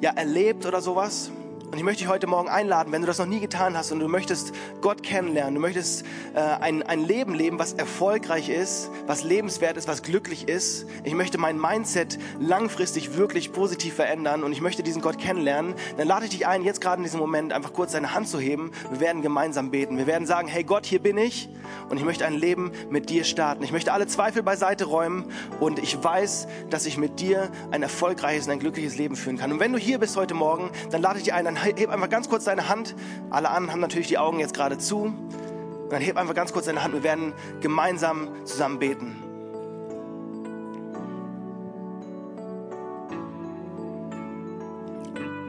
ja, 0.00 0.10
erlebt 0.10 0.66
oder 0.66 0.80
sowas. 0.80 1.30
Und 1.72 1.78
ich 1.78 1.82
möchte 1.82 2.04
dich 2.04 2.08
heute 2.08 2.28
Morgen 2.28 2.48
einladen, 2.48 2.92
wenn 2.92 3.00
du 3.00 3.08
das 3.08 3.18
noch 3.18 3.26
nie 3.26 3.40
getan 3.40 3.76
hast 3.76 3.90
und 3.90 3.98
du 3.98 4.06
möchtest 4.06 4.52
Gott 4.80 5.02
kennenlernen, 5.02 5.56
du 5.56 5.60
möchtest 5.60 6.04
äh, 6.34 6.38
ein, 6.38 6.84
ein 6.84 7.04
Leben 7.04 7.34
leben, 7.34 7.58
was 7.58 7.72
erfolgreich 7.72 8.48
ist, 8.48 8.88
was 9.08 9.24
lebenswert 9.24 9.76
ist, 9.76 9.88
was 9.88 10.04
glücklich 10.04 10.48
ist. 10.48 10.86
Ich 11.02 11.14
möchte 11.14 11.38
mein 11.38 11.60
Mindset 11.60 12.18
langfristig 12.38 13.16
wirklich 13.16 13.52
positiv 13.52 13.94
verändern 13.94 14.44
und 14.44 14.52
ich 14.52 14.60
möchte 14.60 14.84
diesen 14.84 15.02
Gott 15.02 15.18
kennenlernen. 15.18 15.74
Dann 15.96 16.06
lade 16.06 16.26
ich 16.26 16.30
dich 16.30 16.46
ein, 16.46 16.62
jetzt 16.62 16.80
gerade 16.80 16.98
in 16.98 17.02
diesem 17.02 17.18
Moment 17.18 17.52
einfach 17.52 17.72
kurz 17.72 17.92
deine 17.92 18.14
Hand 18.14 18.28
zu 18.28 18.38
heben. 18.38 18.70
Wir 18.90 19.00
werden 19.00 19.20
gemeinsam 19.20 19.72
beten. 19.72 19.98
Wir 19.98 20.06
werden 20.06 20.26
sagen, 20.26 20.46
hey 20.46 20.62
Gott, 20.62 20.86
hier 20.86 21.00
bin 21.00 21.18
ich 21.18 21.48
und 21.88 21.96
ich 21.96 22.04
möchte 22.04 22.24
ein 22.26 22.34
Leben 22.34 22.70
mit 22.90 23.10
dir 23.10 23.24
starten. 23.24 23.64
Ich 23.64 23.72
möchte 23.72 23.92
alle 23.92 24.06
Zweifel 24.06 24.44
beiseite 24.44 24.84
räumen 24.84 25.32
und 25.58 25.80
ich 25.80 26.02
weiß, 26.02 26.46
dass 26.70 26.86
ich 26.86 26.96
mit 26.96 27.18
dir 27.18 27.50
ein 27.72 27.82
erfolgreiches 27.82 28.46
und 28.46 28.52
ein 28.52 28.60
glückliches 28.60 28.96
Leben 28.96 29.16
führen 29.16 29.36
kann. 29.36 29.50
Und 29.50 29.58
wenn 29.58 29.72
du 29.72 29.78
hier 29.78 29.98
bist 29.98 30.16
heute 30.16 30.34
Morgen, 30.34 30.70
dann 30.92 31.02
lade 31.02 31.18
ich 31.18 31.24
dich 31.24 31.34
ein, 31.34 31.55
dann 31.56 31.76
heb 31.76 31.90
einfach 31.90 32.10
ganz 32.10 32.28
kurz 32.28 32.44
deine 32.44 32.68
Hand. 32.68 32.94
Alle 33.30 33.50
anderen 33.50 33.72
haben 33.72 33.80
natürlich 33.80 34.08
die 34.08 34.18
Augen 34.18 34.40
jetzt 34.40 34.54
gerade 34.54 34.78
zu. 34.78 35.04
Und 35.04 35.90
dann 35.90 36.02
heb 36.02 36.16
einfach 36.16 36.34
ganz 36.34 36.52
kurz 36.52 36.66
deine 36.66 36.82
Hand. 36.82 36.94
Wir 36.94 37.02
werden 37.02 37.32
gemeinsam 37.60 38.28
zusammen 38.44 38.78
beten. 38.78 39.22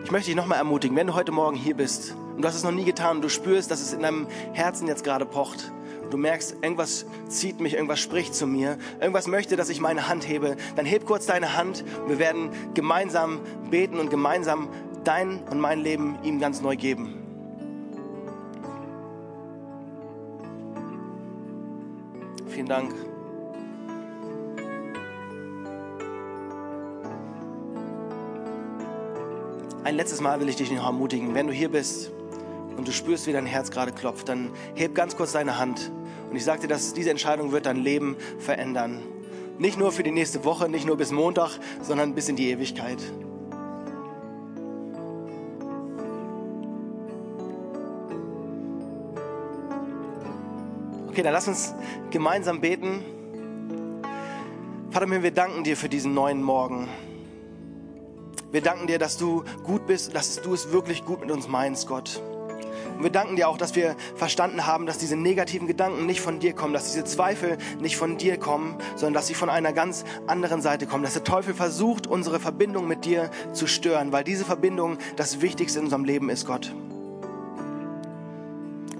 Ich 0.03 0.11
möchte 0.11 0.27
dich 0.27 0.37
nochmal 0.37 0.59
ermutigen, 0.59 0.95
wenn 0.95 1.07
du 1.07 1.15
heute 1.15 1.33
Morgen 1.33 1.57
hier 1.57 1.75
bist 1.75 2.15
und 2.35 2.41
du 2.41 2.47
hast 2.47 2.55
es 2.55 2.63
noch 2.63 2.71
nie 2.71 2.85
getan 2.85 3.17
und 3.17 3.21
du 3.23 3.29
spürst, 3.29 3.69
dass 3.71 3.81
es 3.81 3.91
in 3.91 4.03
deinem 4.03 4.27
Herzen 4.53 4.87
jetzt 4.87 5.03
gerade 5.03 5.25
pocht, 5.25 5.69
und 6.07 6.13
du 6.13 6.17
merkst, 6.19 6.55
irgendwas 6.61 7.05
zieht 7.27 7.59
mich, 7.59 7.73
irgendwas 7.73 7.99
spricht 7.99 8.33
zu 8.33 8.47
mir, 8.47 8.77
irgendwas 9.01 9.27
möchte, 9.27 9.57
dass 9.57 9.67
ich 9.67 9.81
meine 9.81 10.07
Hand 10.07 10.25
hebe, 10.25 10.55
dann 10.77 10.85
heb 10.85 11.05
kurz 11.05 11.25
deine 11.25 11.57
Hand 11.57 11.83
und 12.01 12.07
wir 12.07 12.17
werden 12.17 12.49
gemeinsam 12.73 13.41
beten 13.69 13.99
und 13.99 14.09
gemeinsam 14.09 14.69
dein 15.07 15.39
und 15.49 15.59
mein 15.59 15.79
Leben 15.79 16.17
ihm 16.23 16.39
ganz 16.39 16.61
neu 16.61 16.75
geben. 16.75 17.13
Vielen 22.47 22.67
Dank. 22.67 22.93
Ein 29.83 29.95
letztes 29.95 30.19
Mal 30.19 30.41
will 30.41 30.49
ich 30.49 30.57
dich 30.57 30.69
noch 30.71 30.85
ermutigen, 30.85 31.33
wenn 31.33 31.47
du 31.47 31.53
hier 31.53 31.69
bist 31.69 32.11
und 32.75 32.85
du 32.85 32.91
spürst, 32.91 33.25
wie 33.27 33.31
dein 33.31 33.45
Herz 33.45 33.71
gerade 33.71 33.93
klopft, 33.93 34.27
dann 34.27 34.51
heb 34.75 34.93
ganz 34.93 35.15
kurz 35.15 35.31
deine 35.31 35.57
Hand. 35.57 35.91
Und 36.29 36.35
ich 36.35 36.43
sage 36.43 36.61
dir, 36.61 36.67
dass 36.67 36.93
diese 36.93 37.09
Entscheidung 37.09 37.53
wird 37.53 37.65
dein 37.65 37.77
Leben 37.77 38.17
verändern. 38.39 39.01
Nicht 39.57 39.79
nur 39.79 39.93
für 39.93 40.03
die 40.03 40.11
nächste 40.11 40.43
Woche, 40.43 40.67
nicht 40.67 40.85
nur 40.85 40.97
bis 40.97 41.13
Montag, 41.13 41.57
sondern 41.81 42.13
bis 42.13 42.27
in 42.27 42.35
die 42.35 42.49
Ewigkeit. 42.49 42.99
Okay, 51.17 51.23
dann 51.23 51.33
lass 51.33 51.47
uns 51.47 51.73
gemeinsam 52.11 52.61
beten. 52.61 53.03
Vater, 54.91 55.09
wir 55.09 55.31
danken 55.31 55.63
dir 55.63 55.75
für 55.75 55.89
diesen 55.89 56.13
neuen 56.13 56.43
Morgen. 56.43 56.87
Wir 58.51 58.61
danken 58.61 58.85
dir, 58.85 58.99
dass 58.99 59.17
du 59.17 59.43
gut 59.63 59.87
bist, 59.87 60.13
dass 60.13 60.39
du 60.43 60.53
es 60.53 60.71
wirklich 60.71 61.05
gut 61.05 61.21
mit 61.21 61.31
uns 61.31 61.47
meinst, 61.47 61.87
Gott. 61.87 62.21
Und 62.95 63.01
wir 63.03 63.09
danken 63.09 63.35
dir 63.35 63.49
auch, 63.49 63.57
dass 63.57 63.75
wir 63.75 63.95
verstanden 64.15 64.67
haben, 64.67 64.85
dass 64.85 64.99
diese 64.99 65.15
negativen 65.15 65.65
Gedanken 65.65 66.05
nicht 66.05 66.21
von 66.21 66.37
dir 66.37 66.53
kommen, 66.53 66.73
dass 66.73 66.91
diese 66.91 67.03
Zweifel 67.03 67.57
nicht 67.81 67.97
von 67.97 68.19
dir 68.19 68.37
kommen, 68.37 68.75
sondern 68.95 69.15
dass 69.15 69.25
sie 69.25 69.33
von 69.33 69.49
einer 69.49 69.73
ganz 69.73 70.05
anderen 70.27 70.61
Seite 70.61 70.85
kommen. 70.85 71.01
Dass 71.01 71.13
der 71.13 71.23
Teufel 71.23 71.55
versucht, 71.55 72.05
unsere 72.05 72.39
Verbindung 72.39 72.87
mit 72.87 73.05
dir 73.05 73.31
zu 73.53 73.65
stören, 73.65 74.11
weil 74.11 74.23
diese 74.23 74.45
Verbindung 74.45 74.99
das 75.15 75.41
Wichtigste 75.41 75.79
in 75.79 75.85
unserem 75.85 76.05
Leben 76.05 76.29
ist, 76.29 76.45
Gott. 76.45 76.75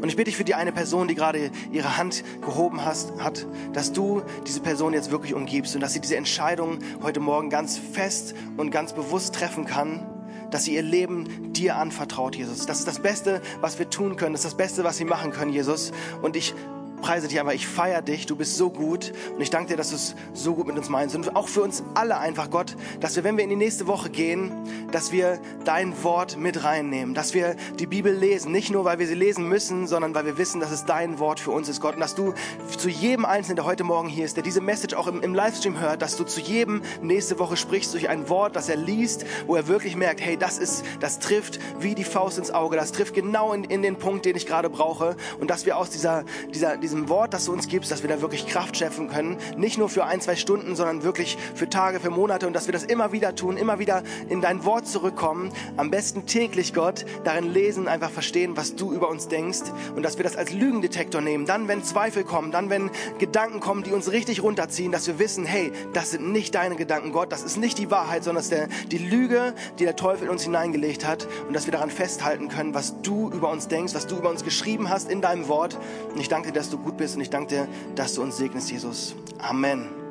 Und 0.02 0.10
ich 0.10 0.16
bitte 0.16 0.26
dich 0.26 0.38
für 0.38 0.44
die 0.44 0.56
eine 0.56 0.72
Person, 0.72 1.08
die 1.08 1.16
gerade 1.16 1.52
ihre 1.72 1.98
Hand 1.98 2.24
gehoben 2.42 2.86
hast, 2.86 3.14
hat, 3.20 3.48
dass 3.74 3.94
du 3.94 4.22
diese 4.46 4.62
Person 4.62 4.94
jetzt 4.94 5.12
wirklich 5.12 5.34
umgibst 5.34 5.76
und 5.76 5.82
dass 5.82 5.94
sie 5.94 6.02
diese 6.02 6.18
Entscheidung 6.18 6.80
heute 7.02 7.20
Morgen 7.20 7.50
ganz 7.50 7.78
fest 7.78 8.36
und 8.58 8.70
ganz 8.70 8.94
bewusst 8.94 9.34
treffen 9.34 9.66
kann, 9.66 10.06
dass 10.52 10.66
sie 10.66 10.76
ihr 10.76 10.84
Leben 10.84 11.52
dir 11.54 11.78
anvertraut, 11.78 12.36
Jesus. 12.36 12.66
Das 12.66 12.80
ist 12.80 12.88
das 12.88 13.00
Beste, 13.00 13.42
was 13.60 13.80
wir 13.80 13.90
tun 13.90 14.16
können. 14.16 14.34
Das 14.34 14.42
ist 14.42 14.52
das 14.52 14.58
Beste, 14.58 14.84
was 14.84 14.98
sie 14.98 15.06
machen 15.06 15.32
können, 15.32 15.52
Jesus. 15.52 15.92
Und 16.22 16.36
ich 16.36 16.54
preise 17.02 17.28
dich 17.28 17.40
einfach, 17.40 17.54
ich 17.54 17.68
feiere 17.68 18.02
dich, 18.02 18.26
du 18.26 18.36
bist 18.36 18.58
so 18.58 18.70
gut. 18.70 19.14
Und 19.34 19.42
ich 19.42 19.50
danke 19.50 19.70
dir, 19.70 19.78
dass 19.78 19.90
du 19.90 19.96
es 19.96 20.16
so 20.34 20.56
gut 20.56 20.68
mit 20.68 20.78
uns 20.78 20.90
meinst. 20.90 21.16
Und 21.16 21.36
auch 21.36 21.48
für 21.48 21.62
uns 21.62 21.84
alle 21.94 22.18
einfach, 22.18 22.50
Gott, 22.50 22.76
dass 23.00 23.16
wir, 23.16 23.24
wenn 23.24 23.38
wir 23.38 23.44
in 23.44 23.50
die 23.50 23.56
nächste 23.56 23.88
Woche 23.88 24.10
gehen, 24.10 24.52
dass 24.92 25.12
wir 25.12 25.40
dein 25.66 26.04
Wort 26.04 26.38
mit 26.38 26.64
reinnehmen, 26.64 27.14
dass 27.14 27.34
wir 27.34 27.56
die 27.80 27.88
Bibel 27.88 28.14
lesen, 28.14 28.52
nicht 28.52 28.72
nur, 28.72 28.86
weil 28.86 29.00
wir 29.00 29.08
sie 29.08 29.16
lesen 29.16 29.48
müssen, 29.48 29.88
sondern 29.88 30.16
weil 30.16 30.26
wir 30.26 30.38
wissen, 30.38 30.60
dass 30.60 30.72
es 30.72 30.86
dein 30.86 31.20
Wort 31.20 31.40
für 31.40 31.52
uns 31.52 31.70
ist, 31.70 31.82
Gott, 31.82 31.96
und 31.96 32.02
dass 32.02 32.16
du 32.16 32.34
zu 32.78 32.90
jedem 32.90 33.26
Einzelnen, 33.26 33.58
der 33.58 33.66
heute 33.66 33.84
Morgen 33.84 34.08
hier 34.08 34.26
ist, 34.26 34.36
der 34.36 34.44
diese 34.44 34.62
Message 34.62 34.96
auch 34.96 35.08
im, 35.08 35.22
im 35.22 35.34
Livestream 35.34 35.80
hört, 35.80 36.02
dass 36.02 36.16
du 36.16 36.24
zu 36.24 36.40
jedem 36.40 36.82
nächste 37.02 37.40
Woche 37.40 37.58
sprichst 37.58 37.94
durch 37.94 38.10
ein 38.10 38.30
Wort, 38.30 38.56
das 38.56 38.70
er 38.70 38.76
liest, 38.76 39.26
wo 39.46 39.56
er 39.56 39.68
wirklich 39.68 39.96
merkt, 39.96 40.22
hey, 40.22 40.38
das 40.38 40.58
ist, 40.58 40.84
das 41.00 41.20
trifft 41.20 41.60
wie 41.80 41.96
die 41.96 42.04
Faust 42.04 42.38
ins 42.38 42.52
Auge, 42.52 42.76
das 42.76 42.92
trifft 42.92 43.14
genau 43.14 43.54
in, 43.54 43.64
in 43.64 43.82
den 43.82 43.98
Punkt, 43.98 44.26
den 44.26 44.36
ich 44.36 44.46
gerade 44.46 44.70
brauche. 44.70 45.16
Und 45.40 45.50
dass 45.50 45.66
wir 45.66 45.78
aus 45.78 45.90
dieser, 45.90 46.24
dieser, 46.54 46.78
diesem 46.88 47.10
Wort, 47.10 47.34
das 47.34 47.46
du 47.46 47.52
uns 47.52 47.68
gibst, 47.68 47.92
dass 47.92 48.02
wir 48.02 48.10
da 48.10 48.22
wirklich 48.22 48.48
Kraft 48.48 48.78
schöpfen 48.78 49.10
können. 49.10 49.38
Nicht 49.58 49.78
nur 49.78 49.90
für 49.90 50.06
ein, 50.06 50.22
zwei 50.22 50.38
Stunden, 50.38 50.76
sondern 50.78 51.04
wirklich 51.04 51.38
für 51.54 51.70
Tage, 51.70 52.00
für 52.00 52.10
Monate 52.10 52.48
und 52.48 52.54
dass 52.54 52.68
wir 52.68 52.72
das 52.72 52.86
immer 52.86 53.12
wieder 53.12 53.36
tun, 53.36 53.58
immer 53.58 53.78
wieder 53.78 54.04
in 54.30 54.40
dein 54.40 54.64
Wort 54.64 54.88
zurückkommen. 54.88 55.52
Am 55.76 55.92
besten 55.92 56.26
täglich, 56.26 56.74
Gott, 56.74 57.06
darin 57.26 57.52
lesen, 57.52 57.90
einfach 57.90 58.10
verstehen, 58.10 58.56
was 58.56 58.76
du 58.76 58.94
über 58.94 59.10
uns 59.10 59.28
denkst 59.28 59.64
und 59.96 60.04
dass 60.04 60.18
wir 60.18 60.24
das 60.24 60.38
als 60.38 60.54
Lügendetektor 60.54 61.20
nehmen. 61.20 61.46
Dann, 61.46 61.68
wenn 61.68 61.84
Zweifel 61.84 62.24
kommen, 62.24 62.52
dann, 62.52 62.70
wenn 62.70 62.90
Gedanken 63.20 63.60
kommen, 63.60 63.84
die 63.84 63.92
uns 63.92 64.12
richtig 64.12 64.42
runterziehen, 64.42 64.94
dass 64.94 65.08
wir 65.08 65.20
wissen, 65.20 65.46
hey, 65.46 65.74
das 65.92 66.12
sind 66.12 66.32
nicht 66.32 66.56
deine 66.56 66.78
Gedanken, 66.78 67.12
Gott, 67.12 67.34
das 67.34 67.44
ist 67.44 67.58
nicht 67.58 67.78
die 67.78 67.92
Wahrheit, 67.92 68.24
sondern 68.24 68.44
das 68.48 68.58
ist 68.58 68.92
die 68.92 68.98
Lüge, 68.98 69.54
die 69.78 69.84
der 69.84 69.98
Teufel 69.98 70.26
in 70.26 70.30
uns 70.30 70.44
hineingelegt 70.44 71.06
hat 71.06 71.28
und 71.48 71.54
dass 71.54 71.66
wir 71.66 71.74
daran 71.74 71.90
festhalten 71.90 72.48
können, 72.48 72.74
was 72.74 73.02
du 73.02 73.30
über 73.30 73.52
uns 73.52 73.68
denkst, 73.68 73.94
was 73.94 74.08
du 74.08 74.16
über 74.16 74.30
uns 74.30 74.46
geschrieben 74.46 74.90
hast 74.90 75.12
in 75.12 75.22
deinem 75.22 75.50
Wort. 75.50 75.78
Und 76.14 76.20
ich 76.22 76.30
danke 76.30 76.52
dir, 76.52 76.60
dass 76.60 76.70
gut 76.84 76.98
bist 76.98 77.16
und 77.16 77.22
ich 77.22 77.30
danke 77.30 77.50
dir, 77.50 77.68
dass 77.96 78.14
du 78.14 78.22
uns 78.22 78.38
segnest, 78.38 78.72
Jesus. 78.72 79.16
Amen. 79.40 80.07